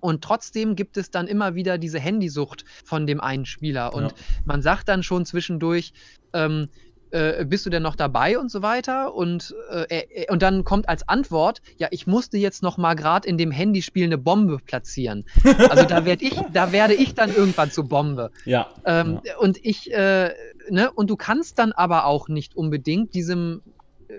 Und 0.00 0.22
trotzdem 0.22 0.76
gibt 0.76 0.96
es 0.96 1.10
dann 1.10 1.28
immer 1.28 1.54
wieder 1.54 1.78
diese 1.78 2.00
Handysucht 2.00 2.64
von 2.84 3.06
dem 3.06 3.20
einen 3.20 3.46
Spieler. 3.46 3.94
Und 3.94 4.06
ja. 4.06 4.12
man 4.44 4.60
sagt 4.60 4.88
dann 4.88 5.02
schon 5.02 5.24
zwischendurch, 5.24 5.92
ähm, 6.32 6.68
äh, 7.14 7.44
bist 7.44 7.64
du 7.64 7.70
denn 7.70 7.84
noch 7.84 7.94
dabei 7.94 8.38
und 8.38 8.50
so 8.50 8.60
weiter? 8.60 9.14
Und, 9.14 9.54
äh, 9.70 10.26
und 10.30 10.42
dann 10.42 10.64
kommt 10.64 10.88
als 10.88 11.08
Antwort, 11.08 11.62
ja, 11.78 11.86
ich 11.92 12.08
musste 12.08 12.38
jetzt 12.38 12.62
noch 12.62 12.76
mal 12.76 12.94
gerade 12.94 13.28
in 13.28 13.38
dem 13.38 13.52
Handyspiel 13.52 14.04
eine 14.04 14.18
Bombe 14.18 14.58
platzieren. 14.58 15.24
Also 15.70 15.84
da 15.84 16.04
werde 16.04 16.24
ich, 16.24 16.34
da 16.52 16.72
werde 16.72 16.94
ich 16.94 17.14
dann 17.14 17.34
irgendwann 17.34 17.70
zur 17.70 17.88
Bombe. 17.88 18.30
Ja. 18.44 18.68
Ähm, 18.84 19.20
ja. 19.24 19.38
Und 19.38 19.64
ich, 19.64 19.92
äh, 19.92 20.34
ne, 20.70 20.90
und 20.92 21.08
du 21.08 21.16
kannst 21.16 21.58
dann 21.58 21.72
aber 21.72 22.06
auch 22.06 22.28
nicht 22.28 22.56
unbedingt 22.56 23.14
diesem 23.14 23.62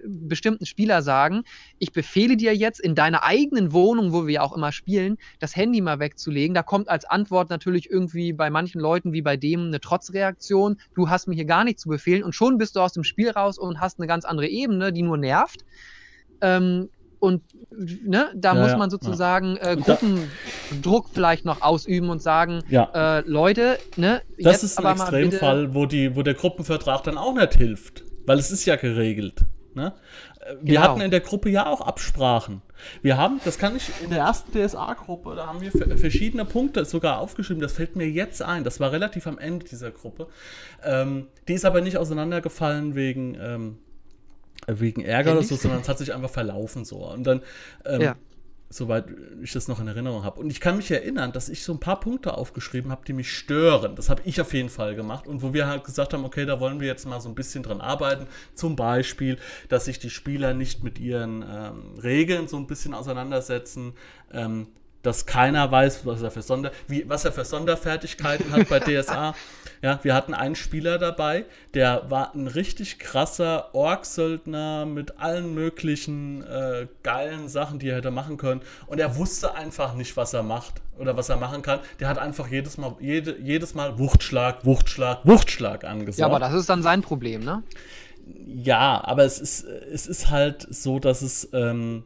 bestimmten 0.05 0.65
Spieler 0.65 1.01
sagen, 1.01 1.43
ich 1.79 1.91
befehle 1.91 2.37
dir 2.37 2.55
jetzt 2.55 2.79
in 2.79 2.95
deiner 2.95 3.23
eigenen 3.23 3.73
Wohnung, 3.73 4.13
wo 4.13 4.27
wir 4.27 4.35
ja 4.35 4.41
auch 4.41 4.55
immer 4.55 4.71
spielen, 4.71 5.17
das 5.39 5.55
Handy 5.55 5.81
mal 5.81 5.99
wegzulegen. 5.99 6.53
Da 6.53 6.63
kommt 6.63 6.89
als 6.89 7.05
Antwort 7.05 7.49
natürlich 7.49 7.89
irgendwie 7.89 8.33
bei 8.33 8.49
manchen 8.49 8.79
Leuten 8.81 9.13
wie 9.13 9.21
bei 9.21 9.37
dem 9.37 9.67
eine 9.67 9.79
Trotzreaktion. 9.79 10.77
Du 10.95 11.09
hast 11.09 11.27
mir 11.27 11.35
hier 11.35 11.45
gar 11.45 11.63
nicht 11.63 11.79
zu 11.79 11.89
befehlen 11.89 12.23
und 12.23 12.33
schon 12.33 12.57
bist 12.57 12.75
du 12.75 12.79
aus 12.79 12.93
dem 12.93 13.03
Spiel 13.03 13.29
raus 13.29 13.57
und 13.57 13.79
hast 13.79 13.99
eine 13.99 14.07
ganz 14.07 14.25
andere 14.25 14.47
Ebene, 14.47 14.93
die 14.93 15.01
nur 15.01 15.17
nervt. 15.17 15.65
Ähm, 16.41 16.89
und 17.19 17.41
ne, 17.71 18.29
da 18.35 18.53
ja, 18.55 18.61
muss 18.61 18.77
man 18.77 18.89
sozusagen 18.89 19.55
ja. 19.55 19.71
äh, 19.71 19.77
Gruppendruck 19.77 21.09
vielleicht 21.11 21.45
noch 21.45 21.61
ausüben 21.61 22.09
und 22.09 22.21
sagen, 22.21 22.61
ja. 22.69 23.19
äh, 23.19 23.23
Leute, 23.25 23.79
ne, 23.95 24.21
das 24.37 24.63
ist 24.63 24.77
ein 24.77 24.95
Extremfall, 24.95 25.73
wo, 25.73 25.85
die, 25.85 26.15
wo 26.15 26.21
der 26.21 26.35
Gruppenvertrag 26.35 27.03
dann 27.03 27.17
auch 27.17 27.33
nicht 27.33 27.55
hilft, 27.55 28.03
weil 28.25 28.37
es 28.37 28.51
ist 28.51 28.65
ja 28.65 28.75
geregelt. 28.75 29.45
Ne? 29.75 29.93
Wir 30.61 30.75
genau. 30.75 30.81
hatten 30.81 31.01
in 31.01 31.11
der 31.11 31.19
Gruppe 31.19 31.49
ja 31.49 31.67
auch 31.67 31.81
Absprachen. 31.81 32.61
Wir 33.01 33.17
haben, 33.17 33.41
das 33.43 33.57
kann 33.57 33.75
ich 33.75 33.91
in 34.03 34.09
der 34.09 34.19
ersten 34.19 34.51
DSA-Gruppe, 34.51 35.35
da 35.35 35.47
haben 35.47 35.61
wir 35.61 35.71
verschiedene 35.97 36.45
Punkte 36.45 36.85
sogar 36.85 37.19
aufgeschrieben. 37.19 37.61
Das 37.61 37.73
fällt 37.73 37.95
mir 37.95 38.09
jetzt 38.09 38.41
ein. 38.41 38.63
Das 38.63 38.79
war 38.79 38.91
relativ 38.91 39.27
am 39.27 39.37
Ende 39.37 39.65
dieser 39.65 39.91
Gruppe. 39.91 40.27
Ähm, 40.83 41.27
die 41.47 41.53
ist 41.53 41.65
aber 41.65 41.81
nicht 41.81 41.97
auseinandergefallen 41.97 42.95
wegen, 42.95 43.37
ähm, 43.39 43.77
wegen 44.67 45.03
Ärger 45.03 45.33
oder 45.33 45.43
so, 45.43 45.55
sondern 45.55 45.81
es 45.81 45.89
hat 45.89 45.97
sich 45.97 46.13
einfach 46.13 46.29
verlaufen 46.29 46.85
so. 46.85 46.97
Und 46.97 47.25
dann 47.25 47.41
ähm, 47.85 48.01
ja. 48.01 48.15
Soweit 48.69 49.05
ich 49.41 49.53
das 49.53 49.67
noch 49.67 49.79
in 49.79 49.87
Erinnerung 49.87 50.23
habe. 50.23 50.39
Und 50.39 50.49
ich 50.49 50.59
kann 50.59 50.77
mich 50.77 50.89
erinnern, 50.91 51.31
dass 51.31 51.49
ich 51.49 51.63
so 51.63 51.73
ein 51.73 51.79
paar 51.79 51.99
Punkte 51.99 52.35
aufgeschrieben 52.35 52.91
habe, 52.91 53.05
die 53.05 53.13
mich 53.13 53.31
stören. 53.31 53.95
Das 53.95 54.09
habe 54.09 54.21
ich 54.25 54.41
auf 54.41 54.53
jeden 54.53 54.69
Fall 54.69 54.95
gemacht. 54.95 55.27
Und 55.27 55.41
wo 55.41 55.53
wir 55.53 55.67
halt 55.67 55.83
gesagt 55.83 56.13
haben, 56.13 56.25
okay, 56.25 56.45
da 56.45 56.59
wollen 56.59 56.79
wir 56.79 56.87
jetzt 56.87 57.05
mal 57.05 57.21
so 57.21 57.29
ein 57.29 57.35
bisschen 57.35 57.63
dran 57.63 57.81
arbeiten. 57.81 58.27
Zum 58.53 58.75
Beispiel, 58.75 59.37
dass 59.69 59.85
sich 59.85 59.99
die 59.99 60.09
Spieler 60.09 60.53
nicht 60.53 60.83
mit 60.83 60.99
ihren 60.99 61.43
ähm, 61.43 61.99
Regeln 62.01 62.47
so 62.47 62.57
ein 62.57 62.67
bisschen 62.67 62.93
auseinandersetzen. 62.93 63.93
Ähm, 64.31 64.67
dass 65.05 65.25
keiner 65.25 65.71
weiß, 65.71 66.05
was 66.05 66.21
er 66.21 66.31
für, 66.31 66.41
Sonder, 66.41 66.71
wie, 66.87 67.07
was 67.07 67.25
er 67.25 67.31
für 67.31 67.45
Sonderfertigkeiten 67.45 68.51
hat 68.51 68.69
bei 68.69 68.79
DSA. 69.01 69.35
Ja, 69.81 69.99
wir 70.01 70.15
hatten 70.15 70.33
einen 70.33 70.55
Spieler 70.55 70.97
dabei, 70.97 71.45
der 71.73 72.09
war 72.09 72.33
ein 72.33 72.47
richtig 72.47 72.97
krasser 72.97 73.75
Ork-Söldner 73.75 74.85
mit 74.85 75.19
allen 75.19 75.53
möglichen 75.53 76.43
äh, 76.43 76.87
geilen 77.03 77.49
Sachen, 77.49 77.77
die 77.77 77.89
er 77.89 77.97
hätte 77.97 78.09
machen 78.09 78.37
können. 78.37 78.61
Und 78.87 78.99
er 78.99 79.15
wusste 79.17 79.53
einfach 79.53 79.93
nicht, 79.93 80.17
was 80.17 80.33
er 80.33 80.43
macht 80.43 80.81
oder 80.97 81.17
was 81.17 81.29
er 81.29 81.37
machen 81.37 81.61
kann. 81.61 81.81
Der 81.99 82.07
hat 82.07 82.17
einfach 82.17 82.47
jedes 82.47 82.77
Mal, 82.77 82.95
jede, 82.99 83.37
jedes 83.39 83.75
Mal 83.75 83.99
Wuchtschlag, 83.99 84.65
Wuchtschlag, 84.65 85.19
Wuchtschlag 85.23 85.83
angesagt. 85.83 86.19
Ja, 86.19 86.25
aber 86.25 86.39
das 86.39 86.53
ist 86.53 86.69
dann 86.69 86.81
sein 86.81 87.01
Problem, 87.01 87.43
ne? 87.43 87.61
Ja, 88.47 89.03
aber 89.03 89.23
es 89.23 89.39
ist, 89.39 89.63
es 89.65 90.07
ist 90.07 90.31
halt 90.31 90.65
so, 90.69 90.99
dass 90.99 91.21
es. 91.21 91.49
Ähm, 91.53 92.03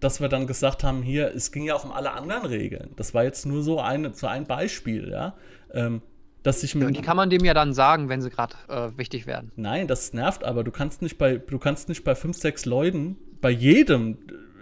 dass 0.00 0.20
wir 0.20 0.28
dann 0.28 0.46
gesagt 0.46 0.84
haben, 0.84 1.02
hier, 1.02 1.34
es 1.34 1.52
ging 1.52 1.64
ja 1.64 1.74
auch 1.74 1.84
um 1.84 1.92
alle 1.92 2.12
anderen 2.12 2.44
Regeln. 2.44 2.90
Das 2.96 3.14
war 3.14 3.24
jetzt 3.24 3.46
nur 3.46 3.62
so, 3.62 3.80
eine, 3.80 4.12
so 4.14 4.26
ein 4.26 4.46
Beispiel, 4.46 5.08
ja. 5.10 5.34
Ähm, 5.72 6.02
dass 6.42 6.60
sich 6.60 6.74
ja, 6.74 6.88
die 6.90 7.02
kann 7.02 7.16
man 7.16 7.28
dem 7.28 7.44
ja 7.44 7.54
dann 7.54 7.72
sagen, 7.72 8.08
wenn 8.08 8.22
sie 8.22 8.30
gerade 8.30 8.54
äh, 8.68 8.96
wichtig 8.96 9.26
werden. 9.26 9.50
Nein, 9.56 9.88
das 9.88 10.12
nervt 10.12 10.44
aber. 10.44 10.62
Du 10.62 10.70
kannst 10.70 11.02
nicht 11.02 11.18
bei, 11.18 11.38
du 11.38 11.58
kannst 11.58 11.88
nicht 11.88 12.04
bei 12.04 12.14
fünf, 12.14 12.36
sechs 12.36 12.64
Leuten, 12.66 13.16
bei 13.40 13.50
jedem, 13.50 14.18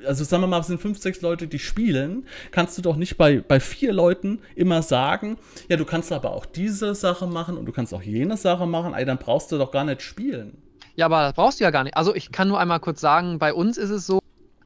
also 0.07 0.25
sagen 0.25 0.43
wir 0.43 0.47
mal, 0.47 0.61
es 0.61 0.69
sind 0.69 0.81
fünf, 0.81 0.99
sechs 0.99 1.21
Leute, 1.21 1.47
die 1.47 1.59
spielen, 1.59 2.27
kannst 2.53 2.79
du 2.79 2.83
doch 2.83 2.97
nicht 2.97 3.19
bei, 3.19 3.41
bei 3.41 3.61
vier 3.61 3.93
Leuten 3.93 4.41
immer 4.55 4.81
sagen, 4.81 5.37
ja, 5.69 5.77
du 5.77 5.85
kannst 5.85 6.11
aber 6.11 6.33
auch 6.33 6.47
diese 6.47 6.95
Sache 6.95 7.27
machen 7.27 7.59
und 7.59 7.67
du 7.67 7.73
kannst 7.73 7.93
auch 7.93 8.03
jene 8.03 8.39
Sache 8.39 8.67
machen, 8.67 8.95
ey, 8.95 9.05
dann 9.05 9.19
brauchst 9.19 9.53
du 9.53 9.59
doch 9.59 9.71
gar 9.71 9.85
nicht 9.85 10.01
spielen. 10.01 10.57
Ja, 10.97 11.07
aber 11.07 11.21
das 11.21 11.35
brauchst 11.35 11.61
du 11.61 11.65
ja 11.65 11.71
gar 11.71 11.85
nicht. 11.85 11.97
Also 11.97 12.15
ich 12.15 12.33
kann 12.33 12.49
nur 12.49 12.59
einmal 12.59 12.81
kurz 12.81 13.01
sagen, 13.01 13.39
bei 13.39 13.53
uns 13.53 13.77
ist 13.77 13.91
es 13.91 14.07
so, 14.07 14.21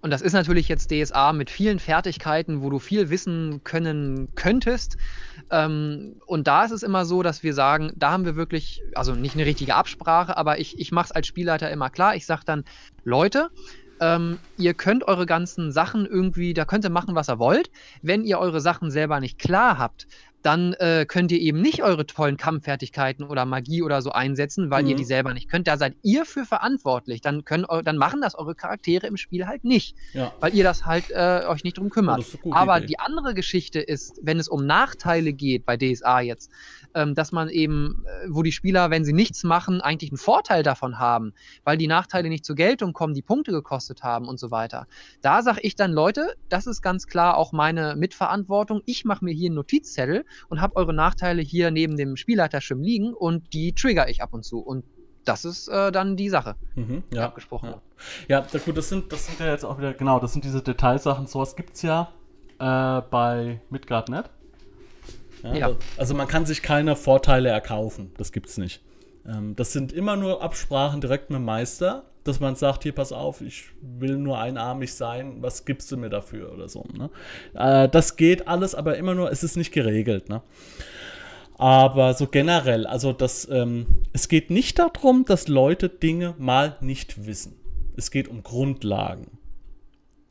und 0.09 0.13
das 0.13 0.23
ist 0.23 0.33
natürlich 0.33 0.69
jetzt 0.69 0.91
DSA 0.91 1.35
mit 1.35 1.51
vielen 1.51 1.79
Fertigkeiten, 1.79 2.63
wo 2.63 2.71
du 2.71 2.79
viel 2.79 3.11
wissen 3.11 3.61
können 3.63 4.31
könntest. 4.37 4.97
Ähm, 5.51 6.15
und 6.25 6.47
da 6.47 6.65
ist 6.65 6.71
es 6.71 6.83
immer 6.83 7.05
so, 7.05 7.23
dass 7.23 7.43
wir 7.43 7.53
sagen, 7.53 7.93
da 7.95 8.13
haben 8.13 8.25
wir 8.25 8.35
wirklich, 8.35 8.81
also 8.95 9.15
nicht 9.15 9.35
eine 9.35 9.45
richtige 9.45 9.75
Absprache, 9.75 10.35
aber 10.39 10.61
ich, 10.61 10.79
ich 10.79 10.93
mache 10.93 11.05
es 11.05 11.13
als 11.13 11.27
Spielleiter 11.27 11.71
immer 11.71 11.91
klar. 11.91 12.17
Ich 12.17 12.25
sage 12.25 12.41
dann, 12.47 12.65
Leute, 13.05 13.51
ähm, 14.01 14.39
ihr 14.57 14.73
könnt 14.73 15.07
eure 15.07 15.27
ganzen 15.27 15.73
Sachen 15.73 16.07
irgendwie, 16.07 16.55
da 16.55 16.65
könnt 16.65 16.85
ihr 16.87 16.91
machen, 16.91 17.15
was 17.15 17.29
ihr 17.29 17.39
wollt. 17.39 17.71
Wenn 18.01 18.25
ihr 18.25 18.39
eure 18.39 18.63
Sachen 18.63 18.91
selber 18.91 19.21
nicht 19.21 19.39
klar 19.39 19.77
habt, 19.77 20.07
dann 20.43 20.73
äh, 20.75 21.05
könnt 21.07 21.33
ihr 21.33 21.41
eben 21.41 21.61
nicht 21.61 21.83
eure 21.83 22.07
tollen 22.07 22.37
Kampffertigkeiten 22.37 23.25
oder 23.25 23.45
Magie 23.45 23.83
oder 23.83 24.03
so 24.03 24.11
einsetzen, 24.11 24.71
weil 24.71 24.85
mhm. 24.85 24.91
ihr 24.91 24.97
die 24.97 25.05
selber 25.05 25.35
nicht 25.35 25.51
könnt. 25.51 25.67
Da 25.67 25.77
seid 25.77 25.97
ihr 26.03 26.25
für 26.25 26.45
verantwortlich. 26.45 27.21
Dann, 27.21 27.45
können, 27.45 27.67
dann 27.85 27.97
machen 27.97 28.21
das 28.21 28.35
eure 28.35 28.55
Charaktere 28.55 29.07
im 29.07 29.17
Spiel 29.17 29.47
halt 29.47 29.65
nicht, 29.65 29.97
ja. 30.13 30.33
weil 30.41 30.55
ihr 30.55 30.65
das 30.65 30.87
halt 30.87 31.11
äh, 31.11 31.45
euch 31.49 31.65
nicht 31.65 31.79
drum 31.79 31.91
kümmert. 31.91 32.25
Aber 32.51 32.79
Idee. 32.79 32.87
die 32.87 32.99
andere 32.99 33.35
Geschichte 33.35 33.81
ist, 33.81 34.21
wenn 34.23 34.39
es 34.39 34.49
um 34.49 34.65
Nachteile 34.65 35.33
geht 35.33 35.67
bei 35.67 35.77
DSA 35.77 36.21
jetzt, 36.21 36.51
ähm, 36.95 37.15
dass 37.15 37.33
man 37.33 37.49
eben, 37.49 38.05
äh, 38.07 38.29
wo 38.29 38.43
die 38.43 38.53
Spieler, 38.53 38.91
wenn 38.91 39.05
sie 39.05 39.13
nichts 39.13 39.45
machen, 39.45 39.81
eigentlich 39.81 40.11
einen 40.11 40.19
Vorteil 40.19 40.63
davon 40.63 40.99
haben, 40.99 41.33
weil 41.65 41.77
die 41.77 41.87
Nachteile 41.87 42.29
nicht 42.29 42.45
zur 42.45 42.57
Geltung 42.57 42.93
kommen, 42.93 43.15
die 43.15 43.23
Punkte 43.23 43.53
gekostet 43.53 44.03
haben 44.03 44.27
und 44.27 44.39
so 44.39 44.51
weiter. 44.51 44.87
Da 45.23 45.43
sage 45.43 45.61
ich 45.63 45.77
dann, 45.77 45.93
Leute, 45.93 46.35
das 46.49 46.67
ist 46.67 46.83
ganz 46.83 47.07
klar 47.07 47.37
auch 47.37 47.53
meine 47.53 47.97
Mitverantwortung. 47.97 48.83
Ich 48.87 49.05
mache 49.05 49.25
mir 49.25 49.33
hier 49.33 49.49
einen 49.49 49.57
Notizzettel 49.57 50.25
und 50.49 50.61
habe 50.61 50.77
eure 50.77 50.95
Nachteile 50.95 51.43
hier 51.43 51.71
neben 51.71 51.97
dem 51.97 52.17
Spielleiterschirm 52.17 52.83
liegen 52.83 53.15
und 53.15 53.53
die 53.53 53.73
trigger 53.75 54.09
ich 54.09 54.23
ab 54.23 54.33
und 54.33 54.45
zu. 54.45 54.61
Und 54.61 54.85
das 55.25 55.45
ist 55.45 55.69
äh, 55.69 55.93
dann 55.93 56.17
die 56.17 56.31
Sache, 56.31 56.57
mhm, 56.75 57.03
ja, 57.13 57.27
abgesprochen 57.27 57.75
ja. 58.29 58.47
ja, 58.53 58.59
gut, 58.65 58.77
das 58.79 58.89
sind, 58.89 59.13
das 59.13 59.27
sind 59.27 59.39
ja 59.41 59.47
jetzt 59.47 59.65
auch 59.65 59.77
wieder, 59.77 59.93
genau, 59.93 60.19
das 60.21 60.33
sind 60.33 60.45
diese 60.45 60.63
Detailsachen. 60.63 61.27
Sowas 61.27 61.55
gibt 61.55 61.75
es 61.75 61.83
ja 61.83 62.13
äh, 62.59 63.03
bei 63.11 63.61
Midgard.net. 63.69 64.31
Ja, 65.43 65.55
ja. 65.55 65.77
Also 65.97 66.15
man 66.15 66.29
kann 66.29 66.47
sich 66.47 66.63
keine 66.63 66.97
Vorteile 66.97 67.49
erkaufen. 67.49 68.13
Das 68.17 68.33
gibt's 68.33 68.59
nicht. 68.59 68.83
Ähm, 69.27 69.55
das 69.57 69.73
sind 69.73 69.93
immer 69.93 70.17
nur 70.17 70.43
Absprachen 70.43 71.01
direkt 71.01 71.31
mit 71.31 71.39
dem 71.39 71.45
Meister, 71.45 72.05
dass 72.25 72.41
man 72.41 72.57
sagt, 72.57 72.83
hier 72.83 72.93
pass 72.93 73.13
auf, 73.13 73.41
ich 73.41 73.65
will 73.81 74.17
nur 74.17 74.39
einarmig 74.39 74.95
sein, 74.95 75.37
was 75.41 75.65
gibst 75.65 75.91
du 75.93 75.97
mir 75.97 76.11
dafür 76.11 76.53
oder 76.53 76.69
so. 76.69 76.85
Ne? 76.93 77.11
Äh, 77.55 77.89
das 77.89 78.17
geht 78.17 78.49
alles, 78.49 78.75
aber 78.75 78.97
immer 78.97 79.15
nur, 79.15 79.31
es 79.31 79.43
ist 79.43 79.57
nicht 79.57 79.73
geregelt. 79.73 80.29
Ne? 80.29 80.43
Aber 81.57 82.15
so 82.15 82.27
generell, 82.27 82.87
also 82.87 83.13
das, 83.13 83.49
ähm, 83.51 83.87
es 84.13 84.29
geht 84.29 84.51
nicht 84.51 84.79
darum, 84.79 85.25
dass 85.25 85.49
Leute 85.49 85.89
Dinge 85.89 86.35
mal 86.39 86.77
nicht 86.81 87.27
wissen. 87.27 87.57
Es 87.97 88.11
geht 88.11 88.29
um 88.29 88.43
Grundlagen 88.43 89.38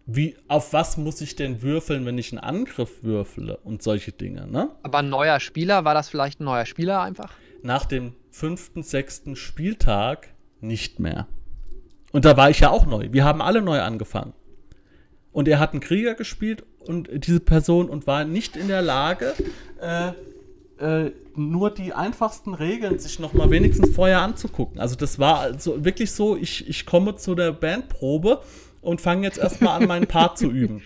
wie, 0.09 0.37
auf 0.47 0.71
was 0.71 0.95
muss 0.95 1.19
ich 1.19 1.35
denn 1.35 1.61
würfeln, 1.61 2.05
wenn 2.05 2.17
ich 2.17 2.31
einen 2.31 2.39
Angriff 2.39 3.03
würfele 3.03 3.57
und 3.57 3.83
solche 3.83 4.13
Dinge, 4.13 4.47
ne? 4.47 4.69
Aber 4.81 4.99
ein 4.99 5.09
neuer 5.09 5.41
Spieler, 5.41 5.83
war 5.83 5.93
das 5.93 6.07
vielleicht 6.07 6.39
ein 6.39 6.45
neuer 6.45 6.65
Spieler 6.65 7.01
einfach? 7.01 7.33
Nach 7.61 7.85
dem 7.85 8.13
fünften, 8.31 8.83
sechsten 8.83 9.35
Spieltag 9.35 10.29
nicht 10.61 10.99
mehr. 10.99 11.27
Und 12.13 12.23
da 12.23 12.37
war 12.37 12.49
ich 12.49 12.61
ja 12.61 12.69
auch 12.69 12.85
neu. 12.85 13.09
Wir 13.11 13.25
haben 13.25 13.41
alle 13.41 13.61
neu 13.61 13.81
angefangen. 13.81 14.33
Und 15.33 15.49
er 15.49 15.59
hat 15.59 15.73
einen 15.73 15.81
Krieger 15.81 16.15
gespielt 16.15 16.63
und 16.79 17.09
diese 17.27 17.41
Person 17.41 17.89
und 17.89 18.07
war 18.07 18.23
nicht 18.23 18.55
in 18.55 18.69
der 18.69 18.81
Lage, 18.81 19.33
äh, 19.81 20.13
äh, 20.79 21.11
nur 21.35 21.69
die 21.69 21.93
einfachsten 21.93 22.53
Regeln 22.53 22.97
sich 22.97 23.19
noch 23.19 23.33
mal 23.33 23.51
wenigstens 23.51 23.93
vorher 23.93 24.21
anzugucken. 24.21 24.79
Also 24.79 24.95
das 24.95 25.19
war 25.19 25.39
also 25.39 25.83
wirklich 25.83 26.11
so, 26.11 26.37
ich, 26.37 26.67
ich 26.69 26.85
komme 26.85 27.17
zu 27.17 27.35
der 27.35 27.51
Bandprobe 27.51 28.41
und 28.87 29.01
fange 29.01 29.27
jetzt 29.27 29.37
erstmal 29.37 29.81
an, 29.81 29.87
meinen 29.87 30.07
Part 30.07 30.37
zu 30.37 30.49
üben. 30.49 30.81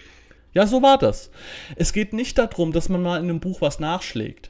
Ja, 0.53 0.67
so 0.67 0.81
war 0.81 0.97
das. 0.97 1.29
Es 1.75 1.93
geht 1.93 2.13
nicht 2.13 2.37
darum, 2.37 2.73
dass 2.73 2.89
man 2.89 3.01
mal 3.01 3.17
in 3.17 3.29
einem 3.29 3.39
Buch 3.39 3.61
was 3.61 3.79
nachschlägt. 3.79 4.49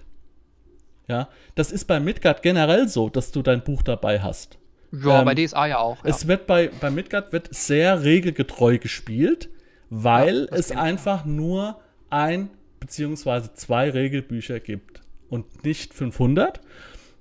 Ja, 1.07 1.27
das 1.55 1.71
ist 1.71 1.85
bei 1.85 1.99
Midgard 1.99 2.41
generell 2.41 2.87
so, 2.87 3.09
dass 3.09 3.31
du 3.31 3.41
dein 3.41 3.63
Buch 3.63 3.83
dabei 3.83 4.21
hast. 4.21 4.57
Ja, 4.91 5.19
ähm, 5.19 5.25
bei 5.25 5.35
DSA 5.35 5.67
ja 5.67 5.79
auch. 5.79 6.03
Ja. 6.03 6.09
Es 6.09 6.27
wird 6.27 6.47
bei, 6.47 6.69
bei 6.79 6.89
Midgard 6.89 7.33
wird 7.33 7.53
sehr 7.53 8.03
regelgetreu 8.03 8.77
gespielt, 8.77 9.49
weil 9.89 10.47
ja, 10.49 10.57
es 10.57 10.71
einfach 10.71 11.25
nur 11.25 11.81
ein 12.09 12.49
beziehungsweise 12.79 13.53
zwei 13.53 13.89
Regelbücher 13.89 14.59
gibt 14.59 15.01
und 15.29 15.63
nicht 15.65 15.93
500. 15.93 16.61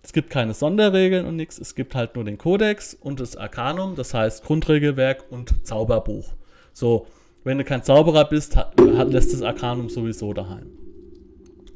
Es 0.03 0.12
gibt 0.12 0.30
keine 0.30 0.55
Sonderregeln 0.55 1.26
und 1.26 1.36
nichts. 1.36 1.59
Es 1.59 1.74
gibt 1.74 1.94
halt 1.94 2.14
nur 2.14 2.24
den 2.24 2.38
Kodex 2.38 2.94
und 2.94 3.20
das 3.20 3.36
Arcanum, 3.36 3.96
das 3.96 4.14
heißt 4.14 4.44
Grundregelwerk 4.44 5.24
und 5.30 5.66
Zauberbuch. 5.66 6.32
So, 6.72 7.07
wenn 7.44 7.59
du 7.59 7.64
kein 7.64 7.82
Zauberer 7.82 8.24
bist, 8.24 8.57
hat, 8.57 8.74
lässt 8.78 9.32
das 9.32 9.42
Arcanum 9.42 9.88
sowieso 9.88 10.32
daheim. 10.32 10.70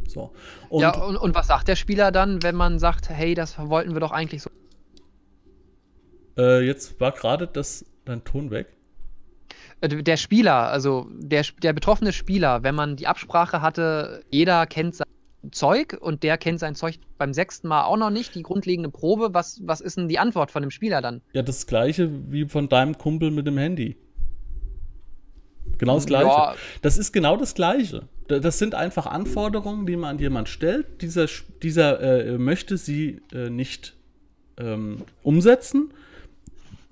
So. 0.09 0.33
Und, 0.68 0.81
ja, 0.81 1.03
und, 1.03 1.16
und 1.16 1.35
was 1.35 1.49
sagt 1.49 1.68
der 1.68 1.77
Spieler 1.77 2.12
dann, 2.12 2.43
wenn 2.43 2.55
man 2.55 2.79
sagt, 2.79 3.09
hey, 3.11 3.35
das 3.35 3.59
wollten 3.59 3.95
wir 3.95 4.01
doch 4.01 4.12
eigentlich 4.12 4.43
so? 4.43 4.51
Äh, 6.39 6.66
jetzt 6.66 7.01
war 7.01 7.12
gerade 7.12 7.47
das 7.47 7.85
dein 8.05 8.25
Ton 8.25 8.51
weg. 8.51 8.68
Äh, 9.81 9.89
der 9.89 10.16
Spieler, 10.16 10.68
also 10.68 11.09
der, 11.11 11.45
der 11.62 11.72
betroffene 11.72 12.12
Spieler, 12.12 12.62
wenn 12.62 12.75
man 12.75 12.97
die 12.97 13.07
Absprache 13.07 13.61
hatte, 13.61 14.25
jeder 14.31 14.66
kennt 14.66 14.95
sein 14.95 15.09
Zeug 15.51 15.97
und 16.01 16.22
der 16.22 16.38
kennt 16.38 16.61
sein 16.61 16.74
Zeug 16.74 16.99
beim 17.18 17.32
sechsten 17.32 17.68
Mal 17.68 17.84
auch 17.84 17.97
noch 17.97 18.11
nicht, 18.11 18.34
die 18.34 18.42
grundlegende 18.42 18.90
Probe, 18.90 19.34
was, 19.34 19.61
was 19.64 19.80
ist 19.80 19.97
denn 19.97 20.09
die 20.09 20.18
Antwort 20.18 20.51
von 20.51 20.62
dem 20.62 20.70
Spieler 20.70 21.03
dann? 21.03 21.22
Ja, 21.32 21.42
das 21.42 21.66
gleiche 21.66 22.11
wie 22.30 22.47
von 22.47 22.68
deinem 22.68 22.99
Kumpel 22.99 23.30
mit 23.30 23.47
dem 23.47 23.59
Handy. 23.59 23.97
Genau 25.78 25.97
das 25.97 26.07
gleiche. 26.07 26.26
Ja. 26.26 26.55
Das 26.82 26.99
ist 26.99 27.12
genau 27.12 27.36
das 27.36 27.55
gleiche. 27.55 28.03
Das 28.28 28.59
sind 28.59 28.74
einfach 28.74 29.07
Anforderungen, 29.07 29.86
die 29.86 29.97
man 29.97 30.11
an 30.11 30.18
jemanden 30.18 30.47
stellt. 30.47 31.03
Dieser, 31.03 31.26
dieser 31.62 32.01
äh, 32.01 32.38
möchte 32.38 32.76
sie 32.76 33.20
äh, 33.32 33.51
nicht 33.51 33.95
ähm, 34.57 35.03
umsetzen. 35.22 35.92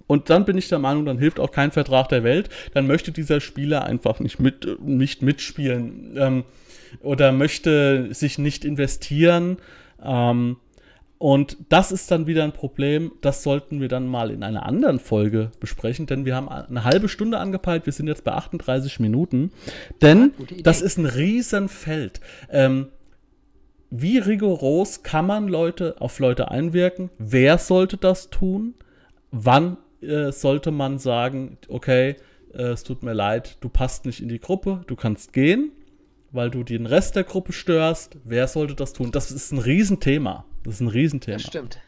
Und 0.07 0.29
dann 0.29 0.45
bin 0.45 0.59
ich 0.59 0.69
der 0.69 0.79
Meinung, 0.79 1.07
dann 1.07 1.19
hilft 1.19 1.41
auch 1.41 1.53
kein 1.53 1.71
Vertrag 1.71 2.09
der 2.09 2.23
Welt. 2.23 2.51
Dann 2.75 2.87
möchte 2.87 3.13
dieser 3.13 3.41
Spieler 3.41 3.85
einfach 3.85 4.21
nicht, 4.21 4.41
mit, 4.41 4.79
nicht 4.81 5.23
mitspielen. 5.23 6.15
Ähm, 6.17 6.45
oder 7.01 7.33
möchte 7.33 8.13
sich 8.13 8.39
nicht 8.39 8.65
investieren. 8.65 9.59
Ähm, 10.03 10.57
und 11.19 11.57
das 11.69 11.93
ist 11.93 12.11
dann 12.11 12.27
wieder 12.27 12.43
ein 12.43 12.51
Problem, 12.51 13.13
das 13.21 13.45
sollten 13.45 13.81
wir 13.81 13.87
dann 13.87 14.09
mal 14.09 14.33
in 14.33 14.43
einer 14.43 14.67
anderen 14.67 14.99
Folge 14.99 15.53
besprechen, 15.61 16.07
denn 16.07 16.25
wir 16.25 16.35
haben 16.35 16.49
eine 16.49 16.83
halbe 16.83 17.09
Stunde 17.09 17.39
angepeilt, 17.39 17.87
wir 17.87 17.93
sind 17.93 18.09
jetzt 18.09 18.25
bei 18.25 18.33
38 18.33 18.99
Minuten, 18.99 19.53
denn 20.01 20.33
das 20.65 20.83
ist 20.83 20.99
ein 20.99 21.07
Riesenfeld. 21.07 22.21
Ähm, 22.51 22.89
wie 23.89 24.19
rigoros 24.19 25.05
kann 25.05 25.27
man 25.27 25.47
Leute 25.47 25.95
auf 26.01 26.19
Leute 26.19 26.51
einwirken? 26.51 27.11
Wer 27.19 27.59
sollte 27.59 27.99
das 27.99 28.31
tun? 28.31 28.75
Wann 29.31 29.77
äh, 30.01 30.33
sollte 30.33 30.73
man 30.73 30.99
sagen, 30.99 31.57
okay, 31.69 32.17
äh, 32.53 32.63
es 32.63 32.83
tut 32.83 33.05
mir 33.05 33.13
leid, 33.13 33.59
du 33.61 33.69
passt 33.69 34.07
nicht 34.07 34.21
in 34.21 34.29
die 34.29 34.41
Gruppe, 34.41 34.81
du 34.89 34.97
kannst 34.97 35.33
gehen, 35.33 35.71
weil 36.33 36.51
du 36.51 36.63
den 36.65 36.87
Rest 36.87 37.17
der 37.17 37.25
Gruppe 37.25 37.53
störst. 37.53 38.17
Wer 38.25 38.49
sollte 38.49 38.75
das 38.75 38.93
tun? 38.93 39.13
Das 39.13 39.31
ist 39.31 39.53
ein 39.53 39.59
Riesenthema. 39.59 40.45
Das 40.65 40.75
ist 40.75 40.81
ein 40.81 40.89
Riesenthema. 40.89 41.39
Das 41.39 41.47
stimmt. 41.47 41.79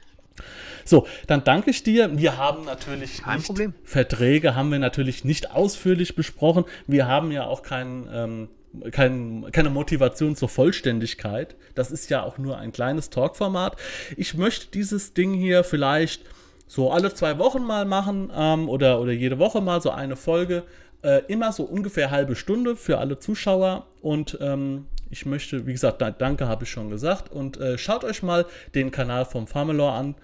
So, 0.84 1.06
dann 1.26 1.44
danke 1.44 1.70
ich 1.70 1.82
dir. 1.82 2.18
Wir 2.18 2.36
haben 2.36 2.64
natürlich 2.64 3.22
Kein 3.22 3.38
nicht, 3.38 3.46
Problem. 3.46 3.74
Verträge 3.84 4.54
haben 4.54 4.70
wir 4.70 4.78
natürlich 4.78 5.24
nicht 5.24 5.52
ausführlich 5.52 6.14
besprochen. 6.14 6.64
Wir 6.86 7.06
haben 7.06 7.32
ja 7.32 7.46
auch 7.46 7.62
keinen 7.62 8.08
ähm, 8.12 8.48
kein, 8.90 9.46
keine 9.52 9.70
Motivation 9.70 10.36
zur 10.36 10.48
Vollständigkeit. 10.48 11.56
Das 11.74 11.90
ist 11.90 12.10
ja 12.10 12.22
auch 12.22 12.38
nur 12.38 12.58
ein 12.58 12.72
kleines 12.72 13.10
Talkformat. 13.10 13.76
Ich 14.16 14.34
möchte 14.34 14.66
dieses 14.72 15.14
Ding 15.14 15.32
hier 15.32 15.64
vielleicht 15.64 16.22
so 16.66 16.90
alle 16.90 17.14
zwei 17.14 17.38
Wochen 17.38 17.62
mal 17.62 17.84
machen 17.84 18.32
ähm, 18.34 18.68
oder, 18.68 19.00
oder 19.00 19.12
jede 19.12 19.38
Woche 19.38 19.60
mal 19.60 19.80
so 19.80 19.90
eine 19.90 20.16
Folge. 20.16 20.64
Äh, 21.04 21.22
immer 21.28 21.52
so 21.52 21.64
ungefähr 21.64 22.10
halbe 22.10 22.34
Stunde 22.34 22.76
für 22.76 22.98
alle 22.98 23.18
Zuschauer. 23.18 23.86
Und 24.00 24.38
ähm, 24.40 24.86
ich 25.10 25.26
möchte, 25.26 25.66
wie 25.66 25.72
gesagt, 25.72 26.02
danke 26.18 26.48
habe 26.48 26.64
ich 26.64 26.70
schon 26.70 26.88
gesagt. 26.88 27.30
Und 27.30 27.58
äh, 27.58 27.76
schaut 27.76 28.04
euch 28.04 28.22
mal 28.22 28.46
den 28.74 28.90
Kanal 28.90 29.26
vom 29.26 29.46
Farmelor 29.46 29.92
an, 29.92 30.14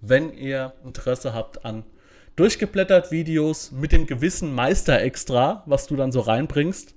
wenn 0.00 0.32
ihr 0.32 0.72
Interesse 0.84 1.34
habt 1.34 1.64
an 1.64 1.84
durchgeblättert 2.36 3.10
Videos 3.10 3.70
mit 3.70 3.92
dem 3.92 4.06
gewissen 4.06 4.54
Meister-Extra, 4.54 5.62
was 5.66 5.86
du 5.86 5.96
dann 5.96 6.10
so 6.10 6.20
reinbringst 6.20 6.94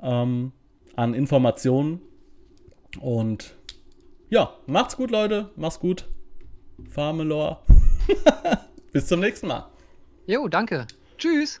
ähm, 0.00 0.52
an 0.94 1.12
Informationen. 1.12 2.00
Und 3.00 3.56
ja, 4.28 4.54
macht's 4.66 4.96
gut, 4.96 5.10
Leute. 5.10 5.50
Macht's 5.56 5.80
gut. 5.80 6.04
Farmelor. 6.88 7.64
Bis 8.92 9.06
zum 9.08 9.18
nächsten 9.18 9.48
Mal. 9.48 9.68
Jo, 10.26 10.46
danke. 10.46 10.86
Tschüss. 11.18 11.60